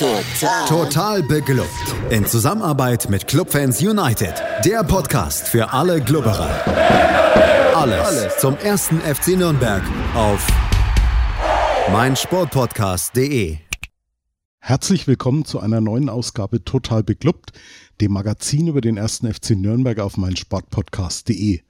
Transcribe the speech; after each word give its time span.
Total. 0.00 0.66
Total 0.66 1.22
beglückt. 1.22 1.68
In 2.08 2.24
Zusammenarbeit 2.24 3.10
mit 3.10 3.26
Clubfans 3.26 3.82
United. 3.82 4.32
Der 4.64 4.82
Podcast 4.82 5.46
für 5.46 5.74
alle 5.74 6.00
Glubberer. 6.00 6.48
Alles, 7.76 8.06
Alles 8.06 8.38
zum 8.38 8.56
ersten 8.56 8.98
FC 9.02 9.36
Nürnberg 9.36 9.82
auf 10.14 10.46
meinsportpodcast.de. 11.92 13.58
Herzlich 14.60 15.06
willkommen 15.06 15.44
zu 15.44 15.60
einer 15.60 15.82
neuen 15.82 16.08
Ausgabe 16.08 16.64
Total 16.64 17.02
beglückt, 17.02 17.52
dem 18.00 18.12
Magazin 18.12 18.68
über 18.68 18.80
den 18.80 18.96
ersten 18.96 19.30
FC 19.30 19.50
Nürnberg 19.50 19.98
auf 19.98 20.16
meinsportpodcast.de. 20.16 21.60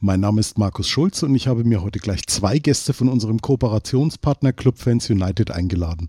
Mein 0.00 0.18
Name 0.18 0.40
ist 0.40 0.58
Markus 0.58 0.88
Schulz 0.88 1.22
und 1.22 1.36
ich 1.36 1.46
habe 1.46 1.62
mir 1.62 1.82
heute 1.82 2.00
gleich 2.00 2.26
zwei 2.26 2.58
Gäste 2.58 2.92
von 2.92 3.08
unserem 3.08 3.40
Kooperationspartner 3.40 4.52
Clubfans 4.52 5.08
United 5.08 5.52
eingeladen. 5.52 6.08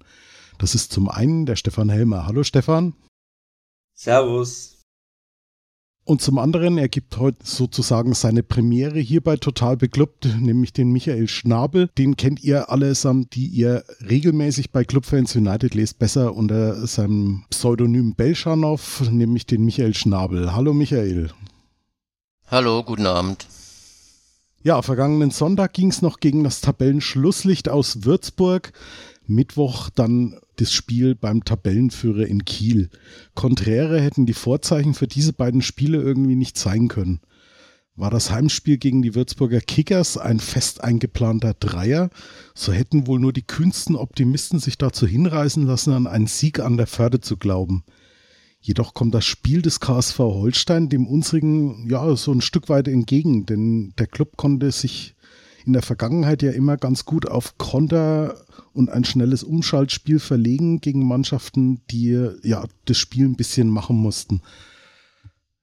Das 0.62 0.76
ist 0.76 0.92
zum 0.92 1.10
einen 1.10 1.48
der 1.48 1.56
Stefan 1.56 1.90
Helmer. 1.90 2.28
Hallo 2.28 2.44
Stefan. 2.44 2.94
Servus. 3.96 4.84
Und 6.04 6.22
zum 6.22 6.38
anderen, 6.38 6.78
er 6.78 6.88
gibt 6.88 7.18
heute 7.18 7.40
sozusagen 7.44 8.14
seine 8.14 8.44
Premiere 8.44 9.00
hier 9.00 9.22
bei 9.22 9.38
Total 9.38 9.76
Beklubbt, 9.76 10.28
nämlich 10.40 10.72
den 10.72 10.92
Michael 10.92 11.28
Schnabel. 11.28 11.90
Den 11.98 12.16
kennt 12.16 12.44
ihr 12.44 12.70
allesamt, 12.70 13.34
die 13.34 13.48
ihr 13.48 13.84
regelmäßig 14.08 14.70
bei 14.70 14.84
Clubfans 14.84 15.36
United 15.36 15.74
lest, 15.74 15.98
besser 15.98 16.36
unter 16.36 16.86
seinem 16.86 17.44
Pseudonym 17.50 18.14
Belschanow, 18.14 19.10
nämlich 19.10 19.48
den 19.48 19.66
Michael 19.66 19.96
Schnabel. 19.96 20.54
Hallo 20.54 20.76
Michael. 20.76 21.32
Hallo, 22.46 22.84
guten 22.84 23.08
Abend. 23.08 23.48
Ja, 24.64 24.84
vergangenen 24.84 25.32
Sonntag 25.32 25.74
ging 25.74 25.90
es 25.90 26.04
noch 26.04 26.20
gegen 26.20 26.44
das 26.44 26.62
Tabellenschlusslicht 26.62 27.68
aus 27.68 28.04
Würzburg. 28.04 28.74
Mittwoch 29.34 29.90
dann 29.90 30.40
das 30.58 30.72
Spiel 30.72 31.16
beim 31.16 31.44
Tabellenführer 31.44 32.28
in 32.28 32.46
Kiel. 32.46 32.90
Konträre 33.34 34.00
hätten 34.02 34.26
die 34.26 34.34
Vorzeichen 34.34 34.94
für 34.94 35.08
diese 35.08 35.34
beiden 35.34 35.62
Spiele 35.62 36.02
irgendwie 36.02 36.36
nicht 36.36 36.58
zeigen 36.58 36.88
können. 36.88 37.22
War 37.96 38.10
das 38.10 38.32
Heimspiel 38.32 38.78
gegen 38.78 39.02
die 39.02 39.16
Würzburger 39.16 39.60
Kickers 39.60 40.18
ein 40.18 40.40
fest 40.40 40.84
eingeplanter 40.84 41.54
Dreier, 41.54 42.10
so 42.56 42.72
hätten 42.72 43.06
wohl 43.06 43.20
nur 43.20 43.34
die 43.34 43.46
kühnsten 43.46 43.96
Optimisten 43.96 44.60
sich 44.60 44.78
dazu 44.78 45.06
hinreißen 45.06 45.66
lassen, 45.66 45.94
an 45.94 46.08
einen 46.08 46.28
Sieg 46.28 46.60
an 46.60 46.78
der 46.78 46.88
Förde 46.88 47.20
zu 47.20 47.38
glauben. 47.38 47.84
Jedoch 48.62 48.94
kommt 48.94 49.14
das 49.14 49.26
Spiel 49.26 49.62
des 49.62 49.80
KSV 49.80 50.20
Holstein 50.20 50.88
dem 50.88 51.08
unsrigen 51.08 51.90
ja 51.90 52.16
so 52.16 52.32
ein 52.32 52.42
Stück 52.42 52.70
weit 52.70 52.88
entgegen, 52.88 53.46
denn 53.46 53.94
der 53.98 54.08
Club 54.08 54.38
konnte 54.38 54.72
sich 54.72 55.16
in 55.66 55.74
der 55.74 55.82
Vergangenheit 55.82 56.42
ja 56.42 56.52
immer 56.52 56.78
ganz 56.78 57.06
gut 57.06 57.28
auf 57.28 57.58
Konter 57.58 58.46
und 58.74 58.90
ein 58.90 59.04
schnelles 59.04 59.44
Umschaltspiel 59.44 60.20
verlegen 60.20 60.82
gegen 60.82 61.08
Mannschaften, 61.08 61.82
die 61.90 62.30
ja 62.44 62.66
das 62.86 62.98
Spiel 62.98 63.26
ein 63.26 63.36
bisschen 63.36 63.70
machen 63.70 63.98
mussten. 63.98 64.42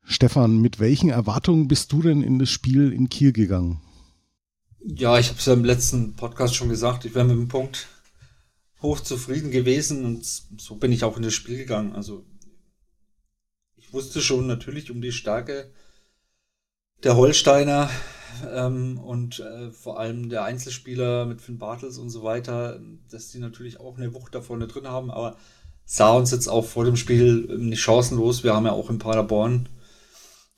Stefan, 0.04 0.58
mit 0.58 0.80
welchen 0.80 1.10
Erwartungen 1.10 1.68
bist 1.68 1.92
du 1.92 2.02
denn 2.02 2.22
in 2.22 2.38
das 2.38 2.48
Spiel 2.48 2.92
in 2.92 3.08
Kiel 3.08 3.32
gegangen? 3.32 3.80
Ja, 4.80 5.18
ich 5.18 5.28
habe 5.28 5.38
es 5.38 5.46
ja 5.46 5.52
im 5.52 5.64
letzten 5.64 6.14
Podcast 6.14 6.54
schon 6.54 6.68
gesagt, 6.68 7.04
ich 7.04 7.14
wäre 7.14 7.26
mit 7.26 7.36
dem 7.36 7.48
Punkt 7.48 7.88
hoch 8.80 9.00
zufrieden 9.00 9.50
gewesen 9.50 10.04
und 10.04 10.24
so 10.24 10.76
bin 10.76 10.92
ich 10.92 11.04
auch 11.04 11.16
in 11.16 11.24
das 11.24 11.34
Spiel 11.34 11.58
gegangen. 11.58 11.94
Also 11.94 12.24
ich 13.76 13.92
wusste 13.92 14.22
schon 14.22 14.46
natürlich 14.46 14.90
um 14.90 15.02
die 15.02 15.12
Stärke 15.12 15.72
der 17.02 17.16
Holsteiner, 17.16 17.90
ähm, 18.52 18.98
und 18.98 19.40
äh, 19.40 19.70
vor 19.70 19.98
allem 19.98 20.28
der 20.28 20.44
Einzelspieler 20.44 21.26
mit 21.26 21.40
Finn 21.40 21.58
Bartels 21.58 21.98
und 21.98 22.10
so 22.10 22.22
weiter, 22.22 22.80
dass 23.10 23.30
die 23.30 23.38
natürlich 23.38 23.80
auch 23.80 23.96
eine 23.96 24.14
Wucht 24.14 24.34
da 24.34 24.40
vorne 24.40 24.66
drin 24.66 24.86
haben, 24.86 25.10
aber 25.10 25.36
sah 25.84 26.12
uns 26.12 26.30
jetzt 26.30 26.48
auch 26.48 26.64
vor 26.64 26.84
dem 26.84 26.96
Spiel 26.96 27.56
nicht 27.58 27.80
chancenlos. 27.80 28.44
Wir 28.44 28.54
haben 28.54 28.66
ja 28.66 28.72
auch 28.72 28.90
in 28.90 28.98
Paderborn 28.98 29.68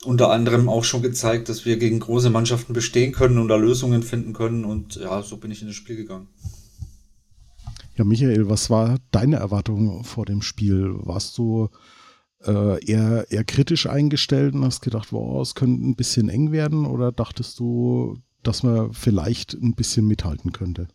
unter 0.03 0.31
anderem 0.31 0.67
auch 0.67 0.83
schon 0.83 1.01
gezeigt, 1.01 1.47
dass 1.47 1.65
wir 1.65 1.77
gegen 1.77 1.99
große 1.99 2.29
Mannschaften 2.29 2.73
bestehen 2.73 3.11
können 3.11 3.37
und 3.37 3.47
da 3.47 3.55
Lösungen 3.55 4.03
finden 4.03 4.33
können 4.33 4.65
und 4.65 4.95
ja, 4.95 5.21
so 5.21 5.37
bin 5.37 5.51
ich 5.51 5.61
in 5.61 5.67
das 5.67 5.75
Spiel 5.75 5.95
gegangen. 5.95 6.27
Ja, 7.95 8.03
Michael, 8.03 8.49
was 8.49 8.69
war 8.69 8.97
deine 9.11 9.35
Erwartung 9.35 10.03
vor 10.03 10.25
dem 10.25 10.41
Spiel? 10.41 10.95
Warst 11.03 11.37
du 11.37 11.69
eher, 12.43 13.25
eher 13.29 13.43
kritisch 13.43 13.87
eingestellt 13.87 14.55
und 14.55 14.65
hast 14.65 14.81
gedacht, 14.81 15.11
wow, 15.11 15.41
es 15.41 15.55
könnte 15.55 15.85
ein 15.85 15.95
bisschen 15.95 16.29
eng 16.29 16.51
werden 16.51 16.85
oder 16.85 17.11
dachtest 17.11 17.59
du, 17.59 18.17
dass 18.43 18.63
man 18.63 18.93
vielleicht 18.93 19.53
ein 19.53 19.75
bisschen 19.75 20.07
mithalten 20.07 20.51
könnte? 20.51 20.87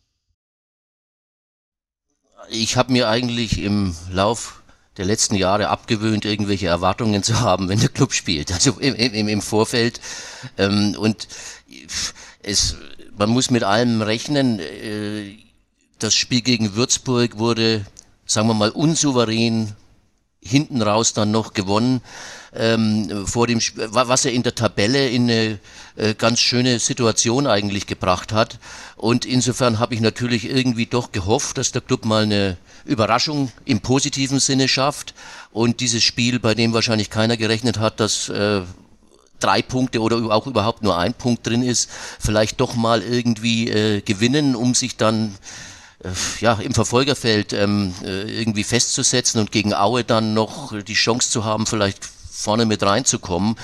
Ich 2.51 2.77
habe 2.77 2.93
mir 2.93 3.09
eigentlich 3.09 3.63
im 3.63 3.95
Lauf 4.11 4.63
der 4.97 5.05
letzten 5.05 5.35
Jahre 5.35 5.69
abgewöhnt, 5.69 6.25
irgendwelche 6.25 6.69
Erwartungen 6.69 7.23
zu 7.23 7.41
haben, 7.41 7.69
wenn 7.69 7.81
der 7.81 7.89
Club 7.89 8.13
spielt, 8.13 8.53
also 8.53 8.73
im, 8.81 8.95
im, 8.95 9.29
im 9.29 9.43
Vorfeld. 9.43 10.01
Ähm, 10.57 10.97
und 10.99 11.29
es, 12.43 12.77
man 13.17 13.31
muss 13.31 13.51
mit 13.51 13.63
allem 13.63 14.03
rechnen. 14.03 14.59
Äh, 14.61 15.37
das 15.99 16.15
Spiel 16.15 16.43
gegen 16.43 16.75
Würzburg 16.75 17.39
wurde, 17.39 17.87
sagen 18.27 18.49
wir 18.49 18.55
mal, 18.55 18.71
unsouverän 18.71 19.75
hinten 20.47 20.83
raus 20.83 21.13
dann 21.13 21.31
noch 21.31 21.53
gewonnen 21.53 22.01
ähm, 22.59 23.27
vor 23.27 23.47
dem 23.47 23.61
was 23.77 24.25
er 24.25 24.33
in 24.33 24.43
der 24.43 24.55
Tabelle 24.55 25.09
in 25.09 25.25
eine 25.25 25.59
äh, 25.97 26.15
ganz 26.15 26.41
schöne 26.41 26.79
Situation 26.79 27.47
eigentlich 27.47 27.87
gebracht 27.87 28.33
hat. 28.33 28.59
Und 28.97 29.25
insofern 29.25 29.79
habe 29.79 29.95
ich 29.95 30.01
natürlich 30.01 30.49
irgendwie 30.49 30.87
doch 30.87 31.13
gehofft, 31.13 31.59
dass 31.59 31.73
der 31.73 31.83
Club 31.83 32.05
mal 32.05 32.23
eine 32.23 32.57
Überraschung 32.85 33.53
im 33.65 33.81
positiven 33.81 34.41
Sinne 34.41 34.69
schafft. 34.69 35.15
Und 35.53 35.81
dieses 35.81 36.03
Spiel, 36.03 36.39
bei 36.39 36.55
dem 36.55 36.73
wahrscheinlich 36.73 37.11
keiner 37.11 37.37
gerechnet 37.37 37.79
hat, 37.79 38.01
dass 38.01 38.29
äh, 38.29 38.63
drei 39.41 39.63
Punkte 39.63 40.01
oder 40.01 40.17
auch 40.35 40.47
überhaupt 40.47 40.83
nur 40.83 40.99
ein 40.99 41.15
Punkt 41.15 41.47
drin 41.47 41.63
ist, 41.63 41.91
vielleicht 42.19 42.61
doch 42.61 42.75
mal 42.75 43.03
irgendwie 43.03 43.69
äh, 43.69 44.01
gewinnen, 44.01 44.57
um 44.57 44.75
sich 44.75 44.97
dann 44.97 45.35
ja, 46.41 46.55
im 46.55 46.75
Verfolgerfeld 46.75 47.53
ähm, 47.53 47.95
äh, 48.05 48.23
irgendwie 48.41 48.65
festzusetzen 48.65 49.41
und 49.41 49.53
gegen 49.53 49.75
Aue 49.75 50.05
dann 50.05 50.35
noch 50.35 50.73
die 50.83 50.95
Chance 50.95 51.31
zu 51.31 51.45
haben, 51.45 51.67
vielleicht 51.67 52.05
vorne 52.37 52.67
mit 52.67 52.83
reinzukommen 52.83 53.57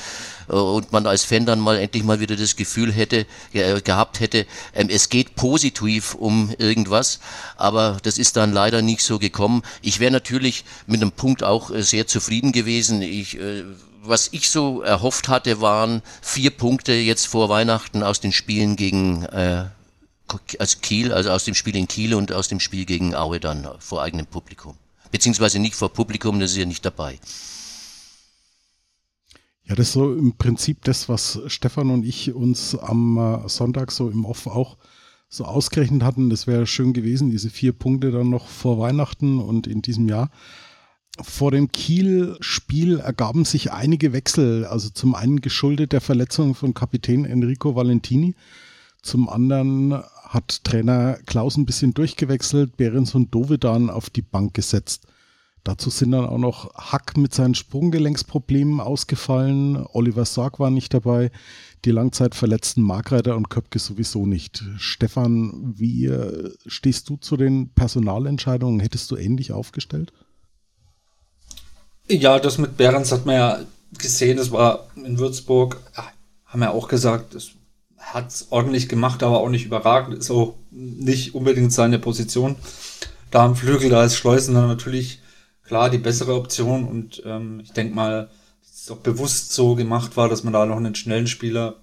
äh, 0.49 0.53
und 0.53 0.93
man 0.93 1.07
als 1.07 1.25
Fan 1.25 1.47
dann 1.47 1.61
mal 1.61 1.79
endlich 1.79 2.05
mal 2.05 2.21
wieder 2.21 2.37
das 2.37 2.57
Gefühl 2.57 2.93
hätte, 2.93 3.27
äh, 3.53 3.81
gehabt 3.81 4.21
hätte, 4.21 4.47
ähm, 4.75 4.89
es 4.91 5.09
geht 5.09 5.37
positiv 5.37 6.15
um 6.15 6.55
irgendwas, 6.59 7.21
aber 7.57 7.99
das 8.03 8.19
ist 8.19 8.37
dann 8.37 8.53
leider 8.53 8.83
nicht 8.83 9.03
so 9.03 9.19
gekommen. 9.19 9.63
Ich 9.83 10.01
wäre 10.01 10.13
natürlich 10.13 10.65
mit 10.87 11.03
einem 11.03 11.13
Punkt 11.13 11.45
auch 11.45 11.71
äh, 11.71 11.83
sehr 11.83 12.07
zufrieden 12.07 12.53
gewesen. 12.53 13.03
Ich, 13.03 13.39
äh, 13.39 13.65
was 14.03 14.31
ich 14.33 14.51
so 14.51 14.83
erhofft 14.83 15.29
hatte, 15.29 15.61
waren 15.61 16.03
vier 16.23 16.51
Punkte 16.51 16.93
jetzt 16.93 17.27
vor 17.27 17.49
Weihnachten 17.49 18.03
aus 18.03 18.21
den 18.21 18.33
Spielen 18.33 18.75
gegen 18.75 19.25
äh, 19.27 19.67
als 20.59 20.81
Kiel, 20.81 21.13
also 21.13 21.31
aus 21.31 21.45
dem 21.45 21.55
Spiel 21.55 21.77
in 21.77 21.89
Kiel 21.89 22.15
und 22.15 22.33
aus 22.33 22.49
dem 22.49 22.61
Spiel 22.61 22.85
gegen 22.85 23.15
Aue 23.15 23.41
dann 23.41 23.69
vor 23.79 24.03
eigenem 24.03 24.27
Publikum. 24.27 24.75
Beziehungsweise 25.11 25.59
nicht 25.59 25.75
vor 25.75 25.93
Publikum, 25.93 26.41
das 26.41 26.53
ist 26.53 26.57
ja 26.57 26.67
nicht 26.67 26.85
dabei. 26.85 27.19
Ja, 29.65 29.75
das 29.77 29.89
ist 29.89 29.93
so 29.93 30.13
im 30.13 30.33
Prinzip 30.33 30.83
das, 30.85 31.09
was 31.09 31.41
Stefan 31.47 31.91
und 31.91 32.05
ich 32.05 32.35
uns 32.35 32.77
am 32.77 33.17
äh, 33.17 33.49
Sonntag 33.49 33.93
so 33.93 34.11
im 34.11 34.25
Off 34.25 34.47
auch 34.47 34.77
so 35.29 35.45
ausgerechnet 35.45 36.03
hatten. 36.03 36.31
Das 36.31 36.47
wäre 36.47 36.67
schön 36.67 36.93
gewesen, 36.93 37.31
diese 37.31 37.49
vier 37.49 37.73
Punkte 37.73 38.11
dann 38.11 38.29
noch 38.29 38.49
vor 38.49 38.79
Weihnachten 38.79 39.39
und 39.39 39.67
in 39.67 39.81
diesem 39.81 40.09
Jahr. 40.09 40.31
Vor 41.21 41.51
dem 41.51 41.71
Kiel-Spiel 41.71 42.99
ergaben 42.99 43.45
sich 43.45 43.71
einige 43.71 44.13
Wechsel, 44.13 44.65
also 44.65 44.89
zum 44.89 45.15
einen 45.15 45.41
geschuldet 45.41 45.93
der 45.93 46.01
Verletzung 46.01 46.55
von 46.55 46.75
Kapitän 46.75 47.25
Enrico 47.25 47.75
Valentini, 47.75 48.35
zum 49.03 49.29
anderen 49.29 50.03
hat 50.33 50.65
Trainer 50.65 51.19
Klaus 51.27 51.57
ein 51.57 51.67
bisschen 51.67 51.93
durchgewechselt, 51.93 52.77
Behrens 52.77 53.15
und 53.15 53.35
Dovedan 53.35 53.91
auf 53.91 54.09
die 54.11 54.23
Bank 54.23 54.55
gesetzt. 54.55 55.07
Dazu 55.65 55.91
sind 55.91 56.11
dann 56.11 56.27
auch 56.27 56.39
noch 56.39 56.75
Hack 56.75 57.17
mit 57.17 57.33
seinen 57.35 57.55
Sprunggelenksproblemen 57.55 58.81
ausgefallen. 58.81 59.85
Oliver 59.93 60.25
Sorg 60.25 60.59
war 60.59 60.71
nicht 60.71 60.93
dabei. 60.93 61.31
Die 61.85 61.93
langzeitverletzten 61.93 62.83
Markreiter 62.83 63.37
und 63.37 63.49
Köpke 63.49 63.79
sowieso 63.79 64.27
nicht. 64.27 64.65
Stefan, 64.79 65.75
wie 65.77 66.07
äh, 66.07 66.51
stehst 66.67 67.09
du 67.09 67.17
zu 67.17 67.37
den 67.37 67.71
Personalentscheidungen? 67.75 68.81
Hättest 68.81 69.11
du 69.11 69.17
ähnlich 69.17 69.53
aufgestellt? 69.53 70.13
Ja, 72.09 72.41
das 72.41 72.59
mit 72.59 72.77
Behrens 72.77 73.13
hat 73.13 73.27
man 73.27 73.37
ja 73.37 73.61
gesehen. 73.97 74.39
Das 74.39 74.51
war 74.51 74.89
in 74.97 75.19
Würzburg, 75.19 75.81
haben 76.45 76.61
wir 76.61 76.73
auch 76.73 76.89
gesagt, 76.89 77.35
das 77.35 77.53
hat 78.03 78.29
es 78.29 78.49
ordentlich 78.51 78.89
gemacht, 78.89 79.23
aber 79.23 79.41
auch 79.41 79.49
nicht 79.49 79.65
überragend. 79.65 80.19
Ist 80.19 80.31
auch 80.31 80.57
nicht 80.71 81.35
unbedingt 81.35 81.73
seine 81.73 81.99
Position. 81.99 82.57
Da 83.31 83.45
am 83.45 83.57
Flügel, 83.57 83.89
da 83.91 84.05
ist 84.05 84.17
Schleusener 84.17 84.67
natürlich 84.67 85.21
klar 85.65 85.89
die 85.89 85.99
bessere 85.99 86.35
Option 86.35 86.87
und 86.87 87.23
ähm, 87.25 87.61
ich 87.61 87.73
denke 87.73 87.95
mal, 87.95 88.29
dass 88.61 88.83
es 88.83 88.91
auch 88.91 88.99
bewusst 88.99 89.53
so 89.53 89.75
gemacht 89.75 90.17
war, 90.17 90.29
dass 90.29 90.45
man 90.45 90.53
da 90.53 90.67
noch 90.67 90.77
einen 90.77 90.95
schnellen 90.95 91.27
Spieler 91.27 91.77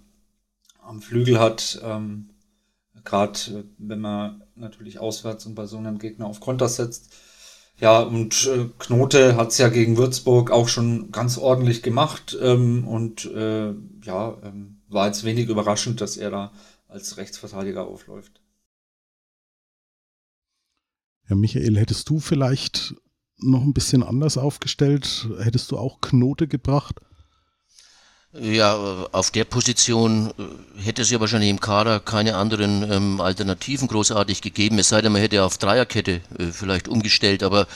am 0.84 1.02
Flügel 1.02 1.40
hat. 1.40 1.82
Ähm, 1.84 2.30
Gerade 3.04 3.40
äh, 3.48 3.64
wenn 3.78 4.02
man 4.02 4.44
natürlich 4.56 5.00
auswärts 5.00 5.46
und 5.46 5.56
bei 5.56 5.66
so 5.66 5.78
einem 5.78 5.98
Gegner 5.98 6.28
auf 6.28 6.40
Konter 6.40 6.70
setzt. 6.70 7.16
Ja, 7.80 8.02
und 8.02 8.46
äh, 8.48 8.66
Knote 8.78 9.38
hat 9.38 9.50
es 9.50 9.58
ja 9.58 9.70
gegen 9.70 9.98
Würzburg 9.98 10.52
auch 10.52 10.68
schon 10.68 11.12
ganz 11.12 11.38
ordentlich 11.38 11.82
gemacht 11.82 12.38
ähm, 12.42 12.86
und 12.86 13.26
äh, 13.26 13.74
ja, 14.04 14.38
ähm, 14.44 14.79
war 14.90 15.08
jetzt 15.08 15.24
wenig 15.24 15.48
überraschend, 15.48 16.02
dass 16.02 16.18
er 16.18 16.32
da 16.32 16.52
als 16.88 17.18
Rechtsverteidiger 17.18 17.86
aufläuft. 17.86 18.42
Ja, 21.30 21.36
Michael, 21.36 21.78
hättest 21.78 22.10
du 22.10 22.20
vielleicht 22.20 22.96
noch 23.38 23.62
ein 23.62 23.74
bisschen 23.74 24.04
anders 24.04 24.38
aufgestellt? 24.38 25.30
Hättest 25.40 25.72
du 25.72 25.78
auch 25.78 26.02
Knote 26.02 26.48
gebracht? 26.48 27.00
Ja, 28.32 29.08
auf 29.12 29.32
der 29.32 29.44
Position 29.44 30.32
äh, 30.38 30.84
hätte 30.84 31.02
es 31.02 31.10
ja 31.10 31.20
wahrscheinlich 31.20 31.50
im 31.50 31.60
Kader 31.60 32.00
keine 32.00 32.36
anderen 32.36 32.90
ähm, 32.92 33.22
Alternativen 33.22 33.88
großartig 33.88 34.42
gegeben, 34.42 34.78
es 34.78 34.90
sei 34.90 35.02
denn, 35.02 35.12
man 35.12 35.22
hätte 35.22 35.44
auf 35.44 35.58
Dreierkette 35.58 36.22
äh, 36.38 36.52
vielleicht 36.52 36.88
umgestellt, 36.88 37.42
aber 37.42 37.68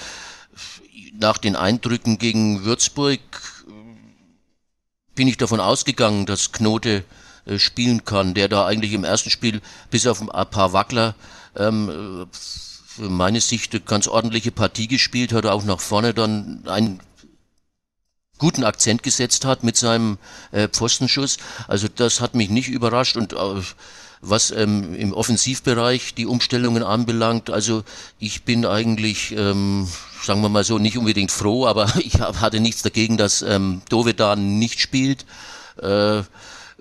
nach 1.20 1.40
den 1.40 1.56
Eindrücken 1.56 2.20
gegen 2.20 2.66
Würzburg 2.66 3.20
äh, 3.20 3.53
bin 5.16 5.28
ich 5.28 5.38
davon 5.38 5.60
ausgegangen, 5.60 6.26
dass 6.26 6.52
Knote 6.52 7.04
äh, 7.46 7.60
spielen 7.60 8.06
kann, 8.06 8.34
der 8.34 8.48
da 8.48 8.66
eigentlich 8.66 8.94
im 8.94 9.04
ersten 9.04 9.30
Spiel 9.30 9.62
bis 9.90 10.08
auf 10.08 10.22
ein 10.22 10.50
paar 10.50 10.74
Wackler 10.74 11.16
ähm, 11.56 12.28
für 12.32 13.10
meine 13.10 13.42
Sicht 13.42 13.74
eine 13.74 13.82
ganz 13.82 14.08
ordentliche 14.08 14.52
Partie 14.52 14.88
gespielt 14.88 15.34
hat, 15.34 15.46
auch 15.46 15.64
nach 15.64 15.80
vorne 15.80 16.14
dann 16.14 16.64
ein 16.68 17.00
guten 18.38 18.64
Akzent 18.64 19.04
gesetzt 19.04 19.46
hat 19.46 19.64
mit 19.64 19.78
seinem 19.78 20.18
äh, 20.52 20.68
Pfostenschuss. 20.68 21.38
Also 21.68 21.88
das 21.88 22.20
hat 22.20 22.36
mich 22.36 22.50
nicht 22.50 22.68
überrascht 22.68 23.16
und 23.16 23.34
äh, 23.34 23.62
was 24.24 24.52
ähm, 24.52 24.96
im 24.96 25.14
Offensivbereich 25.14 26.14
die 26.16 26.26
Umstellungen 26.26 26.84
anbelangt, 26.84 27.50
also 27.50 27.84
ich 28.20 28.44
bin 28.44 28.66
eigentlich, 28.66 29.34
ähm, 29.38 29.88
sagen 30.24 30.42
wir 30.42 30.50
mal 30.50 30.64
so, 30.64 30.80
nicht 30.80 30.98
unbedingt 30.98 31.32
froh, 31.32 31.68
aber 31.68 31.92
ich 32.00 32.20
hatte 32.22 32.60
nichts 32.60 32.82
dagegen, 32.82 33.18
dass 33.18 33.42
ähm, 33.42 33.82
Dovedan 33.90 34.60
nicht 34.60 34.80
spielt. 34.80 35.26
Äh, 35.82 36.24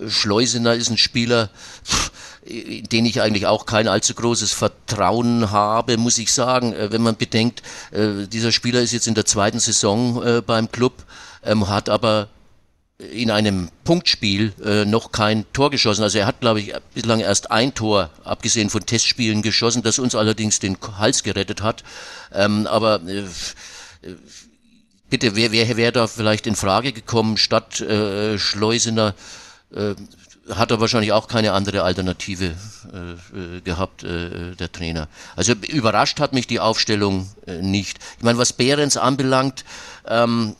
Schleusener 0.09 0.75
ist 0.75 0.91
ein 0.91 0.99
Spieler, 0.99 1.51
den 2.45 3.07
ich 3.07 3.21
eigentlich 3.21 3.47
auch 3.47 3.67
kein 3.67 3.89
allzu 3.89 4.15
großes 4.15 4.53
Vertrauen 4.53 5.51
habe, 5.51 5.97
muss 5.97 6.19
ich 6.19 6.33
sagen. 6.33 6.73
Äh, 6.73 6.93
wenn 6.93 7.03
man 7.03 7.17
bedenkt, 7.17 7.63
äh, 7.91 8.27
dieser 8.27 8.53
Spieler 8.53 8.81
ist 8.81 8.93
jetzt 8.93 9.07
in 9.07 9.15
der 9.15 9.27
zweiten 9.27 9.61
Saison 9.61 10.23
äh, 10.23 10.43
beim 10.45 10.71
Club 10.71 11.05
ähm, 11.45 11.69
hat 11.69 11.89
aber 11.89 12.29
in 13.11 13.31
einem 13.31 13.69
Punktspiel 13.85 14.53
äh, 14.65 14.85
noch 14.85 15.13
kein 15.13 15.45
Tor 15.53 15.71
geschossen. 15.71 16.03
Also 16.03 16.19
er 16.19 16.27
hat, 16.27 16.41
glaube 16.41 16.61
ich, 16.61 16.73
bislang 16.95 17.21
erst 17.21 17.51
ein 17.51 17.75
Tor, 17.75 18.11
abgesehen 18.25 18.71
von 18.71 18.85
Testspielen, 18.87 19.43
geschossen, 19.43 19.83
das 19.83 19.99
uns 19.99 20.15
allerdings 20.15 20.61
den 20.61 20.77
Hals 20.99 21.23
gerettet 21.23 21.63
hat. 21.63 21.83
Ähm, 22.33 22.67
aber 22.67 23.01
äh, 23.03 23.25
bitte, 25.11 25.35
wer, 25.37 25.53
wäre 25.53 25.93
da 25.93 26.07
vielleicht 26.07 26.47
in 26.47 26.57
Frage 26.57 26.93
gekommen 26.93 27.37
statt 27.37 27.81
äh, 27.81 28.39
Schleusener? 28.39 29.15
Äh, 29.75 29.95
hat 30.51 30.71
er 30.71 30.81
wahrscheinlich 30.81 31.13
auch 31.13 31.29
keine 31.29 31.53
andere 31.53 31.83
Alternative 31.83 32.55
äh, 32.93 33.57
äh 33.57 33.61
gehabt, 33.61 34.03
äh, 34.03 34.57
der 34.57 34.73
Trainer. 34.73 35.09
Also 35.37 35.53
überrascht 35.53 36.19
hat 36.19 36.33
mich 36.33 36.47
die 36.47 36.59
Aufstellung 36.61 37.29
äh, 37.47 37.63
nicht. 37.63 37.99
Ich 38.19 38.25
meine, 38.25 38.39
was 38.39 38.53
Behrens 38.53 38.97
anbelangt, 38.97 39.65
ähm, 40.07 40.57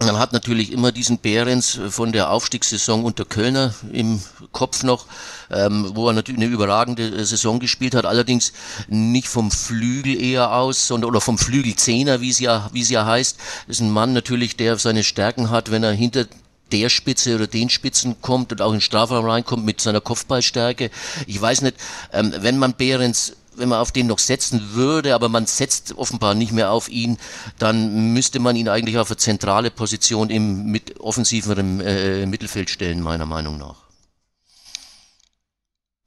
man 0.00 0.18
hat 0.18 0.32
natürlich 0.32 0.72
immer 0.72 0.92
diesen 0.92 1.18
Behrens 1.18 1.78
von 1.88 2.12
der 2.12 2.30
Aufstiegssaison 2.30 3.04
unter 3.04 3.24
Kölner 3.24 3.74
im 3.92 4.20
Kopf 4.52 4.82
noch, 4.82 5.06
ähm, 5.50 5.90
wo 5.94 6.08
er 6.08 6.12
natürlich 6.12 6.40
eine 6.40 6.52
überragende 6.52 7.24
Saison 7.24 7.60
gespielt 7.60 7.94
hat, 7.94 8.04
allerdings 8.04 8.52
nicht 8.88 9.28
vom 9.28 9.50
Flügel 9.50 10.20
eher 10.20 10.52
aus, 10.54 10.86
sondern 10.86 11.10
oder 11.10 11.20
vom 11.20 11.38
Flügelzehner, 11.38 12.20
wie 12.20 12.30
es 12.30 12.38
ja, 12.38 12.68
wie 12.72 12.82
es 12.82 12.90
ja 12.90 13.06
heißt. 13.06 13.38
Ist 13.68 13.80
ein 13.80 13.90
Mann 13.90 14.12
natürlich, 14.12 14.56
der 14.56 14.78
seine 14.78 15.02
Stärken 15.02 15.50
hat, 15.50 15.70
wenn 15.70 15.82
er 15.82 15.92
hinter 15.92 16.26
der 16.72 16.88
Spitze 16.88 17.36
oder 17.36 17.46
den 17.46 17.70
Spitzen 17.70 18.20
kommt 18.20 18.52
und 18.52 18.60
auch 18.60 18.70
in 18.70 18.76
den 18.76 18.80
Strafraum 18.80 19.24
reinkommt 19.24 19.64
mit 19.64 19.80
seiner 19.80 20.00
Kopfballstärke. 20.00 20.90
Ich 21.26 21.40
weiß 21.40 21.62
nicht, 21.62 21.76
ähm, 22.12 22.34
wenn 22.38 22.58
man 22.58 22.74
Behrens 22.74 23.34
wenn 23.56 23.68
man 23.68 23.80
auf 23.80 23.92
den 23.92 24.06
noch 24.06 24.18
setzen 24.18 24.74
würde, 24.74 25.14
aber 25.14 25.28
man 25.28 25.46
setzt 25.46 25.96
offenbar 25.96 26.34
nicht 26.34 26.52
mehr 26.52 26.70
auf 26.70 26.88
ihn, 26.88 27.18
dann 27.58 28.12
müsste 28.12 28.38
man 28.38 28.56
ihn 28.56 28.68
eigentlich 28.68 28.98
auf 28.98 29.10
eine 29.10 29.16
zentrale 29.16 29.70
Position 29.70 30.30
im 30.30 30.66
mit 30.66 31.00
offensiveren 31.00 31.80
äh, 31.80 32.26
Mittelfeld 32.26 32.70
stellen, 32.70 33.00
meiner 33.00 33.26
Meinung 33.26 33.58
nach. 33.58 33.76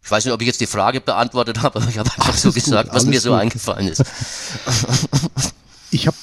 Ich 0.02 0.12
weiß 0.12 0.26
nicht, 0.26 0.34
ob 0.34 0.42
ich 0.42 0.48
jetzt 0.48 0.62
die 0.62 0.68
Frage 0.68 1.02
beantwortet 1.02 1.62
habe, 1.62 1.80
aber 1.80 1.90
ich 1.90 2.00
habe 2.00 2.10
einfach 2.10 2.36
so 2.36 2.52
gesagt, 2.52 2.90
gut, 2.90 2.96
was 2.96 3.06
mir 3.06 3.14
gut. 3.14 3.22
so 3.22 3.34
eingefallen 3.34 3.88
ist. 3.88 4.04
Ich 5.92 6.06
habe 6.06 6.18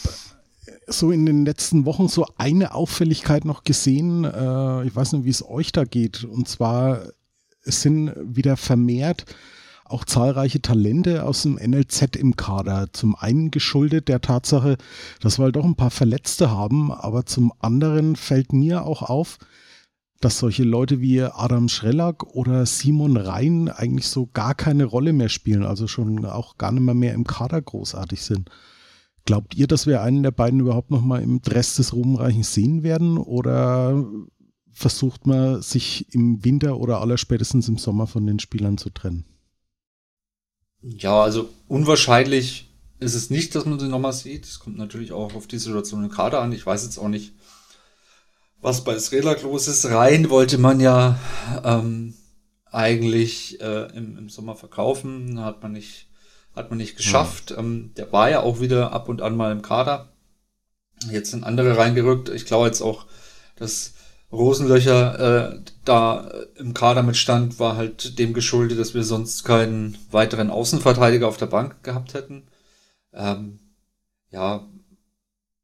so 0.87 1.11
in 1.11 1.27
den 1.27 1.45
letzten 1.45 1.87
Wochen 1.87 2.07
so 2.07 2.25
eine 2.39 2.73
Auffälligkeit 2.73 3.45
noch 3.45 3.65
gesehen. 3.65 4.23
Äh, 4.23 4.85
ich 4.85 4.95
weiß 4.95 5.15
nicht, 5.15 5.25
wie 5.25 5.31
es 5.31 5.45
euch 5.45 5.73
da 5.73 5.83
geht. 5.83 6.23
Und 6.23 6.49
zwar 6.49 7.01
es 7.67 7.83
sind 7.83 8.13
wieder 8.17 8.57
vermehrt 8.57 9.25
auch 9.91 10.05
zahlreiche 10.05 10.61
Talente 10.61 11.25
aus 11.25 11.43
dem 11.43 11.55
NLZ 11.55 12.17
im 12.17 12.37
Kader. 12.37 12.89
Zum 12.93 13.15
einen 13.15 13.51
geschuldet 13.51 14.09
der 14.09 14.21
Tatsache, 14.21 14.77
dass 15.21 15.39
wir 15.39 15.45
halt 15.45 15.57
doch 15.57 15.65
ein 15.65 15.77
paar 15.77 15.91
Verletzte 15.91 16.51
haben, 16.51 16.93
aber 16.93 17.27
zum 17.27 17.53
anderen 17.61 18.17
fällt 18.17 18.53
mir 18.53 18.85
auch 18.85 19.03
auf, 19.03 19.39
dass 20.21 20.39
solche 20.39 20.65
Leute 20.65 21.01
wie 21.01 21.23
Adam 21.23 21.69
Schrellack 21.69 22.25
oder 22.35 22.65
Simon 22.67 23.17
Rhein 23.17 23.69
eigentlich 23.69 24.09
so 24.09 24.27
gar 24.33 24.55
keine 24.55 24.85
Rolle 24.85 25.13
mehr 25.13 25.29
spielen, 25.29 25.63
also 25.63 25.87
schon 25.87 26.25
auch 26.25 26.57
gar 26.57 26.73
nicht 26.73 26.83
mehr, 26.83 26.95
mehr 26.95 27.15
im 27.15 27.25
Kader 27.25 27.61
großartig 27.61 28.23
sind. 28.23 28.51
Glaubt 29.27 29.55
ihr, 29.57 29.67
dass 29.67 29.87
wir 29.87 30.03
einen 30.03 30.23
der 30.23 30.31
beiden 30.31 30.61
überhaupt 30.61 30.91
noch 30.91 31.03
mal 31.03 31.21
im 31.21 31.43
Dress 31.43 31.77
des 31.77 31.93
Ruhmreichen 31.93 32.45
sehen 32.45 32.83
werden 32.83 33.19
oder 33.19 34.07
versucht 34.71 35.27
man 35.27 35.63
sich 35.63 36.13
im 36.15 36.45
Winter 36.45 36.79
oder 36.79 37.01
allerspätestens 37.01 37.69
im 37.69 37.79
Sommer 37.79 38.07
von 38.07 38.27
den 38.27 38.39
Spielern 38.39 38.79
zu 38.79 38.91
trennen? 38.91 39.25
Ja, 40.83 41.23
also 41.23 41.49
unwahrscheinlich 41.69 42.71
ist 42.99 43.15
es 43.15 43.31
nicht, 43.31 43.55
dass 43.55 43.65
man 43.67 43.79
sie 43.79 43.89
nochmal 43.89 44.13
sieht. 44.13 44.45
Es 44.45 44.59
kommt 44.59 44.79
natürlich 44.79 45.13
auch 45.13 45.35
auf 45.35 45.47
die 45.47 45.59
Situation 45.59 46.05
im 46.05 46.11
Kader 46.11 46.41
an. 46.41 46.53
Ich 46.53 46.65
weiß 46.65 46.85
jetzt 46.85 46.99
auch 46.99 47.09
nicht, 47.09 47.35
was 48.61 48.85
bei 48.85 48.99
Srelak 48.99 49.43
los 49.43 49.69
ist. 49.69 49.87
Rein 49.87 50.31
wollte 50.31 50.59
man 50.59 50.81
ja 50.81 51.19
ähm, 51.65 52.15
eigentlich 52.71 53.61
äh, 53.61 53.87
im, 53.97 54.17
im 54.17 54.29
Sommer 54.29 54.57
verkaufen. 54.57 55.41
Hat 55.41 55.63
man 55.63 55.73
nicht, 55.73 56.09
hat 56.55 56.71
man 56.71 56.79
nicht 56.79 56.97
geschafft. 56.97 57.51
Ja. 57.51 57.59
Ähm, 57.59 57.93
der 57.97 58.13
war 58.13 58.31
ja 58.31 58.41
auch 58.41 58.61
wieder 58.61 58.93
ab 58.93 59.09
und 59.09 59.23
an 59.23 59.37
mal 59.37 59.53
im 59.53 59.63
Kader. 59.63 60.13
Jetzt 61.11 61.31
sind 61.31 61.45
andere 61.45 61.77
reingerückt. 61.77 62.31
Ich 62.31 62.47
glaube 62.47 62.67
jetzt 62.67 62.81
auch, 62.81 63.07
dass 63.57 63.93
Rosenlöcher 64.33 65.55
äh, 65.55 65.61
da 65.85 66.29
im 66.57 66.75
Kader 66.75 67.03
mit 67.03 67.17
stand, 67.17 67.59
war 67.59 67.77
halt 67.77 68.19
dem 68.19 68.35
geschuldet, 68.35 68.79
dass 68.79 68.95
wir 68.95 69.05
sonst 69.05 69.45
keinen 69.45 69.97
weiteren 70.11 70.51
Außenverteidiger 70.51 71.29
auf 71.29 71.37
der 71.37 71.47
Bank 71.47 71.83
gehabt 71.85 72.15
hätten. 72.15 72.47
Ähm, 73.13 73.61
ja, 74.31 74.69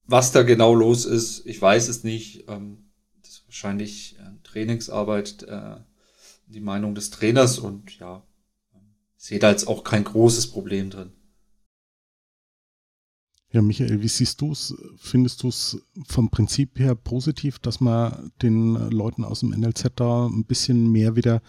was 0.05 0.33
da 0.33 0.43
genau 0.43 0.75
los 0.75 1.05
ist, 1.05 1.45
ich 1.47 1.61
weiß 1.61 1.89
es 1.89 2.05
nicht. 2.05 2.49
Ähm, 2.49 2.91
das 3.23 3.33
ist 3.33 3.45
wahrscheinlich 3.47 4.17
äh, 4.19 4.43
Trainingsarbeit, 4.45 5.43
äh, 5.45 5.77
die 6.47 6.61
Meinung 6.61 6.95
des 6.95 7.11
Trainers 7.11 7.59
und 7.59 7.99
ja, 7.99 8.23
sehe 9.17 9.39
da 9.39 9.51
jetzt 9.51 9.67
auch 9.67 9.85
kein 9.85 10.05
großes 10.05 10.49
Problem 10.49 10.91
drin. 10.91 11.13
Ja, 13.53 13.61
Michael, 13.61 14.01
wie 14.01 14.09
siehst 14.09 14.41
du 14.41 14.53
es? 14.53 14.75
Findest 14.97 15.43
du 15.43 15.49
es 15.49 15.79
vom 16.07 16.31
Prinzip 16.31 16.79
her 16.79 16.95
positiv, 16.95 17.59
dass 17.59 17.81
man 17.81 18.33
den 18.41 18.75
Leuten 18.91 19.25
aus 19.25 19.41
dem 19.41 19.51
NLZ 19.51 19.93
da 19.97 20.27
ein 20.27 20.45
bisschen 20.45 20.91
mehr 20.91 21.17
wieder 21.17 21.43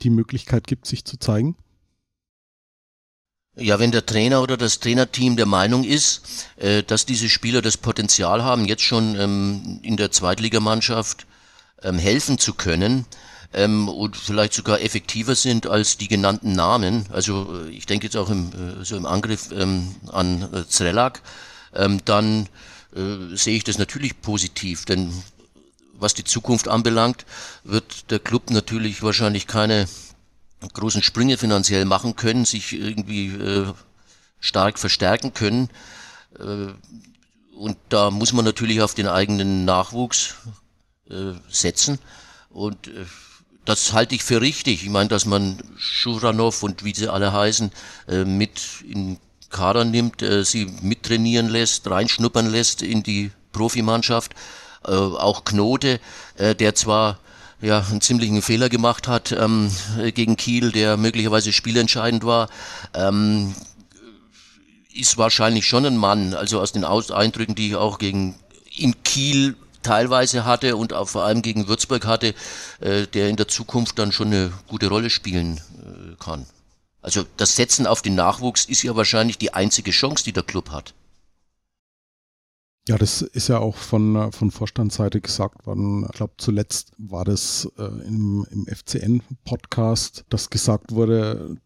die 0.00 0.08
Möglichkeit 0.08 0.66
gibt, 0.66 0.86
sich 0.86 1.04
zu 1.04 1.18
zeigen? 1.18 1.56
Ja, 3.54 3.78
wenn 3.78 3.90
der 3.90 4.06
Trainer 4.06 4.42
oder 4.42 4.56
das 4.56 4.80
Trainerteam 4.80 5.36
der 5.36 5.44
Meinung 5.44 5.84
ist, 5.84 6.48
äh, 6.56 6.82
dass 6.82 7.04
diese 7.04 7.28
Spieler 7.28 7.60
das 7.60 7.76
Potenzial 7.76 8.42
haben, 8.42 8.64
jetzt 8.64 8.82
schon 8.82 9.14
ähm, 9.16 9.78
in 9.82 9.98
der 9.98 10.10
Zweitligamannschaft 10.10 11.26
ähm, 11.82 11.98
helfen 11.98 12.38
zu 12.38 12.54
können, 12.54 13.04
ähm, 13.52 13.88
und 13.88 14.16
vielleicht 14.16 14.54
sogar 14.54 14.80
effektiver 14.80 15.34
sind 15.34 15.66
als 15.66 15.96
die 15.98 16.08
genannten 16.08 16.52
Namen. 16.52 17.06
Also 17.10 17.64
äh, 17.66 17.70
ich 17.70 17.86
denke 17.86 18.06
jetzt 18.06 18.16
auch 18.16 18.30
im, 18.30 18.52
äh, 18.52 18.84
so 18.84 18.96
im 18.96 19.06
Angriff 19.06 19.50
ähm, 19.52 19.94
an 20.10 20.48
äh, 20.52 20.66
Zrelak, 20.66 21.22
ähm, 21.74 22.00
dann 22.04 22.48
äh, 22.94 23.36
sehe 23.36 23.56
ich 23.56 23.64
das 23.64 23.78
natürlich 23.78 24.20
positiv, 24.20 24.84
denn 24.84 25.12
was 25.94 26.14
die 26.14 26.24
Zukunft 26.24 26.68
anbelangt, 26.68 27.24
wird 27.64 28.10
der 28.10 28.18
Club 28.18 28.50
natürlich 28.50 29.02
wahrscheinlich 29.02 29.46
keine 29.46 29.86
großen 30.72 31.02
Sprünge 31.02 31.38
finanziell 31.38 31.84
machen 31.84 32.16
können, 32.16 32.44
sich 32.44 32.72
irgendwie 32.72 33.28
äh, 33.28 33.72
stark 34.40 34.78
verstärken 34.78 35.32
können. 35.32 35.70
Äh, 36.38 36.72
und 37.56 37.76
da 37.88 38.10
muss 38.10 38.32
man 38.32 38.44
natürlich 38.44 38.80
auf 38.82 38.94
den 38.94 39.06
eigenen 39.06 39.64
Nachwuchs 39.64 40.34
äh, 41.08 41.32
setzen. 41.48 41.98
Und 42.50 42.88
äh, 42.88 43.04
das 43.64 43.92
halte 43.92 44.14
ich 44.14 44.22
für 44.22 44.40
richtig. 44.40 44.82
Ich 44.82 44.90
meine, 44.90 45.08
dass 45.08 45.24
man 45.24 45.58
Schuranov 45.76 46.62
und 46.62 46.84
wie 46.84 46.94
sie 46.94 47.08
alle 47.08 47.32
heißen, 47.32 47.70
äh, 48.08 48.24
mit 48.24 48.60
in 48.88 49.18
Kader 49.50 49.84
nimmt, 49.84 50.22
äh, 50.22 50.44
sie 50.44 50.66
mittrainieren 50.80 51.48
lässt, 51.48 51.88
reinschnuppern 51.88 52.50
lässt 52.50 52.82
in 52.82 53.02
die 53.02 53.30
Profimannschaft. 53.52 54.32
Äh, 54.84 54.90
auch 54.90 55.44
Knote, 55.44 56.00
äh, 56.36 56.54
der 56.54 56.74
zwar 56.74 57.18
ja, 57.60 57.86
einen 57.88 58.00
ziemlichen 58.00 58.42
Fehler 58.42 58.68
gemacht 58.68 59.06
hat 59.06 59.30
ähm, 59.30 59.70
gegen 60.14 60.36
Kiel, 60.36 60.72
der 60.72 60.96
möglicherweise 60.96 61.52
spielentscheidend 61.52 62.24
war, 62.24 62.48
ähm, 62.92 63.54
ist 64.92 65.16
wahrscheinlich 65.16 65.66
schon 65.66 65.86
ein 65.86 65.96
Mann, 65.96 66.34
also 66.34 66.60
aus 66.60 66.72
den 66.72 66.84
Aus 66.84 67.12
Eindrücken, 67.12 67.54
die 67.54 67.68
ich 67.68 67.76
auch 67.76 67.98
gegen 67.98 68.34
in 68.76 69.02
Kiel 69.04 69.54
teilweise 69.82 70.44
hatte 70.44 70.76
und 70.76 70.92
auch 70.92 71.08
vor 71.08 71.24
allem 71.24 71.42
gegen 71.42 71.68
Würzburg 71.68 72.06
hatte, 72.06 72.34
äh, 72.80 73.06
der 73.06 73.28
in 73.28 73.36
der 73.36 73.48
Zukunft 73.48 73.98
dann 73.98 74.12
schon 74.12 74.28
eine 74.28 74.52
gute 74.68 74.88
Rolle 74.88 75.10
spielen 75.10 75.58
äh, 75.58 76.22
kann. 76.22 76.46
Also 77.02 77.24
das 77.36 77.56
Setzen 77.56 77.86
auf 77.86 78.00
den 78.00 78.14
Nachwuchs 78.14 78.64
ist 78.64 78.82
ja 78.82 78.94
wahrscheinlich 78.94 79.38
die 79.38 79.52
einzige 79.52 79.90
Chance, 79.90 80.24
die 80.24 80.32
der 80.32 80.44
Club 80.44 80.70
hat. 80.70 80.94
Ja, 82.88 82.98
das 82.98 83.22
ist 83.22 83.48
ja 83.48 83.58
auch 83.60 83.76
von, 83.76 84.32
von 84.32 84.50
Vorstandsseite 84.50 85.20
gesagt 85.20 85.66
worden. 85.66 86.04
Ich 86.10 86.16
glaube, 86.16 86.34
zuletzt 86.38 86.92
war 86.98 87.24
das 87.24 87.70
äh, 87.78 87.84
im, 87.84 88.44
im 88.50 88.66
FCN-Podcast, 88.66 90.24
dass 90.28 90.50
gesagt 90.50 90.90
wurde, 90.90 91.56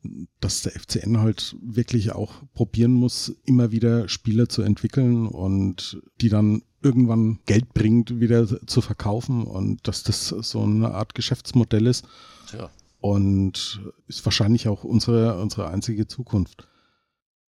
dass 0.40 0.60
der 0.60 0.72
FCN 0.72 1.18
halt 1.18 1.56
wirklich 1.62 2.12
auch 2.12 2.42
probieren 2.52 2.92
muss, 2.92 3.34
immer 3.46 3.72
wieder 3.72 4.10
Spieler 4.10 4.50
zu 4.50 4.60
entwickeln 4.60 5.26
und 5.26 6.02
die 6.20 6.28
dann 6.28 6.62
irgendwann 6.82 7.38
Geld 7.46 7.72
bringt, 7.72 8.20
wieder 8.20 8.46
zu 8.66 8.82
verkaufen 8.82 9.44
und 9.44 9.88
dass 9.88 10.02
das 10.02 10.28
so 10.28 10.62
eine 10.62 10.92
Art 10.92 11.14
Geschäftsmodell 11.14 11.86
ist. 11.86 12.04
Ja. 12.52 12.70
Und 13.00 13.80
ist 14.06 14.24
wahrscheinlich 14.26 14.68
auch 14.68 14.84
unsere, 14.84 15.40
unsere 15.40 15.68
einzige 15.68 16.06
Zukunft. 16.06 16.68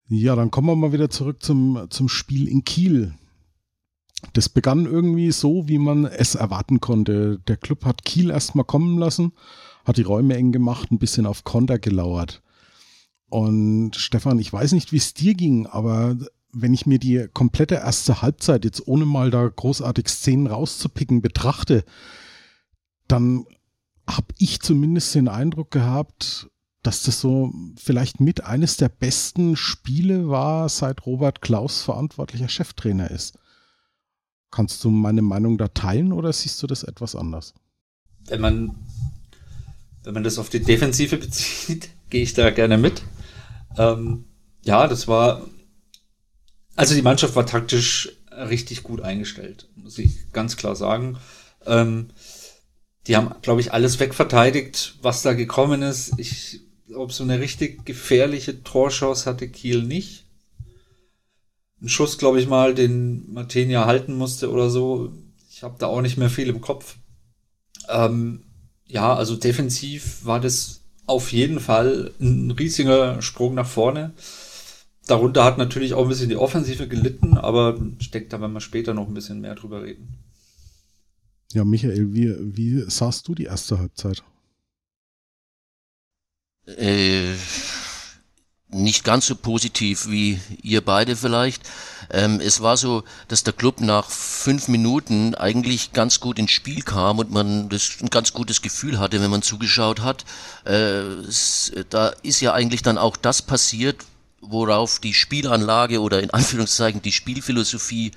Ja, 0.10 0.36
dann 0.36 0.52
kommen 0.52 0.68
wir 0.68 0.76
mal 0.76 0.94
wieder 0.94 1.10
zurück 1.10 1.42
zum, 1.42 1.88
zum 1.90 2.08
Spiel 2.08 2.48
in 2.48 2.64
Kiel. 2.64 3.16
Das 4.34 4.50
begann 4.50 4.86
irgendwie 4.86 5.32
so, 5.32 5.68
wie 5.68 5.78
man 5.78 6.06
es 6.06 6.36
erwarten 6.36 6.80
konnte. 6.80 7.40
Der 7.48 7.58
Club 7.58 7.86
hat 7.86 8.04
Kiel 8.04 8.32
erstmal 8.32 8.66
kommen 8.66 8.98
lassen, 8.98 9.34
hat 9.86 9.98
die 9.98 10.04
Räume 10.04 10.36
eng 10.36 10.52
gemacht, 10.52 10.92
ein 10.92 11.00
bisschen 11.00 11.26
auf 11.26 11.44
Konter 11.44 11.78
gelauert. 11.80 12.42
Und 13.30 13.96
Stefan, 13.96 14.40
ich 14.40 14.52
weiß 14.52 14.72
nicht, 14.72 14.92
wie 14.92 14.98
es 14.98 15.14
dir 15.14 15.34
ging, 15.34 15.68
aber 15.68 16.18
wenn 16.52 16.74
ich 16.74 16.86
mir 16.86 16.98
die 16.98 17.28
komplette 17.34 17.76
erste 17.76 18.22
Halbzeit 18.22 18.66
jetzt 18.66 18.88
ohne 18.88 19.06
mal 19.06 19.30
da 19.30 19.48
großartig 19.48 20.08
Szenen 20.08 20.48
rauszupicken 20.48 21.22
betrachte, 21.22 21.84
dann 23.08 23.46
habe 24.10 24.34
ich 24.38 24.62
zumindest 24.62 25.14
den 25.14 25.28
Eindruck 25.28 25.72
gehabt, 25.72 26.50
dass 26.82 27.04
das 27.04 27.20
so 27.20 27.54
vielleicht 27.76 28.22
mit 28.22 28.46
eines 28.46 28.78
der 28.78 28.90
besten 28.90 29.56
Spiele 29.58 30.30
war, 30.30 30.70
seit 30.70 31.06
Robert 31.06 31.42
Klaus 31.42 31.82
verantwortlicher 31.82 32.50
Cheftrainer 32.50 33.12
ist. 33.12 33.38
Kannst 34.58 34.84
du 34.84 34.90
meine 34.90 35.22
Meinung 35.22 35.60
da 35.60 35.68
teilen 35.68 36.12
oder 36.12 36.34
siehst 36.34 36.64
du 36.64 36.66
das 36.66 36.82
etwas 36.82 37.16
anders? 37.16 37.54
Wenn 38.26 38.42
man, 38.42 38.76
wenn 40.02 40.16
man 40.16 40.24
das 40.24 40.40
auf 40.40 40.50
die 40.50 40.64
Defensive 40.64 41.16
bezieht, 41.18 41.90
gehe 42.10 42.24
ich 42.24 42.34
da 42.34 42.50
gerne 42.50 42.80
mit. 42.80 43.04
Ähm, 43.78 44.26
ja, 44.66 44.88
das 44.88 45.08
war, 45.08 45.48
also 46.76 46.96
die 46.96 47.04
Mannschaft 47.04 47.36
war 47.36 47.46
taktisch 47.46 48.18
richtig 48.32 48.82
gut 48.82 49.02
eingestellt, 49.02 49.70
muss 49.76 50.00
ich 50.00 50.32
ganz 50.32 50.58
klar 50.58 50.76
sagen. 50.76 51.20
Ähm, 51.68 52.08
die 53.06 53.16
haben, 53.16 53.36
glaube 53.44 53.62
ich, 53.62 53.74
alles 53.74 54.00
wegverteidigt, 54.00 54.96
was 55.04 55.22
da 55.22 55.34
gekommen 55.34 55.84
ist. 55.84 56.14
Ich 56.18 56.62
glaube, 56.88 57.14
so 57.14 57.24
eine 57.24 57.40
richtig 57.40 57.86
gefährliche 57.86 58.64
Torchance 58.64 59.30
hatte 59.30 59.50
Kiel 59.50 59.84
nicht 59.84 60.27
einen 61.80 61.90
Schuss, 61.90 62.18
glaube 62.18 62.40
ich 62.40 62.48
mal, 62.48 62.74
den 62.74 63.32
Martenia 63.32 63.86
halten 63.86 64.16
musste 64.16 64.52
oder 64.52 64.70
so. 64.70 65.12
Ich 65.50 65.64
habe 65.64 65.76
da 65.80 65.88
auch 65.88 66.02
nicht 66.02 66.18
mehr 66.18 66.30
viel 66.30 66.50
im 66.50 66.62
Kopf. 66.62 66.98
Ähm, 67.90 68.44
ja, 68.88 69.14
also 69.14 69.36
defensiv 69.36 70.26
war 70.26 70.40
das 70.40 70.82
auf 71.06 71.32
jeden 71.32 71.60
Fall 71.60 72.14
ein 72.20 72.52
riesiger 72.52 73.22
Sprung 73.22 73.54
nach 73.56 73.68
vorne. 73.68 74.14
Darunter 75.08 75.46
hat 75.46 75.58
natürlich 75.58 75.94
auch 75.94 76.04
ein 76.04 76.10
bisschen 76.10 76.30
die 76.30 76.36
Offensive 76.36 76.88
gelitten, 76.88 77.38
aber 77.38 77.80
steckt 78.00 78.34
da, 78.34 78.42
wenn 78.42 78.52
wir 78.52 78.60
später 78.60 78.94
noch 78.94 79.08
ein 79.08 79.14
bisschen 79.14 79.40
mehr 79.40 79.56
drüber 79.56 79.84
reden. 79.84 80.20
Ja, 81.54 81.64
Michael, 81.64 82.14
wie, 82.14 82.36
wie 82.40 82.84
sahst 82.90 83.28
du 83.28 83.36
die 83.36 83.46
erste 83.46 83.80
Halbzeit? 83.80 84.22
Äh, 86.66 87.36
nicht 88.70 89.04
ganz 89.06 89.28
so 89.28 89.36
positiv 89.36 90.08
wie 90.10 90.40
ihr 90.62 90.84
beide 90.84 91.16
vielleicht. 91.16 91.64
Ähm, 92.10 92.42
es 92.42 92.62
war 92.62 92.76
so, 92.76 93.04
dass 93.28 93.44
der 93.44 93.54
Club 93.54 93.80
nach 93.80 94.10
fünf 94.10 94.68
Minuten 94.68 95.36
eigentlich 95.36 95.94
ganz 95.94 96.20
gut 96.20 96.38
ins 96.38 96.52
Spiel 96.52 96.82
kam 96.82 97.20
und 97.20 97.32
man 97.32 97.70
das 97.70 97.98
ein 98.02 98.10
ganz 98.10 98.34
gutes 98.34 98.62
Gefühl 98.62 99.00
hatte, 99.00 99.22
wenn 99.22 99.32
man 99.32 99.42
zugeschaut 99.42 100.02
hat. 100.02 100.26
Äh, 100.66 101.02
es, 101.28 101.72
da 101.90 102.10
ist 102.24 102.42
ja 102.42 102.54
eigentlich 102.54 102.82
dann 102.82 102.98
auch 102.98 103.16
das 103.16 103.42
passiert, 103.42 104.04
worauf 104.42 105.00
die 105.00 105.14
Spielanlage 105.14 106.02
oder 106.02 106.22
in 106.22 106.30
Anführungszeichen 106.32 107.02
die 107.02 107.12
Spielphilosophie 107.12 108.12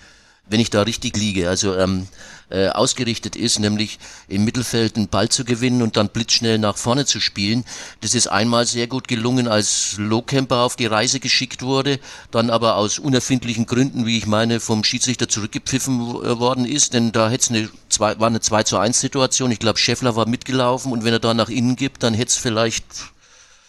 wenn 0.50 0.60
ich 0.60 0.68
da 0.68 0.82
richtig 0.82 1.16
liege, 1.16 1.48
also 1.48 1.74
ähm, 1.76 2.06
äh, 2.50 2.68
ausgerichtet 2.68 3.36
ist, 3.36 3.60
nämlich 3.60 4.00
im 4.26 4.44
Mittelfeld 4.44 4.96
einen 4.96 5.06
Ball 5.06 5.28
zu 5.28 5.44
gewinnen 5.44 5.80
und 5.80 5.96
dann 5.96 6.08
blitzschnell 6.08 6.58
nach 6.58 6.76
vorne 6.76 7.06
zu 7.06 7.20
spielen. 7.20 7.64
Das 8.00 8.16
ist 8.16 8.26
einmal 8.26 8.66
sehr 8.66 8.88
gut 8.88 9.06
gelungen, 9.06 9.46
als 9.46 9.94
Lohkemper 9.98 10.58
auf 10.58 10.74
die 10.74 10.86
Reise 10.86 11.20
geschickt 11.20 11.62
wurde, 11.62 12.00
dann 12.32 12.50
aber 12.50 12.74
aus 12.74 12.98
unerfindlichen 12.98 13.66
Gründen, 13.66 14.04
wie 14.04 14.18
ich 14.18 14.26
meine, 14.26 14.58
vom 14.58 14.82
Schiedsrichter 14.82 15.28
zurückgepfiffen 15.28 16.00
äh, 16.00 16.38
worden 16.40 16.64
ist, 16.64 16.94
denn 16.94 17.12
da 17.12 17.30
hätte 17.30 17.44
es 17.44 17.50
eine 17.50 17.70
zwei, 17.88 18.18
war 18.18 18.26
eine 18.26 18.40
2 18.40 18.64
zu 18.64 18.78
1 18.78 18.98
Situation. 18.98 19.52
Ich 19.52 19.60
glaube, 19.60 19.78
Scheffler 19.78 20.16
war 20.16 20.26
mitgelaufen 20.26 20.90
und 20.90 21.04
wenn 21.04 21.12
er 21.12 21.20
da 21.20 21.32
nach 21.32 21.48
innen 21.48 21.76
gibt, 21.76 22.02
dann 22.02 22.14
hätte 22.14 22.30
es 22.30 22.36
vielleicht, 22.36 22.84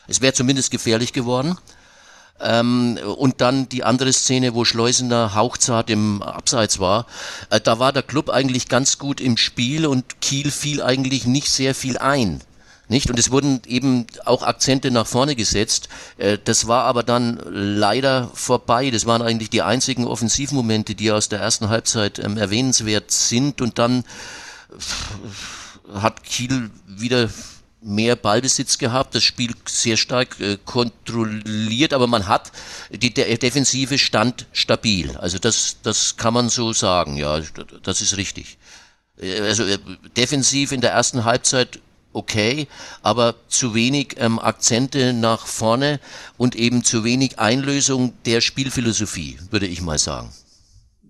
es 0.08 0.22
wäre 0.22 0.34
zumindest 0.34 0.72
gefährlich 0.72 1.14
geworden. 1.14 1.56
Ähm, 2.44 2.98
und 3.18 3.42
dann 3.42 3.70
die 3.70 3.84
andere 3.84 4.12
Szene, 4.14 4.54
wo 4.54 4.66
Schleusener 4.66 5.36
hauchzart 5.36 5.90
im 5.90 6.22
Abseits 6.22 6.80
war. 6.80 7.06
Äh, 7.50 7.60
da 7.62 7.80
war 7.80 7.94
der 7.94 8.04
Club 8.04 8.30
eigentlich 8.30 8.68
ganz 8.68 8.98
gut 8.98 9.22
im 9.22 9.38
Spiel 9.38 9.86
und 9.86 10.22
Kiel 10.22 10.52
fiel 10.52 10.82
eigentlich 10.82 11.26
nicht 11.26 11.50
sehr 11.50 11.76
viel 11.76 11.98
ein. 11.98 12.42
Nicht? 12.88 13.10
Und 13.10 13.18
es 13.18 13.32
wurden 13.32 13.62
eben 13.68 14.06
auch 14.26 14.44
Akzente 14.44 14.92
nach 14.92 15.08
vorne 15.08 15.38
gesetzt. 15.38 15.88
Äh, 16.18 16.38
das 16.44 16.68
war 16.68 16.84
aber 16.84 17.04
dann 17.04 17.40
leider 17.50 18.30
vorbei. 18.34 18.92
Das 18.92 19.06
waren 19.06 19.22
eigentlich 19.22 19.50
die 19.50 19.62
einzigen 19.62 20.06
Offensivmomente, 20.06 20.94
die 20.94 21.12
aus 21.12 21.30
der 21.30 21.40
ersten 21.40 21.70
Halbzeit 21.70 22.20
ähm, 22.20 22.38
erwähnenswert 22.38 23.12
sind. 23.12 23.62
Und 23.62 23.80
dann 23.80 24.04
hat 25.94 26.24
Kiel 26.24 26.70
wieder 26.86 27.30
mehr 27.82 28.16
Ballbesitz 28.16 28.78
gehabt, 28.78 29.16
das 29.16 29.24
Spiel 29.24 29.52
sehr 29.66 29.98
stark 29.98 30.40
äh, 30.40 30.58
kontrolliert, 30.66 31.94
aber 31.94 32.08
man 32.08 32.28
hat, 32.28 32.52
die 32.92 33.14
der 33.14 33.36
Defensive 33.38 33.98
stand 33.98 34.46
stabil. 34.54 35.18
Also 35.18 35.40
das, 35.40 35.78
das 35.82 36.16
kann 36.18 36.34
man 36.34 36.50
so 36.50 36.74
sagen, 36.74 37.18
ja, 37.18 37.42
das 37.84 38.02
ist 38.02 38.18
richtig. 38.18 38.58
Äh, 39.20 39.40
also 39.42 39.64
äh, 39.64 39.80
defensiv 40.16 40.72
in 40.72 40.82
der 40.82 40.92
ersten 40.92 41.26
Halbzeit 41.26 41.80
okay, 42.14 42.68
aber 43.02 43.36
zu 43.48 43.74
wenig 43.74 44.16
ähm, 44.18 44.38
Akzente 44.38 45.14
nach 45.14 45.48
vorne 45.48 46.00
und 46.38 46.56
eben 46.56 46.84
zu 46.84 47.04
wenig 47.04 47.40
Einlösung 47.40 48.14
der 48.26 48.42
Spielphilosophie, 48.42 49.40
würde 49.50 49.66
ich 49.66 49.82
mal 49.82 49.98
sagen. 49.98 50.30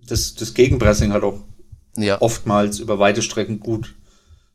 Das, 0.06 0.34
das 0.36 0.54
Gegenpressing 0.54 1.12
hat 1.12 1.22
auch 1.22 1.40
ja. 1.96 2.20
oftmals 2.20 2.78
über 2.78 2.98
weite 2.98 3.20
Strecken 3.20 3.60
gut 3.60 3.94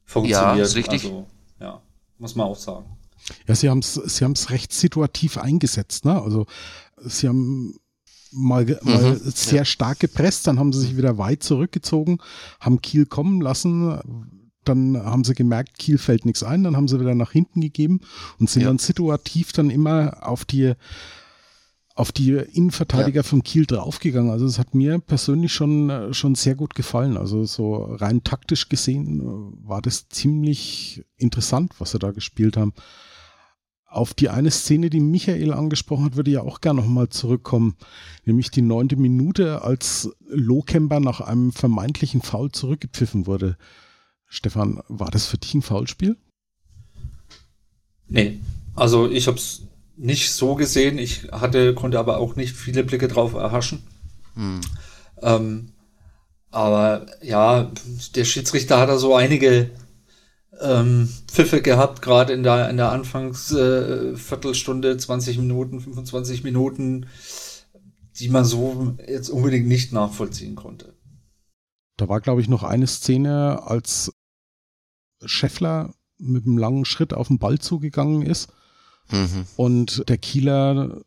funktioniert. 0.06 0.58
Ja, 0.58 0.64
ist 0.64 0.76
richtig. 0.76 1.04
Also, 1.04 1.28
ja 1.60 1.82
muss 2.20 2.36
man 2.36 2.48
auch 2.48 2.56
sagen. 2.56 2.86
Ja, 3.48 3.56
sie 3.56 3.70
haben 3.70 3.80
es 3.80 3.94
sie 3.94 4.24
haben's 4.24 4.50
recht 4.50 4.72
situativ 4.72 5.38
eingesetzt. 5.38 6.06
Ne? 6.06 6.22
Also 6.22 6.46
sie 6.98 7.28
haben 7.28 7.76
mal, 8.32 8.66
mal 8.84 9.14
mhm, 9.14 9.32
sehr 9.34 9.60
ja. 9.60 9.66
stark 9.66 10.00
gepresst, 10.00 10.48
dann 10.48 10.60
haben 10.60 10.74
sie 10.74 10.82
sich 10.82 10.98
wieder 10.98 11.18
weit 11.18 11.44
zurückgezogen, 11.44 12.20
haben 12.60 12.82
Kiel 12.82 13.06
kommen 13.06 13.42
lassen, 13.42 14.00
dann 14.64 14.98
haben 14.98 15.24
sie 15.24 15.34
gemerkt, 15.34 15.78
Kiel 15.78 15.98
fällt 15.98 16.26
nichts 16.26 16.44
ein, 16.44 16.64
dann 16.64 16.76
haben 16.76 16.88
sie 16.88 17.00
wieder 17.00 17.16
nach 17.16 17.32
hinten 17.32 17.62
gegeben 17.62 18.02
und 18.40 18.50
sind 18.50 18.64
ja. 18.64 18.68
dann 18.68 18.80
situativ 18.80 19.52
dann 19.54 19.70
immer 19.70 20.28
auf 20.28 20.46
die 20.46 20.74
auf 21.98 22.12
die 22.12 22.34
Innenverteidiger 22.34 23.22
ja. 23.22 23.24
von 23.24 23.42
Kiel 23.42 23.66
draufgegangen. 23.66 24.30
Also 24.30 24.46
es 24.46 24.60
hat 24.60 24.76
mir 24.76 25.00
persönlich 25.00 25.52
schon, 25.52 26.14
schon 26.14 26.36
sehr 26.36 26.54
gut 26.54 26.76
gefallen. 26.76 27.18
Also 27.18 27.44
so 27.46 27.76
rein 27.76 28.24
taktisch 28.24 28.70
gesehen 28.70 29.20
äh, 29.20 29.68
war 29.68 29.82
das 29.82 30.08
ziemlich 30.08 31.04
interessant, 31.18 31.74
was 31.80 31.92
sie 31.92 32.00
da 32.00 32.12
gespielt 32.12 32.56
haben. 32.56 32.74
Auf 33.88 34.14
die 34.14 34.30
eine 34.30 34.52
Szene, 34.52 34.92
die 34.92 35.00
Michael 35.00 35.54
angesprochen 35.54 36.06
hat, 36.06 36.16
würde 36.16 36.30
ich 36.30 36.36
ja 36.36 36.42
auch 36.42 36.62
gerne 36.62 36.82
nochmal 36.82 37.10
zurückkommen. 37.10 37.78
Nämlich 38.26 38.52
die 38.52 38.62
neunte 38.62 38.96
Minute, 38.96 39.64
als 39.64 40.12
Lohkemper 40.28 41.00
nach 41.00 41.22
einem 41.22 41.52
vermeintlichen 41.52 42.22
Foul 42.22 42.52
zurückgepfiffen 42.52 43.26
wurde. 43.26 43.58
Stefan, 44.28 44.82
war 44.88 45.10
das 45.10 45.26
für 45.26 45.38
dich 45.38 45.56
ein 45.56 45.62
Foulspiel? 45.64 46.18
Nee, 48.08 48.40
also 48.76 49.10
ich 49.10 49.26
habe 49.26 49.38
es 49.38 49.67
nicht 49.98 50.32
so 50.32 50.56
gesehen. 50.56 50.98
Ich 50.98 51.32
hatte, 51.32 51.74
konnte 51.74 52.00
aber 52.00 52.18
auch 52.18 52.36
nicht 52.36 52.56
viele 52.56 52.84
Blicke 52.84 53.08
drauf 53.08 53.34
erhaschen. 53.34 53.84
Hm. 54.36 54.62
Ähm, 55.22 55.72
aber 56.52 57.06
ja, 57.22 57.72
der 58.16 58.26
Schiedsrichter 58.26 58.80
hat 58.80 58.90
da 58.90 58.98
so 58.98 59.16
einige 59.16 59.70
ähm, 60.62 61.10
Pfiffe 61.28 61.62
gehabt, 61.62 62.02
gerade 62.02 62.34
in 62.34 62.44
der, 62.44 62.70
in 62.70 62.78
der 62.78 62.92
Anfangsviertelstunde, 62.92 64.92
äh, 64.92 64.98
20 64.98 65.38
Minuten, 65.40 65.82
25 65.82 66.44
Minuten, 66.44 67.08
die 68.20 68.30
man 68.30 68.46
so 68.46 68.96
jetzt 69.08 69.30
unbedingt 69.30 69.68
nicht 69.68 69.94
nachvollziehen 69.94 70.56
konnte. 70.56 70.96
Da 71.98 72.08
war, 72.08 72.22
glaube 72.22 72.42
ich, 72.42 72.48
noch 72.48 72.64
eine 72.64 72.88
Szene, 72.88 73.62
als 73.64 74.12
Scheffler 75.26 75.94
mit 76.20 76.46
einem 76.46 76.58
langen 76.58 76.86
Schritt 76.86 77.14
auf 77.14 77.28
den 77.28 77.38
Ball 77.40 77.60
zugegangen 77.60 78.24
ist 78.24 78.50
mhm. 79.12 79.46
und 79.56 80.04
der 80.10 80.18
Kieler 80.18 81.02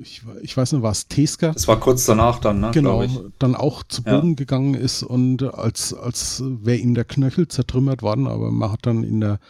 ich, 0.00 0.22
ich 0.42 0.56
weiß 0.56 0.72
nicht, 0.72 0.82
war 0.82 0.92
es 0.92 1.08
Teska? 1.08 1.52
Das 1.52 1.68
war 1.68 1.80
kurz 1.80 2.06
danach 2.06 2.38
dann, 2.38 2.60
ne? 2.60 2.70
Genau, 2.72 3.04
dann 3.38 3.54
auch 3.54 3.82
zu 3.82 4.02
Boden 4.02 4.30
ja. 4.30 4.34
gegangen 4.34 4.74
ist 4.74 5.02
und 5.02 5.42
als, 5.42 5.92
als 5.92 6.42
wäre 6.44 6.78
ihm 6.78 6.94
der 6.94 7.04
Knöchel 7.04 7.48
zertrümmert 7.48 8.02
worden, 8.02 8.26
aber 8.26 8.50
man 8.50 8.70
hat 8.70 8.86
dann 8.86 9.02
in 9.02 9.20
der, 9.20 9.40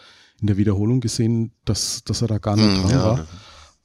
in 0.41 0.47
der 0.47 0.57
Wiederholung 0.57 1.01
gesehen, 1.01 1.51
dass, 1.65 2.03
dass 2.03 2.21
er 2.21 2.27
da 2.27 2.37
gar 2.39 2.55
nicht 2.55 2.65
hm, 2.65 2.81
dran 2.81 2.91
ja. 2.91 3.03
war. 3.03 3.27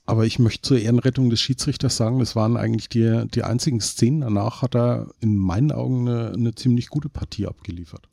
Aber 0.07 0.27
ich 0.27 0.39
möchte 0.39 0.69
zur 0.69 0.79
Ehrenrettung 0.79 1.31
des 1.31 1.41
Schiedsrichters 1.41 1.97
sagen, 1.97 2.19
das 2.19 2.37
waren 2.37 2.57
eigentlich 2.57 2.91
die, 2.91 3.25
die 3.35 3.43
einzigen 3.43 3.81
Szenen. 3.81 4.21
Danach 4.21 4.61
hat 4.61 4.75
er 4.75 5.09
in 5.21 5.37
meinen 5.37 5.73
Augen 5.73 6.09
eine, 6.09 6.33
eine 6.33 6.55
ziemlich 6.55 6.89
gute 6.89 7.09
Partie 7.09 7.47
abgeliefert. 7.47 8.09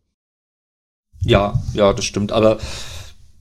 Ja, 1.20 1.62
ja, 1.74 1.92
das 1.92 2.06
stimmt. 2.06 2.32
Aber 2.32 2.60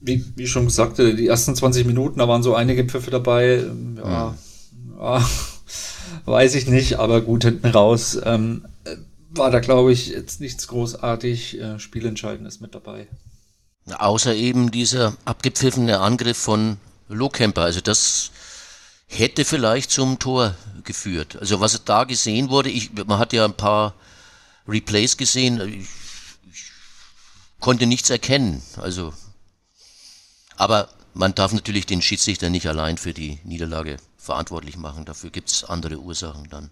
wie, 0.01 0.25
wie 0.35 0.47
schon 0.47 0.65
gesagt, 0.65 0.97
die 0.97 1.27
ersten 1.27 1.55
20 1.55 1.85
Minuten, 1.85 2.19
da 2.19 2.27
waren 2.27 2.43
so 2.43 2.55
einige 2.55 2.83
Pfiffe 2.85 3.11
dabei. 3.11 3.63
Ja, 3.97 4.29
mhm 4.29 4.37
oh, 5.01 5.21
weiß 6.25 6.55
ich 6.55 6.67
nicht, 6.67 6.99
aber 6.99 7.21
gut 7.21 7.43
hinten 7.43 7.67
raus 7.67 8.19
ähm, 8.23 8.65
war 9.31 9.49
da, 9.49 9.59
glaube 9.59 9.91
ich, 9.91 10.07
jetzt 10.07 10.41
nichts 10.41 10.67
großartig 10.67 11.59
äh, 11.59 11.79
Spielentscheidendes 11.79 12.59
mit 12.59 12.75
dabei. 12.75 13.07
Außer 13.97 14.35
eben 14.35 14.69
dieser 14.69 15.15
abgepfiffene 15.25 15.99
Angriff 15.99 16.37
von 16.37 16.77
Lohkemper. 17.09 17.63
Also 17.63 17.81
das 17.81 18.31
hätte 19.07 19.43
vielleicht 19.43 19.89
zum 19.89 20.19
Tor 20.19 20.55
geführt. 20.83 21.37
Also 21.39 21.59
was 21.59 21.83
da 21.83 22.03
gesehen 22.03 22.49
wurde, 22.49 22.69
ich, 22.69 22.91
man 22.93 23.17
hat 23.17 23.33
ja 23.33 23.45
ein 23.45 23.57
paar 23.57 23.95
Replays 24.67 25.17
gesehen, 25.17 25.59
ich, 25.61 25.87
ich 26.51 26.71
konnte 27.59 27.87
nichts 27.87 28.09
erkennen. 28.09 28.61
Also, 28.77 29.13
aber 30.61 30.89
man 31.15 31.33
darf 31.33 31.53
natürlich 31.53 31.87
den 31.87 32.03
Schiedsrichter 32.03 32.51
nicht 32.51 32.67
allein 32.67 32.97
für 32.99 33.13
die 33.13 33.39
Niederlage 33.43 33.97
verantwortlich 34.15 34.77
machen. 34.77 35.05
Dafür 35.05 35.31
gibt 35.31 35.49
es 35.49 35.63
andere 35.63 35.99
Ursachen 35.99 36.49
dann. 36.51 36.69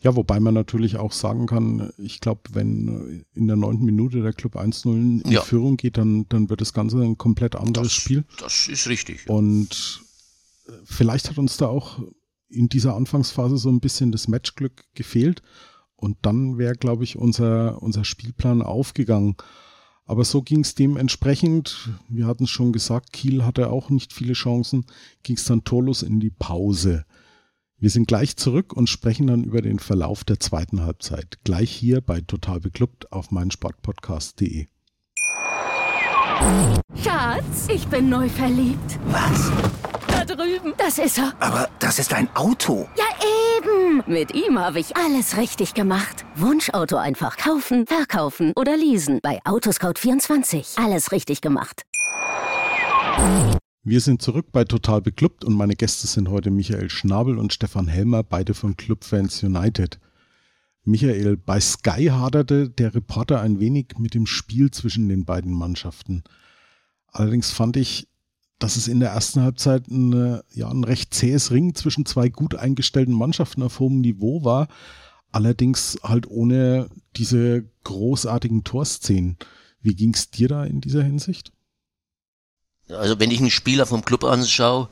Ja, 0.00 0.16
wobei 0.16 0.40
man 0.40 0.54
natürlich 0.54 0.96
auch 0.96 1.12
sagen 1.12 1.46
kann, 1.46 1.92
ich 1.98 2.18
glaube, 2.20 2.40
wenn 2.52 3.26
in 3.34 3.46
der 3.46 3.56
neunten 3.56 3.84
Minute 3.84 4.22
der 4.22 4.32
Club 4.32 4.56
1-0 4.56 4.88
in 4.88 5.30
ja. 5.30 5.42
Führung 5.42 5.76
geht, 5.76 5.98
dann, 5.98 6.26
dann 6.30 6.48
wird 6.48 6.62
das 6.62 6.72
Ganze 6.72 6.96
ein 7.02 7.18
komplett 7.18 7.56
anderes 7.56 7.88
das, 7.88 7.92
Spiel. 7.92 8.24
Das 8.38 8.68
ist 8.68 8.88
richtig. 8.88 9.28
Und 9.28 10.00
äh, 10.66 10.72
vielleicht 10.84 11.28
hat 11.28 11.36
uns 11.36 11.58
da 11.58 11.66
auch 11.66 12.00
in 12.48 12.70
dieser 12.70 12.96
Anfangsphase 12.96 13.58
so 13.58 13.68
ein 13.68 13.80
bisschen 13.80 14.12
das 14.12 14.28
Matchglück 14.28 14.84
gefehlt. 14.94 15.42
Und 15.94 16.16
dann 16.22 16.56
wäre, 16.56 16.74
glaube 16.74 17.04
ich, 17.04 17.16
unser, 17.16 17.82
unser 17.82 18.04
Spielplan 18.06 18.62
aufgegangen. 18.62 19.36
Aber 20.06 20.24
so 20.24 20.40
ging 20.40 20.60
es 20.60 20.76
dementsprechend, 20.76 21.90
wir 22.08 22.26
hatten 22.26 22.44
es 22.44 22.50
schon 22.50 22.72
gesagt, 22.72 23.12
Kiel 23.12 23.44
hatte 23.44 23.70
auch 23.70 23.90
nicht 23.90 24.12
viele 24.12 24.34
Chancen, 24.34 24.86
ging 25.24 25.36
es 25.36 25.44
dann 25.44 25.64
torlos 25.64 26.02
in 26.02 26.20
die 26.20 26.30
Pause. 26.30 27.04
Wir 27.78 27.90
sind 27.90 28.06
gleich 28.06 28.36
zurück 28.36 28.72
und 28.72 28.88
sprechen 28.88 29.26
dann 29.26 29.44
über 29.44 29.60
den 29.60 29.80
Verlauf 29.80 30.24
der 30.24 30.40
zweiten 30.40 30.82
Halbzeit. 30.82 31.38
Gleich 31.44 31.70
hier 31.70 32.00
bei 32.00 32.20
Total 32.20 32.60
Beklubbt 32.60 33.12
auf 33.12 33.32
meinsportpodcast.de. 33.32 34.66
Schatz, 37.02 37.68
ich 37.68 37.86
bin 37.88 38.08
neu 38.08 38.28
verliebt. 38.28 38.98
Was? 39.08 39.50
Drüben. 40.26 40.74
Das 40.76 40.98
ist 40.98 41.18
er. 41.18 41.32
Aber 41.40 41.68
das 41.78 41.98
ist 41.98 42.12
ein 42.12 42.28
Auto. 42.34 42.88
Ja, 42.96 43.04
eben. 43.56 44.02
Mit 44.06 44.34
ihm 44.34 44.58
habe 44.58 44.80
ich 44.80 44.96
alles 44.96 45.36
richtig 45.36 45.74
gemacht. 45.74 46.24
Wunschauto 46.34 46.96
einfach 46.96 47.36
kaufen, 47.36 47.86
verkaufen 47.86 48.52
oder 48.56 48.76
leasen. 48.76 49.20
Bei 49.22 49.40
Autoscout24. 49.44 50.82
Alles 50.84 51.12
richtig 51.12 51.40
gemacht. 51.40 51.82
Wir 53.82 54.00
sind 54.00 54.20
zurück 54.20 54.46
bei 54.50 54.64
Total 54.64 55.00
Beklubbt 55.00 55.44
und 55.44 55.54
meine 55.54 55.76
Gäste 55.76 56.06
sind 56.08 56.28
heute 56.28 56.50
Michael 56.50 56.90
Schnabel 56.90 57.38
und 57.38 57.52
Stefan 57.52 57.86
Helmer, 57.86 58.24
beide 58.24 58.52
von 58.52 58.76
Clubfans 58.76 59.44
United. 59.44 60.00
Michael, 60.82 61.36
bei 61.36 61.60
Sky 61.60 62.06
haderte 62.06 62.68
der 62.68 62.94
Reporter 62.94 63.40
ein 63.40 63.58
wenig 63.60 63.94
mit 63.98 64.14
dem 64.14 64.26
Spiel 64.26 64.70
zwischen 64.70 65.08
den 65.08 65.24
beiden 65.24 65.52
Mannschaften. 65.52 66.22
Allerdings 67.12 67.50
fand 67.50 67.76
ich, 67.76 68.08
dass 68.58 68.76
es 68.76 68.88
in 68.88 69.00
der 69.00 69.10
ersten 69.10 69.42
Halbzeit 69.42 69.88
ein, 69.88 70.40
ja, 70.52 70.70
ein 70.70 70.84
recht 70.84 71.12
zähes 71.12 71.50
Ring 71.50 71.74
zwischen 71.74 72.06
zwei 72.06 72.28
gut 72.28 72.54
eingestellten 72.54 73.14
Mannschaften 73.14 73.62
auf 73.62 73.80
hohem 73.80 74.00
Niveau 74.00 74.44
war, 74.44 74.68
allerdings 75.30 75.98
halt 76.02 76.26
ohne 76.28 76.88
diese 77.16 77.68
großartigen 77.84 78.64
Torszenen. 78.64 79.36
Wie 79.80 79.94
ging 79.94 80.14
es 80.14 80.30
dir 80.30 80.48
da 80.48 80.64
in 80.64 80.80
dieser 80.80 81.02
Hinsicht? 81.02 81.52
Also 82.88 83.18
wenn 83.18 83.30
ich 83.30 83.40
einen 83.40 83.50
Spieler 83.50 83.84
vom 83.84 84.04
Club 84.04 84.24
anschaue, 84.24 84.88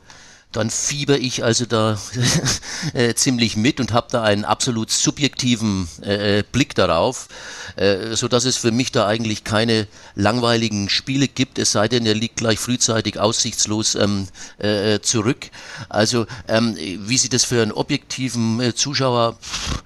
dann 0.55 0.71
fieber 0.71 1.19
ich 1.19 1.43
also 1.43 1.67
da 1.67 1.99
äh, 2.95 3.15
ziemlich 3.15 3.57
mit 3.57 3.81
und 3.81 3.93
habe 3.93 4.07
da 4.11 4.23
einen 4.23 4.45
absolut 4.45 4.91
subjektiven 4.91 5.89
äh, 6.03 6.39
äh, 6.39 6.45
Blick 6.51 6.75
darauf, 6.75 7.29
äh, 7.77 8.15
so 8.15 8.29
dass 8.29 8.45
es 8.45 8.57
für 8.57 8.71
mich 8.71 8.93
da 8.93 9.07
eigentlich 9.07 9.43
keine 9.43 9.89
langweiligen 10.15 10.89
Spiele 10.89 11.27
gibt, 11.27 11.59
es 11.59 11.73
sei 11.73 11.89
denn, 11.89 12.07
er 12.07 12.15
liegt 12.15 12.37
gleich 12.37 12.59
frühzeitig 12.59 13.19
aussichtslos 13.19 13.97
ähm, 13.97 14.29
äh, 14.59 15.01
zurück. 15.01 15.51
Also 15.89 16.27
ähm, 16.47 16.77
wie 16.77 17.19
sie 17.19 17.29
das 17.29 17.45
für 17.45 17.61
einen 17.61 17.73
objektiven 17.73 18.61
äh, 18.61 18.75
Zuschauer 18.75 19.37
pff, 19.41 19.83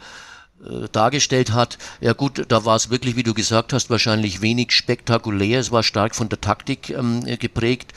äh, 0.67 0.89
dargestellt 0.93 1.53
hat. 1.53 1.79
Ja 2.01 2.13
gut, 2.13 2.45
da 2.49 2.67
war 2.67 2.77
es 2.77 2.91
wirklich, 2.91 3.17
wie 3.17 3.23
du 3.23 3.33
gesagt 3.33 3.73
hast, 3.73 3.89
wahrscheinlich 3.89 4.43
wenig 4.43 4.73
spektakulär. 4.73 5.61
Es 5.61 5.71
war 5.71 5.83
stark 5.83 6.15
von 6.15 6.29
der 6.29 6.43
Taktik 6.43 6.91
ähm, 6.91 7.25
geprägt 7.39 7.95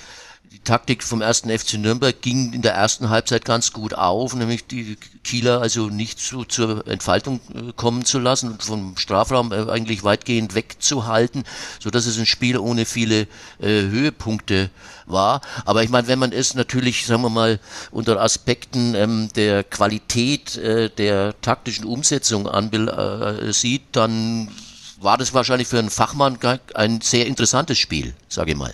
die 0.51 0.59
Taktik 0.59 1.01
vom 1.01 1.21
ersten 1.21 1.49
FC 1.49 1.75
Nürnberg 1.75 2.21
ging 2.21 2.51
in 2.51 2.61
der 2.61 2.73
ersten 2.73 3.09
Halbzeit 3.09 3.45
ganz 3.45 3.71
gut 3.71 3.93
auf, 3.93 4.35
nämlich 4.35 4.67
die 4.67 4.97
Kieler 5.23 5.61
also 5.61 5.87
nicht 5.87 6.19
so 6.19 6.43
zur 6.43 6.85
Entfaltung 6.87 7.39
äh, 7.55 7.71
kommen 7.73 8.03
zu 8.03 8.19
lassen 8.19 8.51
und 8.51 8.63
vom 8.63 8.97
Strafraum 8.97 9.53
äh, 9.53 9.71
eigentlich 9.71 10.03
weitgehend 10.03 10.53
wegzuhalten, 10.53 11.45
so 11.79 11.89
dass 11.89 12.05
es 12.05 12.19
ein 12.19 12.25
Spiel 12.25 12.57
ohne 12.57 12.85
viele 12.85 13.27
äh, 13.59 13.67
Höhepunkte 13.67 14.69
war. 15.05 15.39
Aber 15.63 15.83
ich 15.83 15.89
meine, 15.89 16.09
wenn 16.09 16.19
man 16.19 16.33
es 16.33 16.53
natürlich, 16.53 17.05
sagen 17.05 17.21
wir 17.21 17.29
mal, 17.29 17.59
unter 17.91 18.19
Aspekten 18.19 18.93
ähm, 18.93 19.29
der 19.37 19.63
Qualität 19.63 20.57
äh, 20.57 20.89
der 20.89 21.39
taktischen 21.39 21.85
Umsetzung 21.85 22.45
äh, 22.47 23.53
sieht, 23.53 23.83
dann 23.93 24.49
war 24.99 25.17
das 25.17 25.33
wahrscheinlich 25.33 25.69
für 25.69 25.79
einen 25.79 25.89
Fachmann 25.89 26.37
ein 26.73 26.99
sehr 26.99 27.25
interessantes 27.25 27.79
Spiel, 27.79 28.13
sage 28.27 28.51
ich 28.51 28.57
mal. 28.57 28.73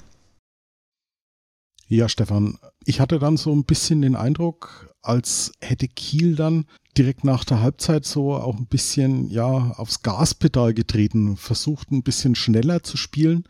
Ja, 1.89 2.09
Stefan, 2.09 2.57
ich 2.83 2.99
hatte 2.99 3.17
dann 3.17 3.37
so 3.37 3.53
ein 3.53 3.63
bisschen 3.63 4.01
den 4.01 4.17
Eindruck, 4.17 4.93
als 5.01 5.53
hätte 5.61 5.87
Kiel 5.87 6.35
dann 6.35 6.65
direkt 6.97 7.23
nach 7.23 7.45
der 7.45 7.61
Halbzeit 7.61 8.05
so 8.05 8.33
auch 8.33 8.57
ein 8.57 8.67
bisschen, 8.67 9.29
ja, 9.29 9.71
aufs 9.77 10.01
Gaspedal 10.01 10.73
getreten, 10.73 11.37
versucht 11.37 11.91
ein 11.91 12.03
bisschen 12.03 12.35
schneller 12.35 12.83
zu 12.83 12.97
spielen 12.97 13.45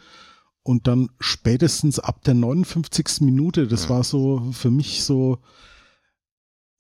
und 0.61 0.85
dann 0.85 1.09
spätestens 1.19 1.97
ab 1.97 2.23
der 2.25 2.35
59. 2.35 3.21
Minute, 3.21 3.67
das 3.67 3.89
war 3.89 4.03
so 4.03 4.51
für 4.51 4.69
mich 4.69 5.03
so, 5.03 5.39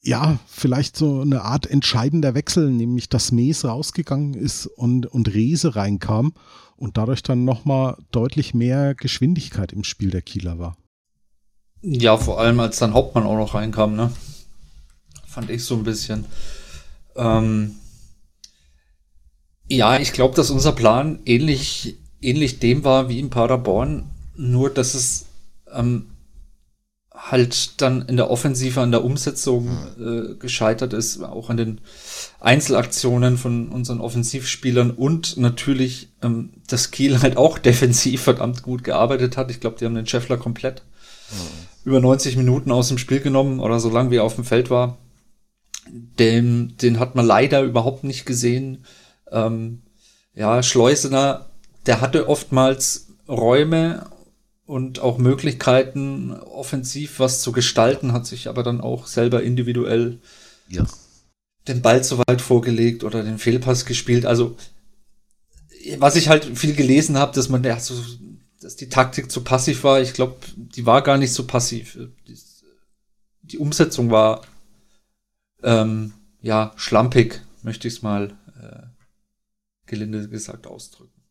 ja, 0.03 0.37
vielleicht 0.45 0.95
so 0.95 1.21
eine 1.21 1.41
Art 1.41 1.65
entscheidender 1.65 2.35
Wechsel, 2.35 2.69
nämlich 2.69 3.09
dass 3.09 3.31
Mees 3.31 3.65
rausgegangen 3.65 4.35
ist 4.35 4.67
und, 4.67 5.07
und 5.07 5.33
Rese 5.33 5.75
reinkam 5.75 6.33
und 6.75 6.97
dadurch 6.97 7.23
dann 7.23 7.45
nochmal 7.45 7.97
deutlich 8.11 8.53
mehr 8.53 8.93
Geschwindigkeit 8.93 9.73
im 9.73 9.83
Spiel 9.83 10.11
der 10.11 10.21
Kieler 10.21 10.59
war. 10.59 10.77
Ja, 11.81 12.17
vor 12.17 12.39
allem 12.39 12.59
als 12.59 12.79
dann 12.79 12.93
Hauptmann 12.93 13.25
auch 13.25 13.37
noch 13.37 13.53
reinkam, 13.53 13.95
ne? 13.95 14.11
Fand 15.25 15.49
ich 15.49 15.63
so 15.63 15.75
ein 15.75 15.83
bisschen. 15.83 16.25
Ähm 17.15 17.75
ja, 19.69 19.99
ich 19.99 20.13
glaube, 20.13 20.35
dass 20.35 20.49
unser 20.49 20.71
Plan 20.71 21.19
ähnlich, 21.25 21.97
ähnlich 22.21 22.59
dem 22.59 22.83
war 22.83 23.09
wie 23.09 23.19
in 23.19 23.29
Paderborn, 23.29 24.09
nur 24.35 24.69
dass 24.69 24.93
es 24.93 25.25
ähm, 25.73 26.07
halt 27.13 27.81
dann 27.81 28.03
in 28.03 28.15
der 28.15 28.29
Offensive 28.29 28.79
an 28.79 28.91
der 28.91 29.03
Umsetzung 29.03 29.67
äh, 29.99 30.35
gescheitert 30.35 30.93
ist, 30.93 31.21
auch 31.21 31.49
an 31.49 31.57
den 31.57 31.81
Einzelaktionen 32.39 33.37
von 33.37 33.69
unseren 33.69 33.99
Offensivspielern 33.99 34.91
und 34.91 35.37
natürlich, 35.37 36.09
ähm, 36.21 36.51
dass 36.67 36.91
Kiel 36.91 37.21
halt 37.21 37.37
auch 37.37 37.57
defensiv 37.59 38.21
verdammt 38.21 38.63
gut 38.63 38.83
gearbeitet 38.83 39.35
hat. 39.35 39.51
Ich 39.51 39.59
glaube, 39.59 39.77
die 39.79 39.85
haben 39.85 39.95
den 39.95 40.07
Scheffler 40.07 40.37
komplett 40.37 40.83
über 41.85 41.99
90 41.99 42.35
Minuten 42.37 42.71
aus 42.71 42.89
dem 42.89 42.97
Spiel 42.97 43.19
genommen 43.19 43.59
oder 43.59 43.79
so 43.79 43.89
lange 43.89 44.11
wie 44.11 44.17
er 44.17 44.23
auf 44.23 44.35
dem 44.35 44.43
Feld 44.43 44.69
war. 44.69 44.97
Den, 45.89 46.75
den 46.81 46.99
hat 46.99 47.15
man 47.15 47.25
leider 47.25 47.61
überhaupt 47.61 48.03
nicht 48.03 48.25
gesehen. 48.25 48.83
Ähm, 49.31 49.81
ja, 50.35 50.61
Schleusener, 50.61 51.45
der 51.85 52.01
hatte 52.01 52.27
oftmals 52.27 53.07
Räume 53.27 54.05
und 54.65 54.99
auch 54.99 55.17
Möglichkeiten, 55.17 56.33
offensiv 56.33 57.19
was 57.19 57.41
zu 57.41 57.53
gestalten, 57.53 58.11
hat 58.11 58.25
sich 58.25 58.49
aber 58.49 58.63
dann 58.63 58.81
auch 58.81 59.07
selber 59.07 59.41
individuell 59.41 60.19
ja. 60.67 60.85
den 61.69 61.81
Ball 61.81 62.03
zu 62.03 62.17
weit 62.19 62.41
vorgelegt 62.41 63.05
oder 63.05 63.23
den 63.23 63.37
Fehlpass 63.37 63.85
gespielt. 63.85 64.25
Also, 64.25 64.57
was 65.99 66.17
ich 66.17 66.27
halt 66.27 66.43
viel 66.57 66.75
gelesen 66.75 67.17
habe, 67.17 67.33
dass 67.33 67.47
man 67.47 67.63
ja 67.63 67.79
so, 67.79 67.95
dass 68.61 68.75
die 68.75 68.89
Taktik 68.89 69.31
zu 69.31 69.43
passiv 69.43 69.83
war. 69.83 70.01
Ich 70.01 70.13
glaube, 70.13 70.37
die 70.55 70.85
war 70.85 71.01
gar 71.01 71.17
nicht 71.17 71.33
so 71.33 71.45
passiv. 71.45 71.97
Die, 72.27 72.39
die 73.41 73.57
Umsetzung 73.57 74.11
war 74.11 74.41
ähm, 75.63 76.13
ja 76.41 76.73
schlampig, 76.75 77.41
möchte 77.63 77.87
ich 77.87 77.95
es 77.95 78.01
mal 78.01 78.35
äh, 78.59 78.87
gelinde 79.85 80.27
gesagt 80.29 80.67
ausdrücken. 80.67 81.21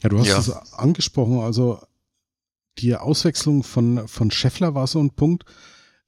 Ja, 0.00 0.08
du 0.08 0.18
hast 0.18 0.28
ja. 0.28 0.38
es 0.38 0.72
angesprochen, 0.72 1.40
also 1.40 1.80
die 2.78 2.96
Auswechslung 2.96 3.62
von, 3.62 4.08
von 4.08 4.30
Scheffler 4.30 4.74
war 4.74 4.86
so 4.86 5.00
ein 5.00 5.10
Punkt. 5.10 5.44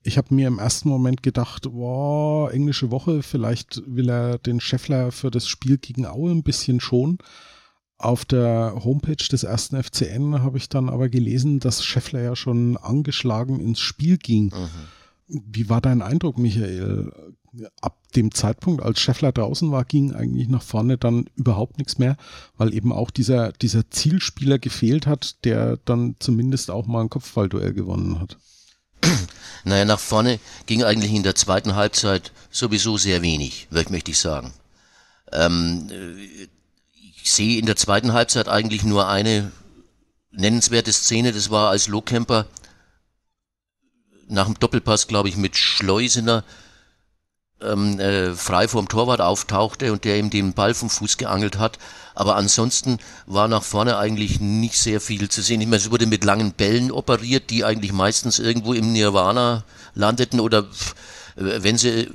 Ich 0.03 0.19
habe 0.19 0.35
mir 0.35 0.49
im 0.49 0.59
ersten 0.59 0.89
Moment 0.89 1.23
gedacht, 1.23 1.71
boah, 1.71 2.51
englische 2.51 2.91
Woche, 2.91 3.23
vielleicht 3.23 3.83
will 3.87 4.11
er 4.11 4.39
den 4.39 4.61
Scheffler 4.61 5.13
für 5.13 5.31
das 5.31 5.47
Spiel 5.47 5.79
gegen 5.79 6.07
Aue 6.07 6.31
ein 6.31 6.43
bisschen 6.43 6.81
schon. 6.81 7.19
Auf 8.05 8.27
der 8.27 8.75
Homepage 8.85 9.17
des 9.17 9.45
ersten 9.45 9.83
FCN 9.83 10.43
habe 10.43 10.59
ich 10.59 10.69
dann 10.69 10.91
aber 10.91 11.09
gelesen, 11.09 11.59
dass 11.59 11.83
Scheffler 11.83 12.21
ja 12.21 12.37
schon 12.37 12.77
angeschlagen 12.77 13.61
ins 13.61 13.81
Spiel 13.81 14.19
ging. 14.19 14.53
Mhm. 15.29 15.43
Wie 15.47 15.71
war 15.71 15.81
dein 15.81 16.03
Eindruck, 16.03 16.37
Michael? 16.37 17.11
ab 17.81 17.97
dem 18.17 18.33
Zeitpunkt, 18.33 18.83
als 18.83 19.01
Scheffler 19.01 19.33
draußen 19.33 19.71
war, 19.71 19.85
ging 19.85 20.13
eigentlich 20.13 20.49
nach 20.49 20.63
vorne 20.63 20.99
dann 20.99 21.27
überhaupt 21.37 21.79
nichts 21.79 21.99
mehr, 21.99 22.17
weil 22.57 22.75
eben 22.75 22.93
auch 22.93 23.11
dieser, 23.11 23.53
dieser 23.53 23.91
Zielspieler 23.91 24.59
gefehlt 24.59 25.07
hat, 25.07 25.45
der 25.45 25.79
dann 25.85 26.17
zumindest 26.19 26.71
auch 26.71 26.87
mal 26.87 27.03
ein 27.03 27.11
Kopfballduell 27.11 27.73
gewonnen 27.73 28.21
hat. 28.21 28.39
Naja, 29.67 29.87
nach 29.87 29.99
vorne 29.99 30.41
ging 30.67 30.83
eigentlich 30.83 31.15
in 31.15 31.23
der 31.23 31.37
zweiten 31.37 31.75
Halbzeit 31.75 32.33
sowieso 32.51 32.99
sehr 32.99 33.23
wenig, 33.23 33.67
möchte 33.71 34.11
ich 34.11 34.19
sagen. 34.19 34.53
Ähm, 35.33 35.91
ich 37.25 37.33
sehe 37.33 37.59
in 37.59 37.65
der 37.65 37.77
zweiten 37.77 38.13
Halbzeit 38.13 38.49
eigentlich 38.49 38.85
nur 38.85 39.09
eine 39.09 39.51
nennenswerte 40.31 40.93
Szene, 40.93 41.33
das 41.33 41.49
war 41.49 41.71
als 41.71 41.89
Lohkemper 41.89 42.45
nach 44.29 44.45
dem 44.45 44.59
Doppelpass, 44.59 45.09
glaube 45.09 45.31
ich, 45.31 45.37
mit 45.39 45.57
Schleusener 45.57 46.45
ähm, 47.63 47.99
äh, 47.99 48.35
frei 48.35 48.69
vorm 48.69 48.89
Torwart 48.89 49.23
auftauchte 49.23 49.91
und 49.91 50.05
der 50.05 50.19
ihm 50.19 50.29
den 50.29 50.53
Ball 50.53 50.75
vom 50.75 50.91
Fuß 50.91 51.17
geangelt 51.17 51.59
hat. 51.59 51.79
Aber 52.15 52.37
ansonsten 52.37 52.99
war 53.25 53.49
nach 53.49 53.63
vorne 53.63 53.97
eigentlich 53.97 54.39
nicht 54.41 54.79
sehr 54.79 55.01
viel 55.01 55.31
zu 55.31 55.41
sehen. 55.41 55.63
Ich 55.63 55.67
meine, 55.67 55.77
es 55.77 55.91
wurde 55.91 56.07
mit 56.07 56.25
langen 56.25 56.53
Bällen 56.53 56.91
operiert, 56.91 57.49
die 57.49 57.65
eigentlich 57.65 57.95
meistens 57.95 58.39
irgendwo 58.39 58.75
im 58.75 58.93
Nirvana 58.93 59.65
landeten 59.95 60.41
oder 60.41 60.67
äh, 61.37 61.63
wenn 61.63 61.79
sie 61.79 62.11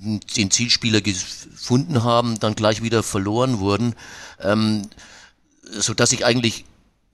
den 0.00 0.50
Zielspieler 0.50 1.00
gefunden 1.00 2.04
haben, 2.04 2.38
dann 2.38 2.54
gleich 2.54 2.82
wieder 2.82 3.02
verloren 3.02 3.58
wurden, 3.58 3.94
ähm, 4.40 4.88
so 5.62 5.94
dass 5.94 6.12
ich 6.12 6.24
eigentlich 6.24 6.64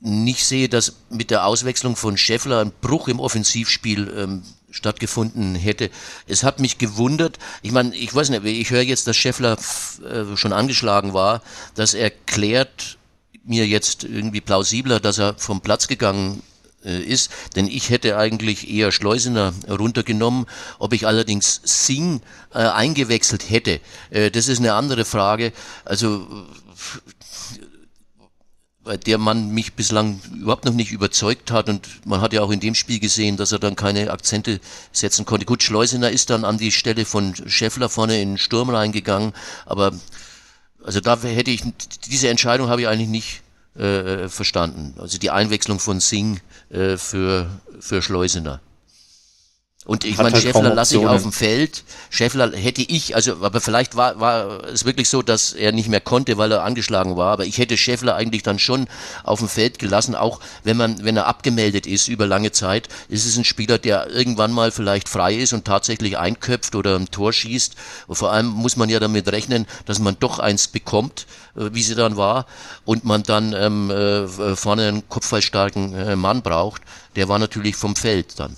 nicht 0.00 0.44
sehe, 0.44 0.68
dass 0.68 0.96
mit 1.08 1.30
der 1.30 1.46
Auswechslung 1.46 1.96
von 1.96 2.18
Scheffler 2.18 2.60
ein 2.60 2.72
Bruch 2.82 3.08
im 3.08 3.20
Offensivspiel 3.20 4.12
ähm, 4.16 4.42
stattgefunden 4.70 5.54
hätte. 5.54 5.90
Es 6.26 6.42
hat 6.42 6.60
mich 6.60 6.78
gewundert, 6.78 7.38
ich 7.62 7.72
meine, 7.72 7.94
ich 7.96 8.14
weiß 8.14 8.28
nicht, 8.30 8.44
ich 8.44 8.70
höre 8.70 8.82
jetzt, 8.82 9.06
dass 9.06 9.16
Scheffler 9.16 9.56
äh, 10.02 10.36
schon 10.36 10.52
angeschlagen 10.52 11.14
war, 11.14 11.42
das 11.74 11.94
erklärt 11.94 12.98
mir 13.44 13.66
jetzt 13.66 14.04
irgendwie 14.04 14.40
plausibler, 14.40 15.00
dass 15.00 15.18
er 15.18 15.34
vom 15.38 15.60
Platz 15.60 15.88
gegangen 15.88 16.42
ist, 16.90 17.30
denn 17.56 17.66
ich 17.66 17.90
hätte 17.90 18.16
eigentlich 18.16 18.70
eher 18.70 18.92
Schleusener 18.92 19.52
runtergenommen. 19.68 20.46
Ob 20.78 20.92
ich 20.92 21.06
allerdings 21.06 21.60
Sing 21.64 22.20
äh, 22.52 22.58
eingewechselt 22.58 23.48
hätte, 23.48 23.80
äh, 24.10 24.30
das 24.30 24.48
ist 24.48 24.58
eine 24.58 24.74
andere 24.74 25.04
Frage. 25.04 25.52
Also 25.84 26.26
bei 28.84 28.98
der 28.98 29.16
man 29.16 29.50
mich 29.50 29.72
bislang 29.72 30.20
überhaupt 30.34 30.66
noch 30.66 30.74
nicht 30.74 30.92
überzeugt 30.92 31.50
hat 31.50 31.70
und 31.70 32.06
man 32.06 32.20
hat 32.20 32.34
ja 32.34 32.42
auch 32.42 32.50
in 32.50 32.60
dem 32.60 32.74
Spiel 32.74 33.00
gesehen, 33.00 33.38
dass 33.38 33.50
er 33.50 33.58
dann 33.58 33.76
keine 33.76 34.10
Akzente 34.10 34.60
setzen 34.92 35.24
konnte. 35.24 35.46
Gut, 35.46 35.62
Schleusener 35.62 36.10
ist 36.10 36.28
dann 36.28 36.44
an 36.44 36.58
die 36.58 36.70
Stelle 36.70 37.06
von 37.06 37.34
Scheffler 37.48 37.88
vorne 37.88 38.20
in 38.20 38.32
den 38.32 38.38
Sturm 38.38 38.68
reingegangen, 38.68 39.32
aber 39.64 39.92
also 40.84 41.00
da 41.00 41.18
hätte 41.22 41.50
ich, 41.50 41.62
diese 42.10 42.28
Entscheidung 42.28 42.68
habe 42.68 42.82
ich 42.82 42.88
eigentlich 42.88 43.08
nicht 43.08 43.40
äh, 43.76 44.28
verstanden. 44.28 44.94
Also 44.98 45.18
die 45.18 45.30
Einwechslung 45.30 45.78
von 45.80 46.00
Singh 46.00 46.40
äh, 46.70 46.96
für, 46.96 47.46
für 47.80 48.02
Schleusener. 48.02 48.60
Und 49.86 50.04
ich 50.04 50.16
meine, 50.16 50.32
halt 50.32 50.42
Scheffler 50.42 50.74
lasse 50.74 50.96
ich 50.96 51.06
auf 51.06 51.22
dem 51.22 51.32
Feld. 51.32 51.84
Scheffler 52.08 52.52
hätte 52.56 52.80
ich, 52.80 53.14
also, 53.14 53.32
aber 53.42 53.60
vielleicht 53.60 53.96
war, 53.96 54.18
war 54.18 54.64
es 54.64 54.86
wirklich 54.86 55.10
so, 55.10 55.20
dass 55.20 55.52
er 55.52 55.72
nicht 55.72 55.90
mehr 55.90 56.00
konnte, 56.00 56.38
weil 56.38 56.52
er 56.52 56.64
angeschlagen 56.64 57.18
war. 57.18 57.32
Aber 57.32 57.44
ich 57.44 57.58
hätte 57.58 57.76
Scheffler 57.76 58.14
eigentlich 58.14 58.42
dann 58.42 58.58
schon 58.58 58.86
auf 59.24 59.40
dem 59.40 59.48
Feld 59.48 59.78
gelassen, 59.78 60.14
auch 60.14 60.40
wenn 60.62 60.78
man, 60.78 61.04
wenn 61.04 61.18
er 61.18 61.26
abgemeldet 61.26 61.86
ist 61.86 62.08
über 62.08 62.26
lange 62.26 62.50
Zeit. 62.50 62.88
Ist 63.10 63.26
es 63.26 63.36
ein 63.36 63.44
Spieler, 63.44 63.76
der 63.76 64.08
irgendwann 64.08 64.52
mal 64.52 64.72
vielleicht 64.72 65.10
frei 65.10 65.34
ist 65.34 65.52
und 65.52 65.66
tatsächlich 65.66 66.16
einköpft 66.16 66.74
oder 66.76 66.96
ein 66.96 67.10
Tor 67.10 67.34
schießt. 67.34 67.74
Und 68.06 68.16
vor 68.16 68.32
allem 68.32 68.46
muss 68.46 68.76
man 68.76 68.88
ja 68.88 69.00
damit 69.00 69.28
rechnen, 69.28 69.66
dass 69.84 69.98
man 69.98 70.16
doch 70.18 70.38
eins 70.38 70.68
bekommt, 70.68 71.26
wie 71.54 71.82
sie 71.82 71.94
dann 71.94 72.16
war, 72.16 72.46
und 72.84 73.04
man 73.04 73.22
dann 73.22 73.52
ähm, 73.52 73.90
äh, 73.90 74.56
vorne 74.56 74.88
einen 74.88 75.08
kopfballstarken 75.08 75.94
äh, 75.94 76.16
Mann 76.16 76.42
braucht. 76.42 76.82
Der 77.16 77.28
war 77.28 77.38
natürlich 77.38 77.76
vom 77.76 77.96
Feld 77.96 78.38
dann 78.38 78.56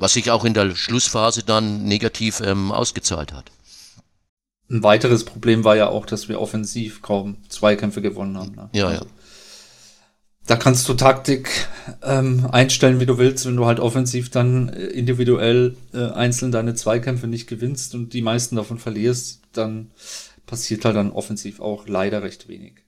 was 0.00 0.14
sich 0.14 0.30
auch 0.30 0.44
in 0.44 0.54
der 0.54 0.74
Schlussphase 0.74 1.42
dann 1.44 1.84
negativ 1.84 2.40
ähm, 2.40 2.72
ausgezahlt 2.72 3.32
hat. 3.32 3.52
Ein 4.70 4.82
weiteres 4.82 5.24
Problem 5.24 5.64
war 5.64 5.76
ja 5.76 5.88
auch, 5.88 6.06
dass 6.06 6.28
wir 6.28 6.40
offensiv 6.40 7.02
kaum 7.02 7.36
Zweikämpfe 7.48 8.00
gewonnen 8.00 8.38
haben. 8.38 8.54
Ne? 8.54 8.70
Ja, 8.72 8.86
also, 8.86 9.04
ja. 9.04 9.10
Da 10.46 10.56
kannst 10.56 10.88
du 10.88 10.94
Taktik 10.94 11.68
ähm, 12.02 12.48
einstellen, 12.50 12.98
wie 12.98 13.06
du 13.06 13.18
willst, 13.18 13.46
wenn 13.46 13.56
du 13.56 13.66
halt 13.66 13.78
offensiv 13.78 14.30
dann 14.30 14.70
äh, 14.70 14.86
individuell 14.86 15.76
äh, 15.92 16.06
einzeln 16.10 16.50
deine 16.50 16.74
Zweikämpfe 16.74 17.26
nicht 17.26 17.46
gewinnst 17.46 17.94
und 17.94 18.12
die 18.14 18.22
meisten 18.22 18.56
davon 18.56 18.78
verlierst, 18.78 19.42
dann 19.52 19.90
passiert 20.50 20.84
halt 20.84 20.96
dann 20.96 21.12
offensiv 21.12 21.60
auch 21.60 21.86
leider 21.86 22.22
recht 22.22 22.48
wenig. 22.48 22.84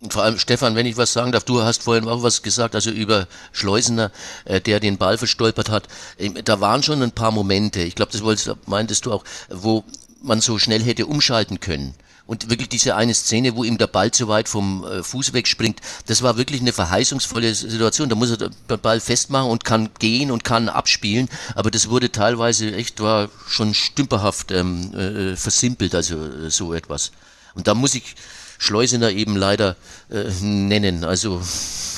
Und 0.00 0.12
vor 0.12 0.22
allem, 0.22 0.38
Stefan, 0.38 0.74
wenn 0.74 0.86
ich 0.86 0.98
was 0.98 1.14
sagen 1.14 1.32
darf, 1.32 1.44
du 1.44 1.62
hast 1.62 1.84
vorhin 1.84 2.06
auch 2.06 2.22
was 2.22 2.42
gesagt, 2.42 2.74
also 2.74 2.90
über 2.90 3.26
Schleusener, 3.52 4.12
äh, 4.44 4.60
der 4.60 4.78
den 4.78 4.98
Ball 4.98 5.16
verstolpert 5.16 5.70
hat. 5.70 5.88
Ähm, 6.18 6.36
da 6.44 6.60
waren 6.60 6.82
schon 6.82 7.02
ein 7.02 7.12
paar 7.12 7.30
Momente, 7.30 7.80
ich 7.80 7.94
glaube, 7.94 8.12
das 8.12 8.22
wolltest, 8.22 8.54
meintest 8.66 9.06
du 9.06 9.12
auch, 9.12 9.24
wo 9.48 9.82
man 10.22 10.40
so 10.40 10.58
schnell 10.58 10.82
hätte 10.82 11.06
umschalten 11.06 11.60
können. 11.60 11.94
Und 12.26 12.48
wirklich 12.48 12.70
diese 12.70 12.96
eine 12.96 13.12
Szene, 13.12 13.54
wo 13.54 13.64
ihm 13.64 13.76
der 13.76 13.86
Ball 13.86 14.10
zu 14.10 14.28
weit 14.28 14.48
vom 14.48 14.84
äh, 14.84 15.02
Fuß 15.02 15.34
wegspringt, 15.34 15.80
das 16.06 16.22
war 16.22 16.38
wirklich 16.38 16.62
eine 16.62 16.72
verheißungsvolle 16.72 17.54
Situation. 17.54 18.08
Da 18.08 18.14
muss 18.14 18.30
er 18.30 18.48
den 18.48 18.80
Ball 18.80 18.98
festmachen 19.00 19.50
und 19.50 19.64
kann 19.64 19.90
gehen 19.98 20.30
und 20.30 20.42
kann 20.42 20.70
abspielen. 20.70 21.28
Aber 21.54 21.70
das 21.70 21.90
wurde 21.90 22.10
teilweise 22.10 22.74
echt, 22.74 23.00
war 23.00 23.28
schon 23.46 23.74
stümperhaft 23.74 24.52
ähm, 24.52 24.94
äh, 24.94 25.36
versimpelt, 25.36 25.94
also 25.94 26.16
äh, 26.24 26.50
so 26.50 26.72
etwas. 26.72 27.12
Und 27.54 27.66
da 27.66 27.74
muss 27.74 27.94
ich, 27.94 28.14
Schleusener 28.58 29.10
eben 29.10 29.36
leider 29.36 29.76
äh, 30.10 30.30
nennen, 30.40 31.04
also 31.04 31.42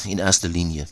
in 0.05 0.19
erster 0.19 0.49
Linie. 0.49 0.89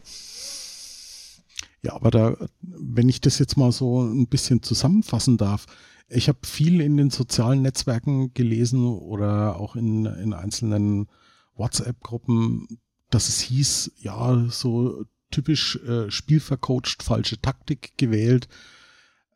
Ja, 1.82 1.94
aber 1.94 2.10
da, 2.10 2.36
wenn 2.60 3.08
ich 3.08 3.20
das 3.20 3.38
jetzt 3.38 3.56
mal 3.56 3.72
so 3.72 4.02
ein 4.02 4.26
bisschen 4.26 4.62
zusammenfassen 4.62 5.36
darf, 5.36 5.66
ich 6.08 6.28
habe 6.28 6.38
viel 6.44 6.80
in 6.80 6.96
den 6.96 7.10
sozialen 7.10 7.62
Netzwerken 7.62 8.34
gelesen 8.34 8.86
oder 8.86 9.56
auch 9.56 9.76
in, 9.76 10.06
in 10.06 10.32
einzelnen 10.32 11.08
WhatsApp-Gruppen, 11.56 12.80
dass 13.10 13.28
es 13.28 13.40
hieß, 13.40 13.92
ja, 13.98 14.46
so 14.48 15.04
typisch 15.30 15.76
äh, 15.86 16.10
spielvercoacht, 16.10 17.02
falsche 17.02 17.40
Taktik 17.40 17.96
gewählt. 17.96 18.48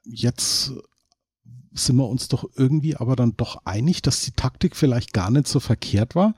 Jetzt 0.05 0.73
sind 1.73 1.97
wir 1.97 2.09
uns 2.09 2.29
doch 2.29 2.49
irgendwie 2.57 2.97
aber 2.97 3.17
dann 3.17 3.37
doch 3.37 3.65
einig, 3.65 4.03
dass 4.03 4.25
die 4.25 4.33
Taktik 4.33 4.77
vielleicht 4.77 5.13
gar 5.13 5.31
nicht 5.31 5.49
so 5.49 5.61
verkehrt 5.61 6.15
war, 6.15 6.35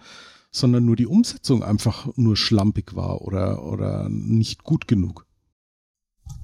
sondern 0.51 0.85
nur 0.85 0.97
die 0.97 1.07
Umsetzung 1.07 1.63
einfach 1.63 2.09
nur 2.17 2.37
schlampig 2.37 2.95
war 2.95 3.23
oder, 3.23 3.65
oder 3.65 4.09
nicht 4.09 4.65
gut 4.65 4.89
genug. 4.89 5.27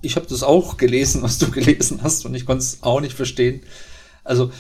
Ich 0.03 0.17
habe 0.17 0.27
das 0.27 0.43
auch 0.43 0.77
gelesen, 0.77 1.23
was 1.23 1.39
du 1.39 1.51
gelesen 1.51 2.01
hast, 2.03 2.27
und 2.27 2.35
ich 2.35 2.47
konnte 2.47 2.63
es 2.63 2.83
auch 2.83 3.01
nicht 3.01 3.15
verstehen. 3.15 3.63
Also 4.25 4.51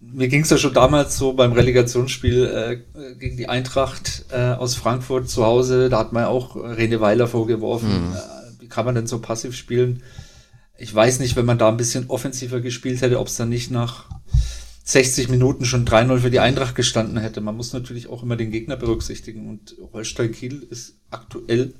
mir 0.00 0.28
ging 0.28 0.42
es 0.42 0.50
ja 0.50 0.58
schon 0.58 0.74
damals 0.74 1.16
so 1.16 1.32
beim 1.32 1.52
Relegationsspiel 1.52 2.44
äh, 2.44 3.14
gegen 3.14 3.36
die 3.36 3.48
Eintracht 3.48 4.26
äh, 4.30 4.52
aus 4.52 4.74
Frankfurt 4.74 5.28
zu 5.28 5.44
Hause, 5.44 5.88
da 5.88 5.98
hat 5.98 6.12
man 6.12 6.24
ja 6.24 6.28
auch 6.28 6.56
Rene 6.56 7.00
Weiler 7.00 7.26
vorgeworfen, 7.26 8.10
mhm. 8.10 8.14
äh, 8.62 8.66
kann 8.66 8.84
man 8.84 8.94
denn 8.94 9.06
so 9.06 9.20
passiv 9.20 9.56
spielen? 9.56 10.02
Ich 10.76 10.94
weiß 10.94 11.20
nicht, 11.20 11.36
wenn 11.36 11.46
man 11.46 11.58
da 11.58 11.68
ein 11.68 11.76
bisschen 11.76 12.10
offensiver 12.10 12.60
gespielt 12.60 13.00
hätte, 13.00 13.20
ob 13.20 13.28
es 13.28 13.36
dann 13.36 13.48
nicht 13.48 13.70
nach 13.70 14.06
60 14.84 15.28
Minuten 15.28 15.64
schon 15.64 15.86
3-0 15.86 16.18
für 16.18 16.30
die 16.30 16.40
Eintracht 16.40 16.74
gestanden 16.74 17.16
hätte. 17.16 17.40
Man 17.40 17.56
muss 17.56 17.72
natürlich 17.72 18.08
auch 18.08 18.22
immer 18.22 18.36
den 18.36 18.50
Gegner 18.50 18.76
berücksichtigen 18.76 19.48
und 19.48 19.76
Holstein 19.92 20.32
Kiel 20.32 20.66
ist 20.68 20.96
aktuell 21.10 21.74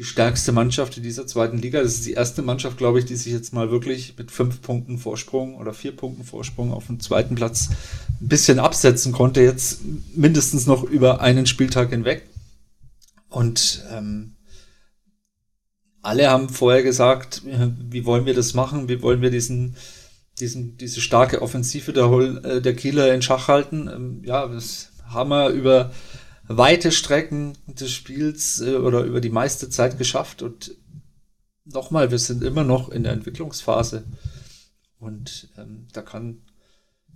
die 0.00 0.06
stärkste 0.06 0.52
Mannschaft 0.52 0.96
in 0.96 1.02
dieser 1.02 1.26
zweiten 1.26 1.58
Liga. 1.58 1.82
Das 1.82 1.92
ist 1.92 2.06
die 2.06 2.14
erste 2.14 2.40
Mannschaft, 2.40 2.78
glaube 2.78 2.98
ich, 2.98 3.04
die 3.04 3.16
sich 3.16 3.34
jetzt 3.34 3.52
mal 3.52 3.70
wirklich 3.70 4.14
mit 4.16 4.30
fünf 4.30 4.62
Punkten 4.62 4.96
Vorsprung 4.96 5.56
oder 5.56 5.74
vier 5.74 5.94
Punkten 5.94 6.24
Vorsprung 6.24 6.72
auf 6.72 6.86
den 6.86 7.00
zweiten 7.00 7.34
Platz 7.34 7.68
ein 8.18 8.28
bisschen 8.28 8.60
absetzen 8.60 9.12
konnte, 9.12 9.42
jetzt 9.42 9.80
mindestens 10.16 10.66
noch 10.66 10.84
über 10.84 11.20
einen 11.20 11.44
Spieltag 11.44 11.90
hinweg. 11.90 12.26
Und 13.28 13.84
ähm, 13.92 14.36
alle 16.00 16.30
haben 16.30 16.48
vorher 16.48 16.82
gesagt, 16.82 17.42
wie 17.44 18.06
wollen 18.06 18.24
wir 18.24 18.32
das 18.32 18.54
machen? 18.54 18.88
Wie 18.88 19.02
wollen 19.02 19.20
wir 19.20 19.30
diesen, 19.30 19.76
diesen, 20.38 20.78
diese 20.78 21.02
starke 21.02 21.42
Offensive 21.42 21.92
der, 21.92 22.10
äh, 22.42 22.62
der 22.62 22.74
Kieler 22.74 23.12
in 23.12 23.20
Schach 23.20 23.48
halten? 23.48 23.86
Ähm, 23.94 24.22
ja, 24.24 24.46
das 24.46 24.92
haben 25.10 25.28
wir 25.28 25.50
über 25.50 25.92
weite 26.56 26.90
Strecken 26.90 27.56
des 27.66 27.92
Spiels 27.92 28.60
äh, 28.60 28.74
oder 28.74 29.04
über 29.04 29.20
die 29.20 29.30
meiste 29.30 29.68
Zeit 29.70 29.98
geschafft. 29.98 30.42
Und 30.42 30.74
nochmal, 31.64 32.10
wir 32.10 32.18
sind 32.18 32.42
immer 32.42 32.64
noch 32.64 32.88
in 32.88 33.04
der 33.04 33.12
Entwicklungsphase. 33.12 34.04
Und 34.98 35.48
ähm, 35.56 35.86
da 35.92 36.02
kann 36.02 36.42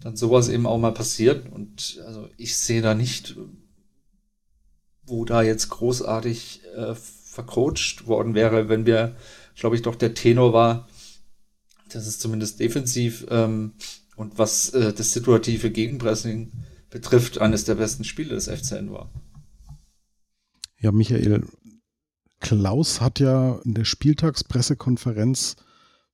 dann 0.01 0.17
sowas 0.17 0.49
eben 0.49 0.67
auch 0.67 0.79
mal 0.79 0.95
passieren. 0.95 1.49
Und 1.49 2.01
also 2.07 2.29
ich 2.37 2.57
sehe 2.57 2.81
da 2.81 2.95
nicht, 2.95 3.37
wo 5.05 5.25
da 5.25 5.43
jetzt 5.43 5.69
großartig 5.69 6.63
äh, 6.77 6.95
vercoacht 6.95 8.07
worden 8.07 8.35
wäre, 8.35 8.69
wenn 8.69 8.87
wir, 8.87 9.17
glaube 9.57 9.77
ich, 9.77 9.83
doch 9.83 9.97
der 9.97 10.15
Tenor 10.15 10.53
war, 10.53 10.89
dass 11.91 12.07
es 12.07 12.19
zumindest 12.19 12.61
defensiv 12.61 13.27
ähm, 13.31 13.73
und 14.17 14.39
was 14.39 14.71
äh, 14.71 14.93
das 14.93 15.13
situative 15.13 15.71
Gegenpressing 15.71 16.53
betrifft, 16.95 17.39
eines 17.39 17.65
der 17.65 17.75
besten 17.75 18.05
Spiele 18.05 18.37
des 18.37 18.47
FCN 18.47 18.93
war. 18.93 19.11
Ja, 20.79 20.93
Michael, 20.93 21.45
Klaus 22.39 23.01
hat 23.01 23.19
ja 23.19 23.57
in 23.65 23.75
der 23.75 23.85
Spieltagspressekonferenz 23.85 25.57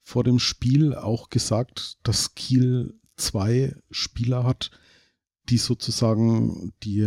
vor 0.01 0.25
dem 0.25 0.39
Spiel 0.39 0.95
auch 0.95 1.29
gesagt, 1.29 1.99
dass 2.03 2.35
Kiel 2.35 2.99
zwei 3.17 3.77
Spieler 3.91 4.45
hat, 4.45 4.71
die 5.51 5.59
sozusagen 5.59 6.73
die, 6.83 7.01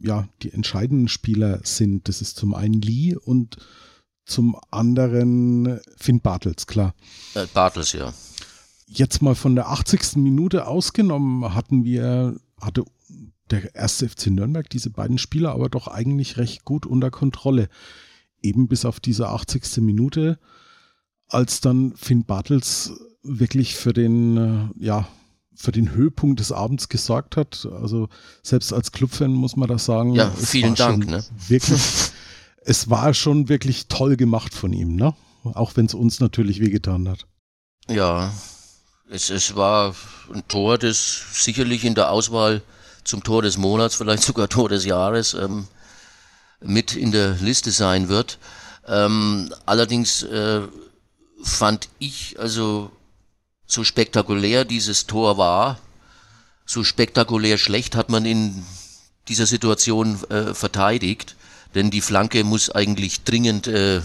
ja, 0.00 0.28
die 0.42 0.52
entscheidenden 0.52 1.08
Spieler 1.08 1.60
sind. 1.64 2.08
Das 2.08 2.20
ist 2.20 2.36
zum 2.36 2.54
einen 2.54 2.82
Lee 2.82 3.16
und 3.16 3.56
zum 4.26 4.60
anderen 4.70 5.80
Finn 5.96 6.20
Bartels, 6.20 6.66
klar. 6.66 6.94
Äh, 7.34 7.46
Bartels, 7.54 7.94
ja. 7.94 8.12
Jetzt 8.86 9.22
mal 9.22 9.34
von 9.34 9.54
der 9.54 9.70
80. 9.70 10.16
Minute 10.16 10.66
ausgenommen 10.66 11.54
hatten 11.54 11.84
wir, 11.84 12.38
hatte 12.60 12.84
der 13.50 13.74
erste 13.74 14.08
FC 14.08 14.28
Nürnberg 14.28 14.68
diese 14.68 14.90
beiden 14.90 15.18
Spieler 15.18 15.52
aber 15.52 15.68
doch 15.68 15.88
eigentlich 15.88 16.36
recht 16.36 16.64
gut 16.64 16.86
unter 16.86 17.10
Kontrolle. 17.10 17.68
Eben 18.42 18.68
bis 18.68 18.84
auf 18.84 19.00
diese 19.00 19.28
80. 19.28 19.78
Minute, 19.78 20.38
als 21.28 21.60
dann 21.60 21.94
Finn 21.96 22.24
Bartels 22.24 22.92
wirklich 23.22 23.74
für 23.74 23.92
den, 23.92 24.36
äh, 24.36 24.84
ja, 24.84 25.08
für 25.54 25.72
den 25.72 25.92
Höhepunkt 25.92 26.38
des 26.38 26.52
Abends 26.52 26.88
gesorgt 26.88 27.36
hat. 27.36 27.66
Also 27.80 28.08
selbst 28.42 28.72
als 28.72 28.92
Clubfan 28.92 29.32
muss 29.32 29.56
man 29.56 29.68
das 29.68 29.86
sagen. 29.86 30.14
Ja, 30.14 30.30
vielen 30.30 30.74
Dank. 30.74 31.06
Ne? 31.06 31.24
Wirklich, 31.48 31.80
es 32.64 32.90
war 32.90 33.14
schon 33.14 33.48
wirklich 33.48 33.88
toll 33.88 34.16
gemacht 34.16 34.54
von 34.54 34.72
ihm, 34.72 34.94
ne? 34.94 35.14
Auch 35.44 35.76
wenn 35.76 35.86
es 35.86 35.94
uns 35.94 36.20
natürlich 36.20 36.60
wehgetan 36.60 37.08
hat. 37.08 37.26
Ja, 37.88 38.32
es, 39.08 39.30
es 39.30 39.54
war 39.54 39.94
ein 40.34 40.42
Tor, 40.48 40.76
das 40.76 41.22
sicherlich 41.32 41.84
in 41.84 41.94
der 41.94 42.10
Auswahl 42.10 42.62
zum 43.06 43.22
Tor 43.22 43.42
des 43.42 43.56
Monats, 43.56 43.94
vielleicht 43.94 44.22
sogar 44.22 44.48
Tor 44.50 44.68
des 44.68 44.84
Jahres 44.84 45.34
ähm, 45.34 45.68
mit 46.60 46.96
in 46.96 47.12
der 47.12 47.32
Liste 47.34 47.70
sein 47.70 48.08
wird. 48.08 48.38
Ähm, 48.86 49.52
allerdings 49.64 50.22
äh, 50.22 50.62
fand 51.42 51.88
ich, 51.98 52.38
also 52.38 52.90
so 53.66 53.84
spektakulär 53.84 54.64
dieses 54.64 55.06
Tor 55.06 55.38
war, 55.38 55.78
so 56.64 56.82
spektakulär 56.84 57.58
schlecht 57.58 57.94
hat 57.94 58.08
man 58.10 58.24
in 58.24 58.64
dieser 59.28 59.46
Situation 59.46 60.18
äh, 60.30 60.54
verteidigt, 60.54 61.36
denn 61.74 61.90
die 61.90 62.00
Flanke 62.00 62.44
muss 62.44 62.70
eigentlich 62.70 63.24
dringend 63.24 63.66
äh, 63.66 64.00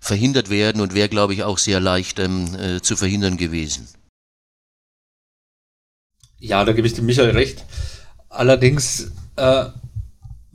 verhindert 0.00 0.50
werden 0.50 0.80
und 0.80 0.94
wäre, 0.94 1.08
glaube 1.08 1.34
ich, 1.34 1.44
auch 1.44 1.58
sehr 1.58 1.80
leicht 1.80 2.18
ähm, 2.18 2.54
äh, 2.56 2.80
zu 2.80 2.96
verhindern 2.96 3.36
gewesen. 3.36 3.88
Ja, 6.38 6.64
da 6.64 6.72
gebe 6.72 6.86
ich 6.86 6.94
dem 6.94 7.06
Michael 7.06 7.30
recht. 7.30 7.64
Allerdings 8.34 9.12
äh, 9.36 9.66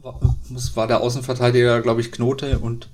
war 0.02 0.88
der 0.88 1.02
Außenverteidiger, 1.02 1.82
glaube 1.82 2.02
ich, 2.02 2.12
Knote 2.12 2.60
und 2.60 2.90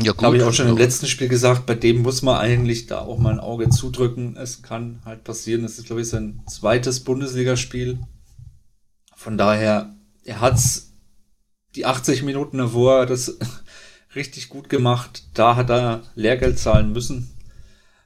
ja, 0.00 0.12
habe 0.22 0.36
ich 0.36 0.42
auch 0.42 0.52
schon 0.52 0.68
im 0.68 0.76
letzten 0.76 1.06
Spiel 1.06 1.28
gesagt, 1.28 1.66
bei 1.66 1.76
dem 1.76 2.02
muss 2.02 2.22
man 2.22 2.36
eigentlich 2.36 2.86
da 2.86 2.98
auch 2.98 3.18
mal 3.18 3.32
ein 3.32 3.40
Auge 3.40 3.68
zudrücken. 3.68 4.36
Es 4.36 4.62
kann 4.62 5.00
halt 5.04 5.22
passieren. 5.22 5.64
Es 5.64 5.78
ist, 5.78 5.86
glaube 5.86 6.02
ich, 6.02 6.08
sein 6.08 6.42
zweites 6.48 7.04
Bundesligaspiel. 7.04 8.00
Von 9.14 9.38
daher, 9.38 9.94
er 10.24 10.40
hat's 10.40 10.94
die 11.76 11.86
80 11.86 12.24
Minuten 12.24 12.58
davor 12.58 13.06
das 13.06 13.38
richtig 14.16 14.48
gut 14.48 14.68
gemacht. 14.68 15.24
Da 15.34 15.54
hat 15.54 15.70
er 15.70 16.02
Lehrgeld 16.16 16.58
zahlen 16.58 16.92
müssen. 16.92 17.30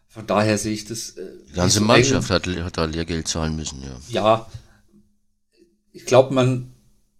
Von 0.08 0.26
daher 0.26 0.58
sehe 0.58 0.74
ich 0.74 0.84
das. 0.84 1.10
Äh, 1.10 1.24
die 1.48 1.54
ganze 1.54 1.80
Mannschaft 1.80 2.28
hat, 2.28 2.46
hat 2.46 2.76
da 2.76 2.84
Lehrgeld 2.84 3.28
zahlen 3.28 3.56
müssen, 3.56 3.82
ja. 3.82 3.96
Ja, 4.08 4.46
ich 5.92 6.04
glaube, 6.04 6.34
man, 6.34 6.72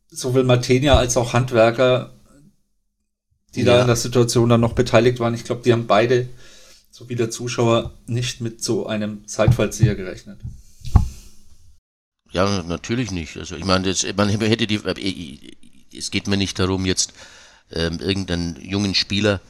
sowohl 0.09 0.45
Martenia 0.45 0.97
als 0.97 1.17
auch 1.17 1.33
Handwerker, 1.33 2.15
die 3.55 3.63
ja. 3.63 3.75
da 3.75 3.81
in 3.81 3.87
der 3.87 3.97
Situation 3.97 4.49
dann 4.49 4.61
noch 4.61 4.75
beteiligt 4.75 5.21
waren, 5.21 5.35
ich 5.35 5.45
glaube, 5.45 5.63
die 5.65 5.73
haben 5.73 5.87
beide, 5.87 6.29
so 6.91 7.09
wie 7.09 7.17
der 7.17 7.31
Zuschauer, 7.31 7.95
nicht 8.07 8.41
mit 8.41 8.63
so 8.63 8.87
einem 8.87 9.27
Zeitfallzieher 9.27 9.95
gerechnet. 9.95 10.41
Ja, 12.31 12.63
natürlich 12.63 13.11
nicht. 13.11 13.37
Also 13.37 13.57
ich 13.57 13.65
meine, 13.65 13.89
das, 13.89 14.07
man 14.17 14.29
hätte 14.29 14.67
die, 14.67 14.77
äh, 14.77 15.97
es 15.97 16.11
geht 16.11 16.27
mir 16.27 16.37
nicht 16.37 16.59
darum, 16.59 16.85
jetzt 16.85 17.13
ähm, 17.73 17.99
irgendeinen 18.01 18.61
jungen 18.61 18.95
Spieler, 18.95 19.41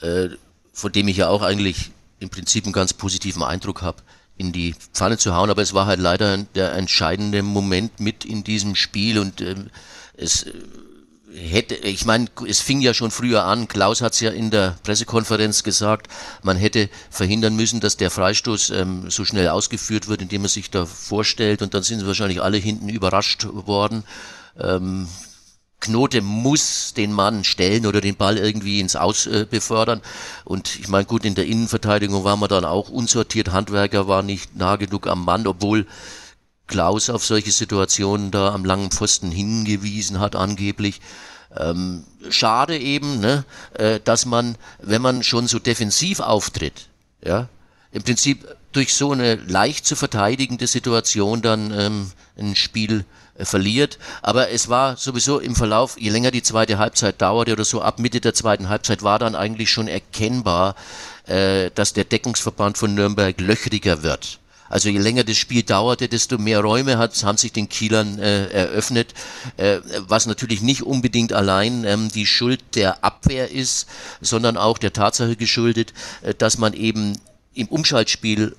äh, 0.00 0.28
von 0.72 0.92
dem 0.92 1.08
ich 1.08 1.18
ja 1.18 1.28
auch 1.28 1.42
eigentlich 1.42 1.90
im 2.20 2.30
Prinzip 2.30 2.64
einen 2.64 2.72
ganz 2.72 2.94
positiven 2.94 3.42
Eindruck 3.42 3.82
habe, 3.82 4.02
in 4.36 4.52
die 4.52 4.74
Pfanne 4.92 5.18
zu 5.18 5.34
hauen, 5.34 5.50
aber 5.50 5.62
es 5.62 5.74
war 5.74 5.86
halt 5.86 6.00
leider 6.00 6.38
der 6.38 6.72
entscheidende 6.72 7.42
Moment 7.42 8.00
mit 8.00 8.24
in 8.24 8.44
diesem 8.44 8.74
Spiel 8.74 9.18
und 9.18 9.40
ähm, 9.40 9.70
es 10.16 10.44
äh, 10.44 10.52
hätte, 11.34 11.74
ich 11.76 12.04
meine, 12.04 12.26
es 12.46 12.60
fing 12.60 12.80
ja 12.80 12.94
schon 12.94 13.10
früher 13.10 13.44
an, 13.44 13.68
Klaus 13.68 14.00
hat 14.00 14.12
es 14.14 14.20
ja 14.20 14.30
in 14.30 14.50
der 14.50 14.76
Pressekonferenz 14.82 15.62
gesagt, 15.62 16.08
man 16.42 16.56
hätte 16.56 16.88
verhindern 17.10 17.56
müssen, 17.56 17.80
dass 17.80 17.96
der 17.96 18.10
Freistoß 18.10 18.70
ähm, 18.70 19.10
so 19.10 19.24
schnell 19.24 19.48
ausgeführt 19.48 20.08
wird, 20.08 20.22
indem 20.22 20.42
man 20.42 20.48
sich 20.48 20.70
da 20.70 20.86
vorstellt 20.86 21.62
und 21.62 21.74
dann 21.74 21.82
sind 21.82 22.06
wahrscheinlich 22.06 22.42
alle 22.42 22.58
hinten 22.58 22.88
überrascht 22.88 23.46
worden. 23.50 24.04
Ähm, 24.58 25.08
Knote 25.82 26.22
muss 26.22 26.94
den 26.94 27.12
Mann 27.12 27.44
stellen 27.44 27.86
oder 27.86 28.00
den 28.00 28.16
Ball 28.16 28.38
irgendwie 28.38 28.80
ins 28.80 28.96
Aus 28.96 29.26
äh, 29.26 29.46
befördern. 29.48 30.00
Und 30.44 30.78
ich 30.78 30.88
meine, 30.88 31.04
gut, 31.04 31.24
in 31.24 31.34
der 31.34 31.46
Innenverteidigung 31.46 32.24
waren 32.24 32.40
wir 32.40 32.48
dann 32.48 32.64
auch 32.64 32.88
unsortiert. 32.88 33.52
Handwerker 33.52 34.08
war 34.08 34.22
nicht 34.22 34.56
nah 34.56 34.76
genug 34.76 35.06
am 35.06 35.24
Mann, 35.24 35.46
obwohl 35.46 35.86
Klaus 36.68 37.10
auf 37.10 37.24
solche 37.24 37.50
Situationen 37.50 38.30
da 38.30 38.54
am 38.54 38.64
langen 38.64 38.90
Pfosten 38.90 39.30
hingewiesen 39.30 40.20
hat, 40.20 40.36
angeblich. 40.36 41.00
Ähm, 41.54 42.04
schade 42.30 42.78
eben, 42.78 43.20
ne, 43.20 43.44
äh, 43.74 44.00
dass 44.02 44.24
man, 44.24 44.56
wenn 44.80 45.02
man 45.02 45.22
schon 45.22 45.48
so 45.48 45.58
defensiv 45.58 46.20
auftritt, 46.20 46.88
ja, 47.22 47.48
im 47.90 48.02
Prinzip 48.02 48.46
durch 48.72 48.94
so 48.94 49.12
eine 49.12 49.34
leicht 49.34 49.84
zu 49.84 49.96
verteidigende 49.96 50.66
Situation 50.66 51.42
dann 51.42 51.78
ähm, 51.78 52.10
ein 52.38 52.56
Spiel 52.56 53.04
verliert. 53.36 53.98
Aber 54.22 54.50
es 54.50 54.68
war 54.68 54.96
sowieso 54.96 55.38
im 55.38 55.54
Verlauf, 55.54 55.98
je 55.98 56.10
länger 56.10 56.30
die 56.30 56.42
zweite 56.42 56.78
Halbzeit 56.78 57.20
dauerte 57.20 57.52
oder 57.52 57.64
so 57.64 57.82
ab 57.82 57.98
Mitte 57.98 58.20
der 58.20 58.34
zweiten 58.34 58.68
Halbzeit 58.68 59.02
war 59.02 59.18
dann 59.18 59.34
eigentlich 59.34 59.70
schon 59.70 59.88
erkennbar, 59.88 60.74
äh, 61.26 61.70
dass 61.74 61.92
der 61.92 62.04
Deckungsverband 62.04 62.78
von 62.78 62.94
Nürnberg 62.94 63.40
löchriger 63.40 64.02
wird. 64.02 64.38
Also 64.72 64.88
je 64.88 64.98
länger 64.98 65.22
das 65.22 65.36
Spiel 65.36 65.62
dauerte, 65.62 66.08
desto 66.08 66.38
mehr 66.38 66.60
Räume 66.60 66.96
hat, 66.96 67.22
haben 67.24 67.36
sich 67.36 67.52
den 67.52 67.68
Kielern 67.68 68.18
äh, 68.18 68.46
eröffnet, 68.46 69.12
äh, 69.58 69.80
was 69.98 70.24
natürlich 70.24 70.62
nicht 70.62 70.82
unbedingt 70.82 71.34
allein 71.34 71.84
ähm, 71.84 72.08
die 72.08 72.24
Schuld 72.24 72.60
der 72.74 73.04
Abwehr 73.04 73.50
ist, 73.50 73.86
sondern 74.22 74.56
auch 74.56 74.78
der 74.78 74.94
Tatsache 74.94 75.36
geschuldet, 75.36 75.92
äh, 76.22 76.32
dass 76.32 76.56
man 76.56 76.72
eben 76.72 77.18
im 77.52 77.68
Umschaltspiel 77.68 78.56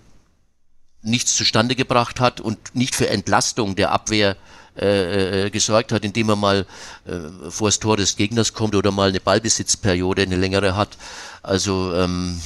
nichts 1.02 1.36
zustande 1.36 1.76
gebracht 1.76 2.20
hat 2.20 2.40
und 2.40 2.76
nicht 2.76 2.94
für 2.94 3.10
Entlastung 3.10 3.76
der 3.76 3.92
Abwehr 3.92 4.38
äh, 4.78 5.46
äh, 5.46 5.50
gesorgt 5.50 5.92
hat, 5.92 6.04
indem 6.04 6.30
er 6.30 6.36
mal 6.36 6.66
äh, 7.06 7.50
vor 7.50 7.68
das 7.68 7.80
Tor 7.80 7.98
des 7.98 8.16
Gegners 8.16 8.54
kommt 8.54 8.76
oder 8.76 8.92
mal 8.92 9.10
eine 9.10 9.20
Ballbesitzperiode, 9.20 10.24
eine 10.24 10.36
längere 10.36 10.76
hat. 10.76 10.98
Also 11.44 11.94
ähm, 11.94 12.40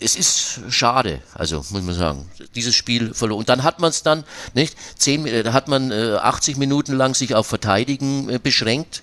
es 0.00 0.16
ist 0.16 0.60
schade, 0.70 1.20
also 1.34 1.58
muss 1.70 1.82
man 1.82 1.94
sagen, 1.94 2.30
dieses 2.54 2.74
Spiel 2.74 3.14
verloren. 3.14 3.40
Und 3.40 3.48
dann 3.48 3.62
hat 3.62 3.80
man 3.80 3.90
es 3.90 4.02
dann, 4.02 4.24
nicht? 4.54 4.76
Zehn, 4.96 5.26
äh, 5.26 5.42
da 5.42 5.52
hat 5.52 5.68
man 5.68 5.90
äh, 5.90 6.16
80 6.20 6.56
Minuten 6.56 6.94
lang 6.94 7.14
sich 7.14 7.34
auf 7.34 7.46
Verteidigen 7.46 8.28
äh, 8.28 8.38
beschränkt 8.42 9.02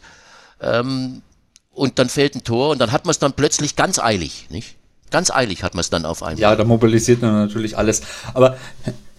ähm, 0.59 1.21
und 1.71 1.99
dann 1.99 2.09
fällt 2.09 2.35
ein 2.35 2.43
Tor 2.43 2.69
und 2.69 2.79
dann 2.79 2.91
hat 2.91 3.05
man 3.05 3.11
es 3.11 3.19
dann 3.19 3.33
plötzlich 3.33 3.75
ganz 3.75 3.99
eilig, 3.99 4.47
nicht? 4.49 4.75
Ganz 5.11 5.29
eilig 5.29 5.63
hat 5.63 5.75
man 5.75 5.81
es 5.81 5.89
dann 5.89 6.05
auf 6.05 6.23
einmal. 6.23 6.39
Ja, 6.39 6.55
da 6.55 6.63
mobilisiert 6.63 7.21
man 7.21 7.33
natürlich 7.33 7.77
alles. 7.77 8.01
Aber 8.33 8.57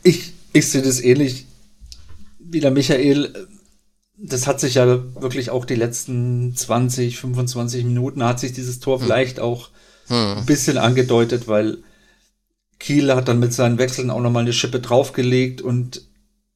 ich, 0.02 0.32
ich 0.52 0.70
sehe 0.70 0.82
das 0.82 1.00
ähnlich 1.00 1.46
wie 2.52 2.60
der 2.60 2.70
Michael. 2.70 3.48
Das 4.16 4.46
hat 4.46 4.60
sich 4.60 4.74
ja 4.74 4.86
wirklich 5.20 5.50
auch 5.50 5.64
die 5.64 5.74
letzten 5.74 6.54
20, 6.54 7.18
25 7.18 7.84
Minuten 7.84 8.22
hat 8.22 8.38
sich 8.38 8.52
dieses 8.52 8.78
Tor 8.78 8.98
hm. 8.98 9.06
vielleicht 9.06 9.40
auch 9.40 9.70
hm. 10.06 10.38
ein 10.38 10.46
bisschen 10.46 10.78
angedeutet, 10.78 11.48
weil 11.48 11.78
Kiel 12.78 13.14
hat 13.14 13.28
dann 13.28 13.40
mit 13.40 13.52
seinen 13.52 13.78
Wechseln 13.78 14.10
auch 14.10 14.20
nochmal 14.20 14.42
eine 14.42 14.52
Schippe 14.52 14.80
draufgelegt 14.80 15.60
und 15.62 16.02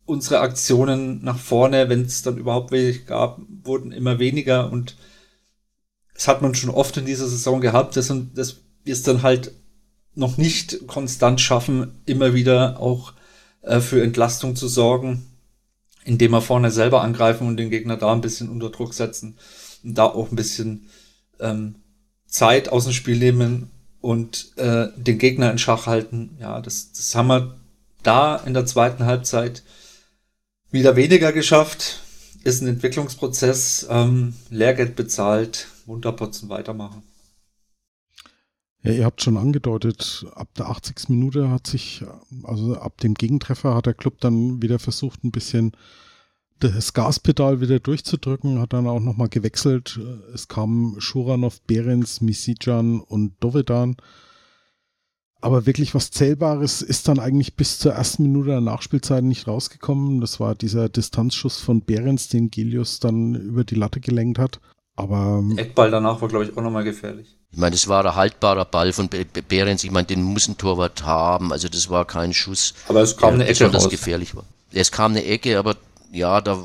unsere 0.05 0.41
Aktionen 0.41 1.25
nach 1.25 1.39
vorne, 1.39 1.89
wenn 1.89 2.03
es 2.03 2.23
dann 2.23 2.37
überhaupt 2.37 2.71
welche 2.71 3.01
gab, 3.01 3.41
wurden 3.65 3.91
immer 3.91 4.19
weniger 4.19 4.71
und 4.71 4.97
das 6.15 6.29
hat 6.29 6.43
man 6.43 6.55
schon 6.55 6.71
oft 6.71 6.97
in 6.97 7.07
dieser 7.07 7.29
Saison 7.29 7.61
gehabt, 7.61 7.97
dass, 7.97 8.13
dass 8.35 8.57
wir 8.85 8.93
es 8.93 9.03
dann 9.03 9.23
halt 9.23 9.53
noch 10.15 10.37
nicht 10.37 10.87
konstant 10.87 11.41
schaffen, 11.41 12.01
immer 12.07 12.35
wieder 12.35 12.81
auch 12.81 13.13
äh, 13.63 13.81
für 13.81 14.03
Entlastung 14.03 14.57
zu 14.57 14.67
sorgen, 14.67 15.27
indem 16.07 16.31
wir 16.31 16.41
vorne 16.41 16.71
selber 16.71 17.03
angreifen 17.03 17.47
und 17.47 17.57
den 17.57 17.71
Gegner 17.71 17.97
da 17.97 18.13
ein 18.13 18.21
bisschen 18.21 18.49
unter 18.49 18.71
Druck 18.71 18.95
setzen 18.95 19.37
und 19.83 19.99
da 19.99 20.05
auch 20.05 20.31
ein 20.31 20.37
bisschen 20.37 20.89
ähm, 21.41 21.75
Zeit 22.27 22.69
aus 22.69 22.85
dem 22.85 22.93
Spiel 22.93 23.19
nehmen 23.19 23.71
und 24.01 24.57
äh, 24.57 24.89
den 24.97 25.19
Gegner 25.19 25.51
in 25.51 25.59
Schach 25.59 25.87
halten. 25.87 26.37
Ja, 26.41 26.61
das, 26.61 26.93
das 26.93 27.15
haben 27.15 27.27
wir 27.29 27.57
da 28.03 28.37
in 28.37 28.55
der 28.55 28.67
zweiten 28.67 29.05
Halbzeit 29.05 29.65
wieder 30.71 30.95
weniger 30.97 31.33
geschafft. 31.33 32.01
Ist 32.45 32.63
ein 32.63 32.69
Entwicklungsprozess, 32.69 33.89
ähm, 33.91 34.35
Lehrgeld 34.51 34.95
bezahlt, 34.95 35.67
Wunderputzen 35.87 36.49
weitermachen. 36.49 37.03
Ja, 38.83 38.93
ihr 38.93 39.05
habt 39.05 39.23
schon 39.23 39.37
angedeutet, 39.37 40.27
ab 40.35 40.49
der 40.57 40.69
80. 40.69 41.09
Minute 41.09 41.51
hat 41.51 41.67
sich, 41.67 42.05
also 42.45 42.77
ab 42.77 42.99
dem 42.99 43.15
Gegentreffer 43.15 43.75
hat 43.75 43.87
der 43.87 43.95
Club 43.95 44.21
dann 44.21 44.63
wieder 44.63 44.79
versucht, 44.79 45.25
ein 45.25 45.33
bisschen 45.33 45.73
das 46.59 46.95
Gaspedal 46.95 47.61
wieder 47.61 47.81
durchzudrücken, 47.81 48.61
hat 48.61 48.73
dann 48.73 48.87
auch 48.87 49.01
nochmal 49.01 49.29
gewechselt. 49.29 50.01
Es 50.33 50.49
kamen 50.49 51.01
Schuranov, 51.01 51.61
Behrens, 51.63 52.21
Misijan 52.21 53.01
und 53.01 53.35
Dovedan. 53.41 53.97
Aber 55.43 55.67
wirklich 55.67 55.95
was 55.95 56.11
Zählbares 56.11 56.81
ist 56.81 57.09
dann 57.09 57.19
eigentlich 57.19 57.57
bis 57.57 57.79
zur 57.79 57.93
ersten 57.93 58.23
Minute 58.23 58.51
der 58.51 58.61
Nachspielzeit 58.63 59.23
nicht 59.23 59.47
rausgekommen. 59.47 60.21
Das 60.21 60.41
war 60.41 60.55
dieser 60.55 60.89
Distanzschuss 60.89 61.61
von 61.61 61.83
Behrens, 61.83 62.29
den 62.29 62.51
Gelius 62.51 63.01
dann 63.01 63.35
über 63.35 63.65
die 63.65 63.75
Latte 63.75 64.01
gelenkt 64.01 64.39
hat. 64.39 64.61
Aber. 64.97 65.45
Eckball 65.57 65.91
danach 65.91 66.23
war, 66.23 66.29
glaube 66.29 66.47
ich, 66.47 66.57
auch 66.57 66.63
nochmal 66.63 66.85
gefährlich. 66.85 67.39
Ich 67.53 67.59
meine, 67.59 67.73
das 67.73 67.89
war 67.89 68.05
ein 68.05 68.15
haltbarer 68.15 68.65
Ball 68.65 68.93
von 68.93 69.09
Behrens. 69.49 69.85
Ich 69.85 69.91
meine, 69.91 70.07
den 70.07 70.23
muss 70.23 70.49
ein 70.49 70.59
Torwart 70.59 71.05
haben. 71.05 71.53
Also, 71.53 71.69
das 71.69 71.89
war 71.89 72.05
kein 72.05 72.35
Schuss. 72.35 72.75
Aber 72.89 73.01
es 73.01 73.17
kam 73.17 73.35
eine 73.35 73.47
Ecke 73.47 73.73
raus. 73.73 73.89
gefährlich 73.89 74.35
war. 74.35 74.45
Es 74.73 74.93
kam 74.93 75.13
eine 75.13 75.25
Ecke, 75.25 75.59
aber 75.59 75.77
ja, 76.13 76.41
da 76.41 76.59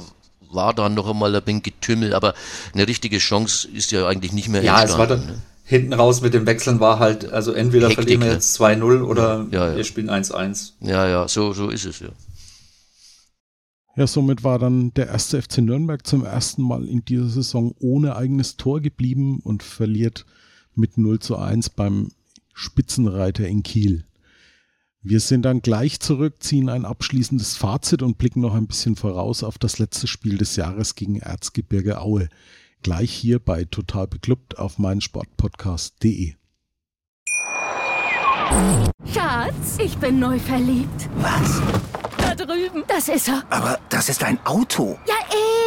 war 0.52 0.74
dann 0.74 0.94
noch 0.94 1.10
einmal 1.10 1.34
ein 1.36 1.41
bisschen 1.44 1.63
Getümmel, 1.63 2.13
aber 2.13 2.34
eine 2.74 2.88
richtige 2.88 3.20
Chance 3.20 3.67
ist 3.74 3.91
ja 3.91 4.08
eigentlich 4.08 4.34
nicht 4.34 4.50
mehr 4.50 4.63
ja, 4.63 4.82
entstanden. 4.82 5.00
Ja, 5.00 5.04
es 5.06 5.10
war 5.10 5.17
dann, 5.17 5.36
ne? 5.38 5.41
hinten 5.72 5.94
raus 5.94 6.22
mit 6.22 6.34
dem 6.34 6.46
Wechseln 6.46 6.80
war 6.82 7.00
halt, 7.00 7.32
also 7.32 7.54
entweder 7.54 7.88
Hektik, 7.88 8.04
verlieren 8.04 8.22
wir 8.22 8.28
ne? 8.28 8.34
jetzt 8.34 8.60
2-0 8.60 9.02
oder 9.04 9.48
ja, 9.52 9.70
ja. 9.70 9.76
wir 9.78 9.84
spielen 9.86 10.10
1-1. 10.10 10.74
Ja, 10.82 11.08
ja, 11.08 11.28
so, 11.28 11.54
so 11.54 11.70
ist 11.70 11.86
es 11.86 12.00
ja. 12.00 12.10
Ja, 13.96 14.08
somit 14.08 14.44
war 14.44 14.58
dann 14.58 14.94
der 14.94 15.08
erste 15.08 15.41
FC 15.41 15.60
Nürnberg 15.60 16.06
zum 16.06 16.26
ersten 16.26 16.62
Mal 16.62 16.88
in 16.88 17.04
dieser 17.04 17.28
Saison 17.28 17.74
ohne 17.80 18.15
eigenes 18.15 18.58
Tor 18.58 18.82
geblieben 18.82 19.39
und 19.44 19.63
verliert 19.63 20.26
mit 20.76 20.98
0 20.98 21.20
zu 21.20 21.38
1 21.38 21.72
beim 21.72 22.10
Spitzenreiter 22.54 23.48
in 23.48 23.64
Kiel. 23.64 24.06
Wir 25.04 25.20
sind 25.20 25.44
dann 25.44 25.62
gleich 25.62 26.00
zurück, 26.00 26.36
ziehen 26.42 26.70
ein 26.70 26.86
abschließendes 26.86 27.58
Fazit 27.58 28.04
und 28.04 28.20
blicken 28.20 28.42
noch 28.42 28.54
ein 28.54 28.68
bisschen 28.68 28.96
voraus 28.96 29.44
auf 29.44 29.58
das 29.58 29.80
letzte 29.80 30.06
Spiel 30.06 30.38
des 30.38 30.56
Jahres 30.56 30.94
gegen 30.94 31.18
Erzgebirge 31.18 32.00
Aue. 32.02 32.30
Gleich 32.84 33.12
hier 33.12 33.40
bei 33.40 33.66
Total 33.66 34.08
Beklubbt 34.08 34.60
auf 34.60 34.78
meinsportpodcast.de. 34.78 36.36
Schatz, 39.12 39.78
ich 39.84 39.98
bin 39.98 40.20
neu 40.20 40.38
verliebt. 40.38 41.10
Was? 41.18 41.62
Drüben. 42.46 42.84
Das 42.88 43.08
ist 43.08 43.28
er. 43.28 43.44
Aber 43.50 43.80
das 43.90 44.10
ist 44.10 44.24
ein 44.24 44.40
Auto. 44.46 44.98
Ja, 45.08 45.16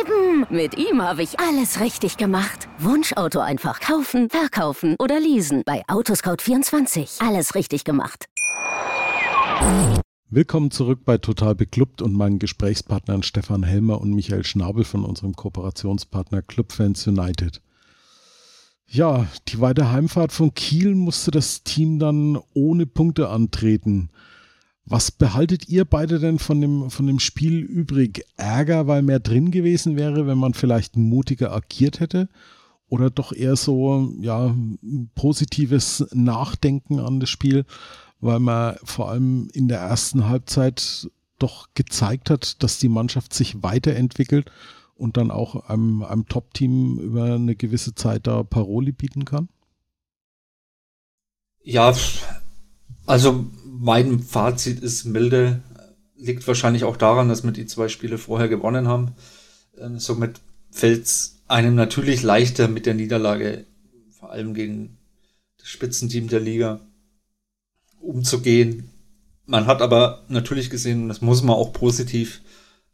eben. 0.01 0.47
Mit 0.51 0.77
ihm 0.77 1.03
habe 1.03 1.23
ich 1.23 1.39
alles 1.41 1.81
richtig 1.81 2.17
gemacht. 2.17 2.69
Wunschauto 2.79 3.41
einfach 3.41 3.81
kaufen, 3.81 4.29
verkaufen 4.31 4.97
oder 4.99 5.21
leasen. 5.21 5.63
Bei 5.65 5.85
Autoscout24. 5.87 7.27
Alles 7.27 7.55
richtig 7.55 7.85
gemacht. 7.85 8.27
Willkommen 10.31 10.71
zurück 10.71 11.01
bei 11.05 11.19
Total 11.19 11.55
Beklubbt 11.55 12.03
und 12.03 12.13
meinen 12.13 12.39
Gesprächspartnern 12.39 13.23
Stefan 13.23 13.63
Helmer 13.63 14.01
und 14.01 14.13
Michael 14.13 14.45
Schnabel 14.45 14.85
von 14.85 15.05
unserem 15.05 15.35
Kooperationspartner 15.35 16.43
Clubfans 16.43 17.07
United. 17.07 17.61
Ja, 18.89 19.27
die 19.49 19.61
weite 19.61 19.91
Heimfahrt 19.93 20.33
von 20.33 20.55
Kiel 20.55 20.95
musste 20.95 21.31
das 21.31 21.63
Team 21.63 21.99
dann 21.99 22.39
ohne 22.53 22.87
Punkte 22.87 23.29
antreten. 23.29 24.11
Was 24.87 25.11
behaltet 25.11 25.69
ihr 25.69 25.85
beide 25.85 26.19
denn 26.21 26.39
von 26.39 26.61
dem, 26.61 26.91
von 26.91 27.07
dem 27.07 27.19
Spiel 27.19 27.61
übrig? 27.61 28.25
Ärger, 28.37 28.87
weil 28.87 29.03
mehr 29.03 29.21
drin 29.21 29.51
gewesen 29.51 29.97
wäre, 29.97 30.27
wenn 30.27 30.39
man 30.39 30.55
vielleicht 30.55 30.97
mutiger 30.97 31.53
agiert 31.53 32.01
hätte? 32.01 32.29
Oder 32.89 33.09
doch 33.11 33.33
eher 33.33 33.57
so, 33.57 34.13
ja, 34.21 34.55
positives 35.15 36.05
Nachdenken 36.13 37.01
an 37.01 37.19
das 37.19 37.31
Spiel? 37.31 37.65
weil 38.25 38.41
man 38.41 38.77
vor 38.83 39.11
allem 39.11 39.49
in 39.53 39.69
der 39.69 39.81
ersten 39.81 40.27
Halbzeit 40.27 41.11
doch 41.39 41.69
gezeigt 41.75 42.31
hat, 42.31 42.63
dass 42.63 42.79
die 42.79 42.89
Mannschaft 42.89 43.35
sich 43.35 43.63
weiterentwickelt 43.63 44.51
und 44.95 45.19
dann 45.19 45.31
auch 45.31 45.69
einem, 45.69 46.03
einem 46.03 46.27
Top-Team 46.27 46.99
über 46.99 47.35
eine 47.35 47.55
gewisse 47.55 47.95
Zeit 47.95 48.27
da 48.27 48.43
Paroli 48.43 48.93
bieten 48.93 49.27
kann? 49.27 49.51
Ja, 51.63 51.95
also 53.05 53.45
mein 53.79 54.21
Fazit 54.21 54.81
ist 54.81 55.05
milde. 55.05 55.63
Liegt 56.17 56.47
wahrscheinlich 56.47 56.85
auch 56.85 56.97
daran, 56.97 57.29
dass 57.29 57.45
wir 57.45 57.51
die 57.51 57.67
zwei 57.67 57.89
Spiele 57.89 58.19
vorher 58.19 58.49
gewonnen 58.49 58.89
haben. 58.89 59.15
Ähm, 59.79 59.99
somit 59.99 60.41
fällt 60.71 61.05
es 61.05 61.43
einem 61.49 61.75
natürlich 61.75 62.23
leichter 62.23 62.69
mit 62.69 62.87
der 62.87 62.95
Niederlage, 62.95 63.67
vor 64.11 64.31
allem 64.31 64.55
gegen 64.55 64.97
das 65.59 65.69
Spitzenteam 65.69 66.29
der 66.29 66.41
Liga, 66.41 66.81
umzugehen. 68.01 68.91
Man 69.47 69.67
hat 69.67 69.83
aber 69.83 70.25
natürlich 70.29 70.71
gesehen, 70.71 71.03
und 71.03 71.09
das 71.09 71.21
muss 71.21 71.43
man 71.43 71.57
auch 71.57 71.73
positiv 71.73 72.43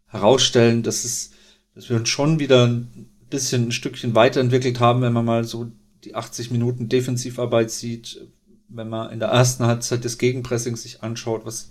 herausstellen, 0.06 0.82
dass 0.82 1.04
es, 1.04 1.30
dass 1.74 1.88
wir 1.90 1.96
uns 1.96 2.08
schon 2.08 2.40
wieder 2.40 2.66
ein 2.66 3.10
bisschen 3.28 3.68
ein 3.68 3.72
Stückchen 3.72 4.14
weiterentwickelt 4.14 4.80
haben, 4.80 5.02
wenn 5.02 5.12
man 5.12 5.24
mal 5.24 5.44
so 5.44 5.70
die 6.04 6.14
80 6.14 6.50
Minuten 6.50 6.88
Defensivarbeit 6.88 7.70
sieht, 7.70 8.26
wenn 8.70 8.88
man 8.88 9.10
in 9.10 9.18
der 9.18 9.28
ersten 9.28 9.64
Halbzeit 9.64 10.04
des 10.04 10.18
Gegenpressings 10.18 10.82
sich 10.82 11.02
anschaut, 11.02 11.44
was 11.44 11.70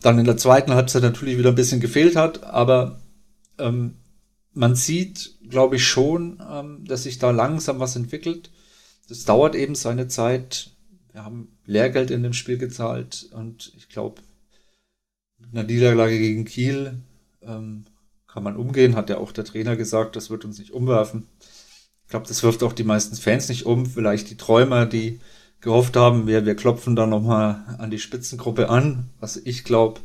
dann 0.00 0.18
in 0.18 0.24
der 0.24 0.36
zweiten 0.36 0.72
Halbzeit 0.72 1.02
natürlich 1.02 1.38
wieder 1.38 1.50
ein 1.50 1.56
bisschen 1.56 1.80
gefehlt 1.80 2.16
hat, 2.16 2.44
aber 2.44 3.00
ähm, 3.58 3.96
man 4.52 4.74
sieht, 4.74 5.36
glaube 5.48 5.76
ich, 5.76 5.86
schon, 5.86 6.42
ähm, 6.48 6.84
dass 6.86 7.04
sich 7.04 7.18
da 7.18 7.30
langsam 7.30 7.80
was 7.80 7.96
entwickelt. 7.96 8.50
Das 9.08 9.24
dauert 9.24 9.54
eben 9.54 9.74
seine 9.74 10.08
Zeit. 10.08 10.70
Wir 11.12 11.24
haben 11.24 11.56
Lehrgeld 11.66 12.10
in 12.10 12.22
dem 12.22 12.32
Spiel 12.32 12.58
gezahlt 12.58 13.28
und 13.32 13.72
ich 13.76 13.88
glaube, 13.88 14.22
mit 15.38 15.52
einer 15.52 15.64
Niederlage 15.64 16.18
gegen 16.18 16.44
Kiel 16.44 17.00
ähm, 17.42 17.84
kann 18.26 18.42
man 18.42 18.56
umgehen, 18.56 18.96
hat 18.96 19.10
ja 19.10 19.18
auch 19.18 19.32
der 19.32 19.44
Trainer 19.44 19.76
gesagt, 19.76 20.16
das 20.16 20.30
wird 20.30 20.44
uns 20.44 20.58
nicht 20.58 20.70
umwerfen. 20.70 21.26
Ich 22.04 22.10
glaube, 22.10 22.28
das 22.28 22.42
wirft 22.42 22.62
auch 22.62 22.72
die 22.72 22.84
meisten 22.84 23.16
Fans 23.16 23.48
nicht 23.48 23.66
um. 23.66 23.86
Vielleicht 23.86 24.30
die 24.30 24.36
Träumer, 24.36 24.86
die 24.86 25.20
gehofft 25.60 25.96
haben, 25.96 26.26
wir, 26.26 26.46
wir 26.46 26.54
klopfen 26.54 26.96
da 26.96 27.06
nochmal 27.06 27.76
an 27.78 27.90
die 27.90 27.98
Spitzengruppe 27.98 28.68
an, 28.68 29.10
was 29.18 29.36
ich 29.36 29.64
glaube, 29.64 30.00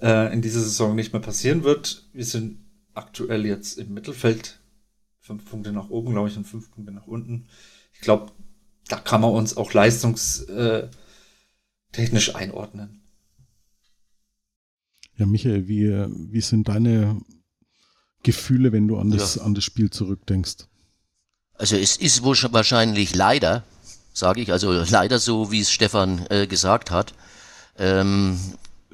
äh, 0.00 0.32
in 0.32 0.42
dieser 0.42 0.60
Saison 0.60 0.94
nicht 0.94 1.12
mehr 1.12 1.22
passieren 1.22 1.64
wird. 1.64 2.08
Wir 2.12 2.24
sind 2.24 2.58
aktuell 2.94 3.46
jetzt 3.46 3.78
im 3.78 3.94
Mittelfeld. 3.94 4.60
Fünf 5.18 5.48
Punkte 5.48 5.72
nach 5.72 5.90
oben, 5.90 6.12
glaube 6.12 6.28
ich, 6.28 6.36
und 6.36 6.46
fünf 6.46 6.70
Punkte 6.70 6.92
nach 6.92 7.06
unten. 7.06 7.46
Ich 7.92 8.00
glaube, 8.00 8.32
da 8.88 8.96
kann 8.96 9.20
man 9.20 9.32
uns 9.32 9.56
auch 9.56 9.72
leistungstechnisch 9.72 10.90
einordnen. 12.34 13.02
Ja, 15.16 15.26
Michael, 15.26 15.68
wie, 15.68 15.88
wie 15.88 16.40
sind 16.40 16.68
deine 16.68 17.20
Gefühle, 18.22 18.72
wenn 18.72 18.88
du 18.88 18.96
an 18.98 19.10
das, 19.10 19.36
ja. 19.36 19.42
an 19.42 19.54
das 19.54 19.64
Spiel 19.64 19.90
zurückdenkst? 19.90 20.66
Also 21.54 21.76
es 21.76 21.96
ist 21.98 22.22
wahrscheinlich 22.24 23.14
leider, 23.14 23.64
sage 24.20 24.40
ich, 24.40 24.52
also 24.52 24.72
leider 24.88 25.18
so, 25.18 25.50
wie 25.50 25.60
es 25.60 25.72
Stefan 25.72 26.26
äh, 26.30 26.46
gesagt 26.46 26.92
hat, 26.92 27.12
ähm, 27.78 28.38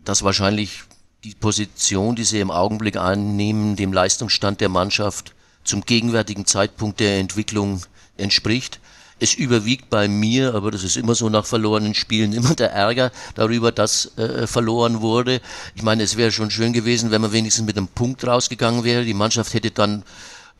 dass 0.02 0.22
wahrscheinlich 0.22 0.84
die 1.24 1.34
Position, 1.34 2.16
die 2.16 2.24
sie 2.24 2.40
im 2.40 2.50
Augenblick 2.50 2.96
einnehmen, 2.96 3.76
dem 3.76 3.92
Leistungsstand 3.92 4.60
der 4.60 4.68
Mannschaft 4.68 5.34
zum 5.64 5.82
gegenwärtigen 5.82 6.46
Zeitpunkt 6.46 7.00
der 7.00 7.18
Entwicklung 7.18 7.82
entspricht. 8.16 8.80
Es 9.18 9.34
überwiegt 9.34 9.90
bei 9.90 10.08
mir, 10.08 10.54
aber 10.54 10.70
das 10.70 10.84
ist 10.84 10.96
immer 10.96 11.14
so 11.14 11.28
nach 11.28 11.46
verlorenen 11.46 11.94
Spielen, 11.94 12.32
immer 12.40 12.54
der 12.54 12.72
Ärger 12.72 13.10
darüber, 13.34 13.72
dass 13.72 14.16
äh, 14.16 14.46
verloren 14.46 15.00
wurde. 15.00 15.40
Ich 15.74 15.82
meine, 15.82 16.02
es 16.02 16.16
wäre 16.16 16.30
schon 16.30 16.50
schön 16.50 16.72
gewesen, 16.72 17.10
wenn 17.10 17.22
man 17.22 17.32
wenigstens 17.32 17.66
mit 17.66 17.76
einem 17.76 17.88
Punkt 17.88 18.26
rausgegangen 18.26 18.84
wäre. 18.84 19.04
Die 19.04 19.14
Mannschaft 19.14 19.54
hätte 19.54 19.70
dann 19.72 20.04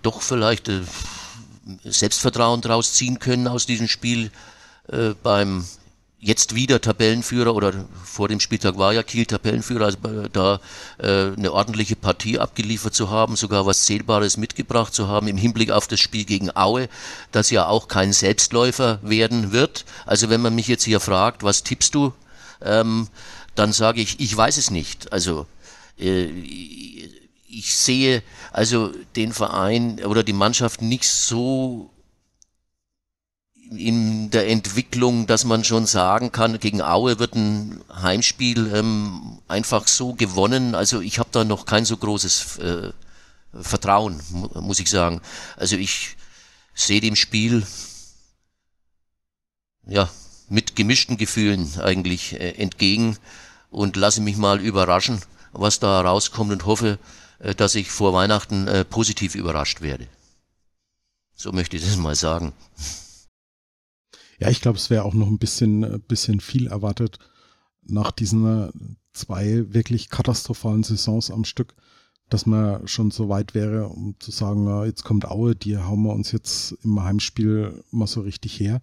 doch 0.02 0.22
vielleicht 0.22 0.68
äh, 0.68 0.80
Selbstvertrauen 1.84 2.60
draus 2.60 2.94
ziehen 2.94 3.18
können 3.18 3.46
aus 3.46 3.66
diesem 3.66 3.88
Spiel 3.88 4.30
äh, 4.88 5.14
beim 5.22 5.64
jetzt 6.18 6.54
wieder 6.54 6.80
Tabellenführer 6.80 7.54
oder 7.54 7.72
vor 8.02 8.28
dem 8.28 8.40
Spieltag 8.40 8.78
war 8.78 8.92
ja 8.92 9.02
Kiel 9.02 9.26
Tabellenführer, 9.26 9.84
also 9.84 9.98
da 10.32 10.60
äh, 10.98 11.32
eine 11.36 11.52
ordentliche 11.52 11.94
Partie 11.94 12.38
abgeliefert 12.38 12.94
zu 12.94 13.10
haben, 13.10 13.36
sogar 13.36 13.66
was 13.66 13.84
Zählbares 13.84 14.36
mitgebracht 14.36 14.94
zu 14.94 15.08
haben 15.08 15.28
im 15.28 15.36
Hinblick 15.36 15.70
auf 15.70 15.86
das 15.86 16.00
Spiel 16.00 16.24
gegen 16.24 16.54
Aue, 16.56 16.88
das 17.32 17.50
ja 17.50 17.66
auch 17.66 17.86
kein 17.86 18.12
Selbstläufer 18.12 18.98
werden 19.02 19.52
wird. 19.52 19.84
Also 20.06 20.30
wenn 20.30 20.40
man 20.40 20.54
mich 20.54 20.68
jetzt 20.68 20.84
hier 20.84 21.00
fragt, 21.00 21.42
was 21.42 21.62
tippst 21.62 21.94
du, 21.94 22.12
ähm, 22.62 23.08
dann 23.54 23.72
sage 23.72 24.00
ich, 24.00 24.18
ich 24.18 24.36
weiß 24.36 24.56
es 24.56 24.70
nicht. 24.70 25.12
Also 25.12 25.46
äh, 25.98 26.24
ich 27.48 27.76
sehe 27.76 28.22
also 28.52 28.90
den 29.16 29.32
Verein 29.32 30.04
oder 30.04 30.22
die 30.22 30.32
Mannschaft 30.32 30.82
nicht 30.82 31.08
so 31.08 31.90
in 33.70 34.30
der 34.30 34.48
Entwicklung, 34.48 35.26
dass 35.26 35.44
man 35.44 35.64
schon 35.64 35.86
sagen 35.86 36.32
kann, 36.32 36.58
gegen 36.60 36.82
Aue 36.82 37.18
wird 37.18 37.34
ein 37.34 37.80
Heimspiel 37.92 38.72
ähm, 38.74 39.38
einfach 39.48 39.88
so 39.88 40.14
gewonnen. 40.14 40.74
Also 40.74 41.00
ich 41.00 41.18
habe 41.18 41.28
da 41.32 41.44
noch 41.44 41.66
kein 41.66 41.84
so 41.84 41.96
großes 41.96 42.58
äh, 42.58 42.92
Vertrauen, 43.60 44.20
muss 44.54 44.80
ich 44.80 44.90
sagen. 44.90 45.20
Also 45.56 45.76
ich 45.76 46.16
sehe 46.74 47.00
dem 47.00 47.16
Spiel 47.16 47.66
ja 49.86 50.08
mit 50.48 50.76
gemischten 50.76 51.16
Gefühlen 51.16 51.68
eigentlich 51.80 52.34
äh, 52.34 52.52
entgegen 52.52 53.16
und 53.70 53.96
lasse 53.96 54.20
mich 54.20 54.36
mal 54.36 54.60
überraschen, 54.60 55.20
was 55.52 55.80
da 55.80 56.00
rauskommt 56.00 56.52
und 56.52 56.66
hoffe, 56.66 56.98
äh, 57.40 57.54
dass 57.54 57.74
ich 57.74 57.90
vor 57.90 58.12
Weihnachten 58.12 58.68
äh, 58.68 58.84
positiv 58.84 59.34
überrascht 59.34 59.80
werde. 59.80 60.06
So 61.34 61.52
möchte 61.52 61.76
ich 61.76 61.84
das 61.84 61.96
mal 61.96 62.14
sagen. 62.14 62.52
Ja, 64.38 64.50
ich 64.50 64.60
glaube, 64.60 64.78
es 64.78 64.90
wäre 64.90 65.04
auch 65.04 65.14
noch 65.14 65.28
ein 65.28 65.38
bisschen, 65.38 65.82
äh, 65.82 65.98
bisschen 65.98 66.40
viel 66.40 66.66
erwartet 66.66 67.18
nach 67.82 68.10
diesen 68.10 68.46
äh, 68.46 68.72
zwei 69.12 69.72
wirklich 69.72 70.10
katastrophalen 70.10 70.82
Saisons 70.82 71.30
am 71.30 71.44
Stück, 71.44 71.74
dass 72.28 72.44
man 72.44 72.86
schon 72.86 73.10
so 73.10 73.28
weit 73.28 73.54
wäre, 73.54 73.88
um 73.88 74.16
zu 74.18 74.30
sagen, 74.30 74.84
jetzt 74.84 75.04
kommt 75.04 75.26
Aue, 75.26 75.54
die 75.54 75.78
hauen 75.78 76.02
wir 76.02 76.12
uns 76.12 76.32
jetzt 76.32 76.72
im 76.82 77.02
Heimspiel 77.02 77.82
mal 77.90 78.06
so 78.06 78.20
richtig 78.20 78.58
her. 78.60 78.82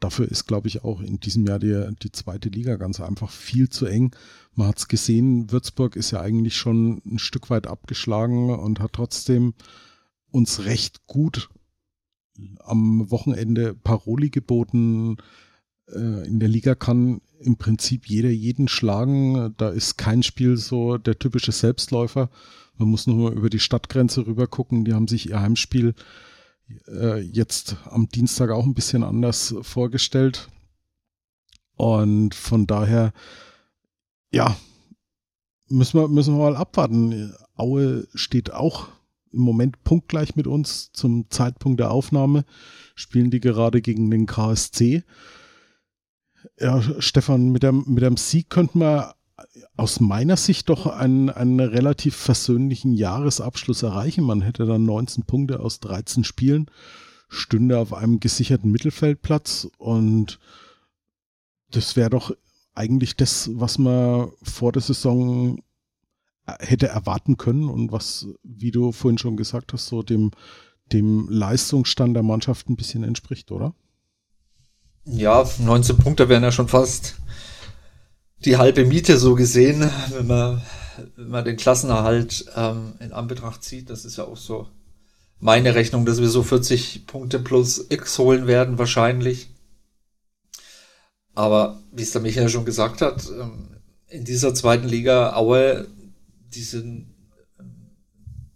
Dafür 0.00 0.30
ist, 0.30 0.46
glaube 0.46 0.68
ich, 0.68 0.84
auch 0.84 1.00
in 1.00 1.18
diesem 1.20 1.46
Jahr 1.46 1.58
die, 1.58 1.88
die 2.02 2.12
zweite 2.12 2.48
Liga 2.48 2.76
ganz 2.76 3.00
einfach 3.00 3.30
viel 3.30 3.70
zu 3.70 3.86
eng. 3.86 4.14
Man 4.54 4.68
hat 4.68 4.78
es 4.78 4.88
gesehen, 4.88 5.50
Würzburg 5.50 5.96
ist 5.96 6.10
ja 6.10 6.20
eigentlich 6.20 6.56
schon 6.56 7.00
ein 7.06 7.18
Stück 7.18 7.48
weit 7.48 7.66
abgeschlagen 7.66 8.50
und 8.50 8.80
hat 8.80 8.92
trotzdem 8.92 9.54
uns 10.30 10.64
recht 10.64 11.06
gut 11.06 11.48
am 12.58 13.10
Wochenende 13.10 13.74
Paroli 13.74 14.30
geboten. 14.30 15.16
Äh, 15.88 16.26
in 16.26 16.40
der 16.40 16.48
Liga 16.48 16.74
kann 16.74 17.20
im 17.38 17.56
Prinzip 17.56 18.06
jeder 18.06 18.30
jeden 18.30 18.68
schlagen. 18.68 19.54
Da 19.56 19.68
ist 19.68 19.96
kein 19.96 20.22
Spiel 20.22 20.56
so 20.56 20.98
der 20.98 21.18
typische 21.18 21.52
Selbstläufer. 21.52 22.30
Man 22.76 22.88
muss 22.88 23.06
nur 23.06 23.32
über 23.32 23.50
die 23.50 23.60
Stadtgrenze 23.60 24.26
rüber 24.26 24.46
gucken. 24.46 24.84
Die 24.84 24.94
haben 24.94 25.08
sich 25.08 25.28
ihr 25.28 25.40
Heimspiel 25.40 25.94
äh, 26.88 27.20
jetzt 27.20 27.76
am 27.84 28.08
Dienstag 28.08 28.50
auch 28.50 28.64
ein 28.64 28.74
bisschen 28.74 29.04
anders 29.04 29.54
vorgestellt. 29.62 30.48
Und 31.76 32.34
von 32.34 32.66
daher, 32.66 33.12
ja, 34.30 34.56
müssen 35.68 36.00
wir, 36.00 36.08
müssen 36.08 36.36
wir 36.36 36.50
mal 36.50 36.56
abwarten. 36.56 37.34
Aue 37.56 38.06
steht 38.14 38.52
auch 38.52 38.88
im 39.34 39.42
Moment 39.42 39.82
punktgleich 39.84 40.36
mit 40.36 40.46
uns 40.46 40.92
zum 40.92 41.30
Zeitpunkt 41.30 41.80
der 41.80 41.90
Aufnahme. 41.90 42.44
Spielen 42.94 43.30
die 43.30 43.40
gerade 43.40 43.80
gegen 43.80 44.10
den 44.10 44.26
KSC. 44.26 45.02
Ja, 46.58 46.82
Stefan, 47.00 47.50
mit 47.50 47.62
dem, 47.62 47.84
mit 47.86 48.02
dem 48.02 48.16
Sieg 48.16 48.50
könnten 48.50 48.80
wir 48.80 49.14
aus 49.76 50.00
meiner 50.00 50.36
Sicht 50.36 50.68
doch 50.68 50.86
einen, 50.86 51.30
einen 51.30 51.60
relativ 51.60 52.14
versöhnlichen 52.14 52.92
Jahresabschluss 52.92 53.82
erreichen. 53.82 54.24
Man 54.24 54.42
hätte 54.42 54.66
dann 54.66 54.84
19 54.84 55.24
Punkte 55.24 55.60
aus 55.60 55.80
13 55.80 56.24
Spielen, 56.24 56.70
stünde 57.28 57.78
auf 57.78 57.92
einem 57.92 58.20
gesicherten 58.20 58.70
Mittelfeldplatz 58.70 59.68
und 59.78 60.38
das 61.70 61.96
wäre 61.96 62.10
doch 62.10 62.32
eigentlich 62.74 63.16
das, 63.16 63.50
was 63.54 63.78
man 63.78 64.30
vor 64.42 64.72
der 64.72 64.82
Saison 64.82 65.62
hätte 66.46 66.88
erwarten 66.88 67.36
können 67.36 67.68
und 67.68 67.92
was, 67.92 68.26
wie 68.42 68.70
du 68.70 68.92
vorhin 68.92 69.18
schon 69.18 69.36
gesagt 69.36 69.72
hast, 69.72 69.86
so 69.86 70.02
dem, 70.02 70.30
dem 70.92 71.28
Leistungsstand 71.28 72.14
der 72.14 72.22
Mannschaft 72.22 72.68
ein 72.68 72.76
bisschen 72.76 73.04
entspricht, 73.04 73.50
oder? 73.50 73.74
Ja, 75.06 75.48
19 75.58 75.98
Punkte 75.98 76.28
wären 76.28 76.42
ja 76.42 76.52
schon 76.52 76.68
fast 76.68 77.16
die 78.44 78.56
halbe 78.56 78.84
Miete 78.84 79.18
so 79.18 79.34
gesehen, 79.34 79.90
wenn 80.10 80.26
man, 80.26 80.62
wenn 81.16 81.28
man 81.28 81.44
den 81.44 81.56
Klassenerhalt 81.56 82.46
ähm, 82.56 82.94
in 83.00 83.12
Anbetracht 83.12 83.62
zieht. 83.62 83.90
Das 83.90 84.04
ist 84.04 84.16
ja 84.16 84.24
auch 84.24 84.36
so 84.36 84.68
meine 85.40 85.74
Rechnung, 85.74 86.06
dass 86.06 86.20
wir 86.20 86.28
so 86.28 86.42
40 86.42 87.06
Punkte 87.06 87.38
plus 87.38 87.86
X 87.88 88.18
holen 88.18 88.46
werden, 88.46 88.78
wahrscheinlich. 88.78 89.50
Aber 91.34 91.80
wie 91.92 92.02
es 92.02 92.12
der 92.12 92.22
Michael 92.22 92.48
schon 92.48 92.64
gesagt 92.64 93.00
hat, 93.00 93.26
ähm, 93.28 93.68
in 94.08 94.24
dieser 94.24 94.54
zweiten 94.54 94.88
Liga 94.88 95.34
Aue 95.34 95.86
die 96.54 96.62
sind, 96.62 97.06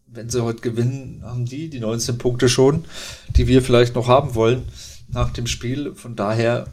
wenn 0.06 0.30
sie 0.30 0.42
heute 0.42 0.60
gewinnen, 0.60 1.22
haben 1.24 1.44
die 1.44 1.68
die 1.68 1.80
19 1.80 2.18
Punkte 2.18 2.48
schon, 2.48 2.84
die 3.36 3.46
wir 3.46 3.62
vielleicht 3.62 3.94
noch 3.94 4.08
haben 4.08 4.34
wollen 4.34 4.64
nach 5.08 5.32
dem 5.32 5.46
Spiel. 5.46 5.94
Von 5.94 6.16
daher 6.16 6.72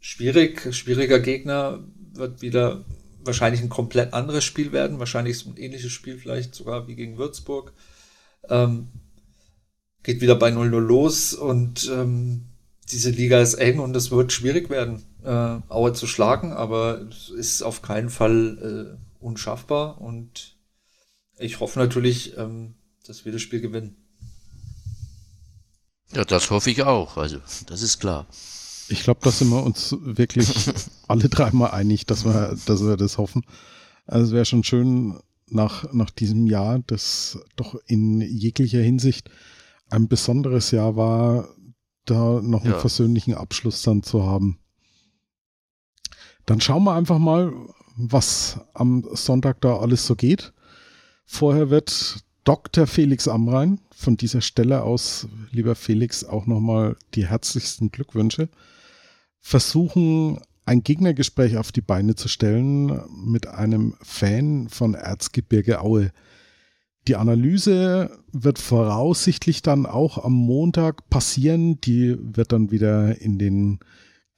schwierig, 0.00 0.74
schwieriger 0.74 1.20
Gegner 1.20 1.80
wird 2.12 2.42
wieder 2.42 2.84
wahrscheinlich 3.24 3.62
ein 3.62 3.68
komplett 3.68 4.12
anderes 4.12 4.44
Spiel 4.44 4.72
werden. 4.72 4.98
Wahrscheinlich 4.98 5.46
ein 5.46 5.56
ähnliches 5.56 5.92
Spiel 5.92 6.18
vielleicht 6.18 6.54
sogar 6.54 6.88
wie 6.88 6.96
gegen 6.96 7.18
Würzburg. 7.18 7.72
Ähm, 8.48 8.88
geht 10.02 10.20
wieder 10.20 10.34
bei 10.34 10.50
0-0 10.50 10.78
los 10.80 11.32
und 11.32 11.88
ähm, 11.92 12.46
diese 12.90 13.10
Liga 13.10 13.40
ist 13.40 13.54
eng 13.54 13.78
und 13.78 13.94
es 13.96 14.10
wird 14.10 14.32
schwierig 14.32 14.68
werden, 14.68 15.02
äh, 15.24 15.58
Aue 15.68 15.92
zu 15.92 16.06
schlagen, 16.06 16.52
aber 16.52 17.06
es 17.08 17.30
ist 17.30 17.62
auf 17.62 17.82
keinen 17.82 18.10
Fall 18.10 18.98
äh, 18.98 19.11
unschaffbar 19.22 20.00
und 20.00 20.56
ich 21.38 21.60
hoffe 21.60 21.78
natürlich, 21.78 22.36
ähm, 22.36 22.74
dass 23.06 23.24
wir 23.24 23.32
das 23.32 23.42
Spiel 23.42 23.60
gewinnen. 23.60 23.96
Ja, 26.12 26.24
das 26.24 26.50
hoffe 26.50 26.70
ich 26.70 26.82
auch. 26.82 27.16
Also, 27.16 27.38
das 27.66 27.82
ist 27.82 27.98
klar. 27.98 28.26
Ich 28.88 29.02
glaube, 29.02 29.20
da 29.22 29.30
sind 29.30 29.48
wir 29.48 29.62
uns 29.62 29.96
wirklich 30.00 30.70
alle 31.08 31.28
dreimal 31.28 31.70
einig, 31.70 32.06
dass 32.06 32.24
wir, 32.24 32.56
dass 32.66 32.82
wir 32.82 32.96
das 32.96 33.18
hoffen. 33.18 33.44
Also, 34.06 34.26
es 34.26 34.32
wäre 34.32 34.44
schon 34.44 34.64
schön 34.64 35.18
nach, 35.48 35.92
nach 35.92 36.10
diesem 36.10 36.46
Jahr, 36.46 36.80
das 36.86 37.38
doch 37.56 37.76
in 37.86 38.20
jeglicher 38.20 38.80
Hinsicht 38.80 39.30
ein 39.90 40.08
besonderes 40.08 40.70
Jahr 40.70 40.96
war, 40.96 41.48
da 42.04 42.40
noch 42.42 42.62
einen 42.62 42.72
ja. 42.72 42.78
versöhnlichen 42.78 43.34
Abschluss 43.34 43.82
dann 43.82 44.02
zu 44.02 44.24
haben. 44.24 44.58
Dann 46.46 46.60
schauen 46.60 46.84
wir 46.84 46.94
einfach 46.94 47.18
mal, 47.18 47.52
was 47.96 48.60
am 48.74 49.04
Sonntag 49.12 49.60
da 49.60 49.76
alles 49.76 50.06
so 50.06 50.16
geht. 50.16 50.52
Vorher 51.24 51.70
wird 51.70 52.24
Dr. 52.44 52.86
Felix 52.86 53.28
Amrein 53.28 53.80
von 53.94 54.16
dieser 54.16 54.40
Stelle 54.40 54.82
aus, 54.82 55.28
lieber 55.50 55.74
Felix, 55.74 56.24
auch 56.24 56.46
nochmal 56.46 56.96
die 57.14 57.28
herzlichsten 57.28 57.90
Glückwünsche, 57.90 58.48
versuchen, 59.40 60.40
ein 60.64 60.82
Gegnergespräch 60.82 61.56
auf 61.56 61.72
die 61.72 61.80
Beine 61.80 62.14
zu 62.14 62.28
stellen 62.28 63.00
mit 63.24 63.46
einem 63.46 63.94
Fan 64.00 64.68
von 64.68 64.94
Erzgebirge 64.94 65.80
Aue. 65.80 66.12
Die 67.08 67.16
Analyse 67.16 68.16
wird 68.32 68.58
voraussichtlich 68.60 69.62
dann 69.62 69.86
auch 69.86 70.22
am 70.22 70.32
Montag 70.32 71.08
passieren. 71.10 71.80
Die 71.80 72.16
wird 72.20 72.52
dann 72.52 72.70
wieder 72.70 73.20
in 73.20 73.38
den 73.38 73.80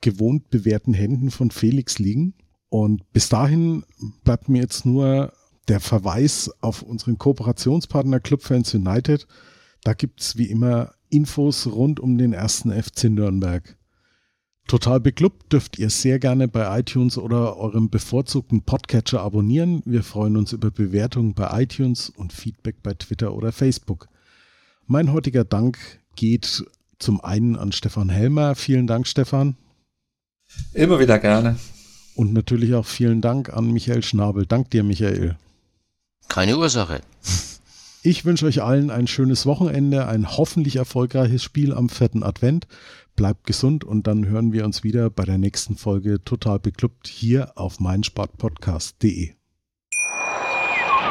gewohnt 0.01 0.51
bewährten 0.51 0.95
Händen 0.95 1.31
von 1.31 1.51
Felix 1.51 1.99
liegen. 1.99 2.35
Und 2.75 3.13
bis 3.13 3.29
dahin 3.29 3.85
bleibt 4.25 4.49
mir 4.49 4.63
jetzt 4.63 4.85
nur 4.85 5.33
der 5.69 5.79
Verweis 5.79 6.51
auf 6.61 6.83
unseren 6.83 7.19
Kooperationspartner 7.19 8.19
Clubfans 8.19 8.75
United. 8.75 9.29
Da 9.85 9.95
gibt's 9.95 10.37
wie 10.39 10.47
immer 10.47 10.93
Infos 11.09 11.69
rund 11.69 12.01
um 12.01 12.19
den 12.19 12.33
ersten 12.33 12.73
FC 12.73 13.05
Nürnberg. 13.05 13.77
Total 14.67 14.99
beklubbt 14.99 15.53
dürft 15.53 15.79
ihr 15.79 15.89
sehr 15.89 16.19
gerne 16.19 16.49
bei 16.49 16.81
iTunes 16.81 17.17
oder 17.17 17.57
eurem 17.59 17.91
bevorzugten 17.91 18.63
Podcatcher 18.63 19.21
abonnieren. 19.21 19.81
Wir 19.85 20.03
freuen 20.03 20.37
uns 20.37 20.53
über 20.53 20.73
Bewertungen 20.73 21.35
bei 21.35 21.63
iTunes 21.63 22.11
und 22.11 22.33
Feedback 22.33 22.83
bei 22.83 22.95
Twitter 22.95 23.35
oder 23.35 23.53
Facebook. 23.53 24.09
Mein 24.89 25.13
heutiger 25.13 25.45
Dank 25.45 25.79
geht 26.17 26.65
zum 26.99 27.21
einen 27.21 27.55
an 27.55 27.71
Stefan 27.71 28.09
Helmer. 28.09 28.57
Vielen 28.57 28.89
Dank, 28.89 29.07
Stefan. 29.07 29.55
Immer 30.73 30.99
wieder 30.99 31.21
gerne. 31.21 31.55
Und 32.15 32.33
natürlich 32.33 32.75
auch 32.75 32.87
vielen 32.87 33.21
Dank 33.21 33.53
an 33.53 33.73
Michael 33.73 34.03
Schnabel. 34.03 34.47
Dank 34.47 34.71
dir, 34.71 34.85
Michael. 34.85 35.37
Keine 36.29 36.57
Ursache. 36.57 37.01
Ich 38.03 38.25
wünsche 38.25 38.47
euch 38.47 38.63
allen 38.63 38.91
ein 38.91 39.07
schönes 39.07 39.47
Wochenende, 39.47 40.07
ein 40.07 40.37
hoffentlich 40.37 40.77
erfolgreiches 40.77 41.43
Spiel 41.43 41.73
am 41.73 41.89
vierten 41.89 42.23
Advent. 42.23 42.67
Bleibt 43.17 43.47
gesund 43.47 43.85
und 43.85 44.07
dann 44.07 44.27
hören 44.27 44.53
wir 44.53 44.65
uns 44.65 44.85
wieder 44.85 45.09
bei 45.09 45.25
der 45.25 45.39
nächsten 45.39 45.77
Folge 45.77 46.23
Total 46.23 46.59
Beklubbt 46.59 47.09
hier 47.09 47.57
auf 47.57 47.81
meinsportpodcast.de. 47.81 49.35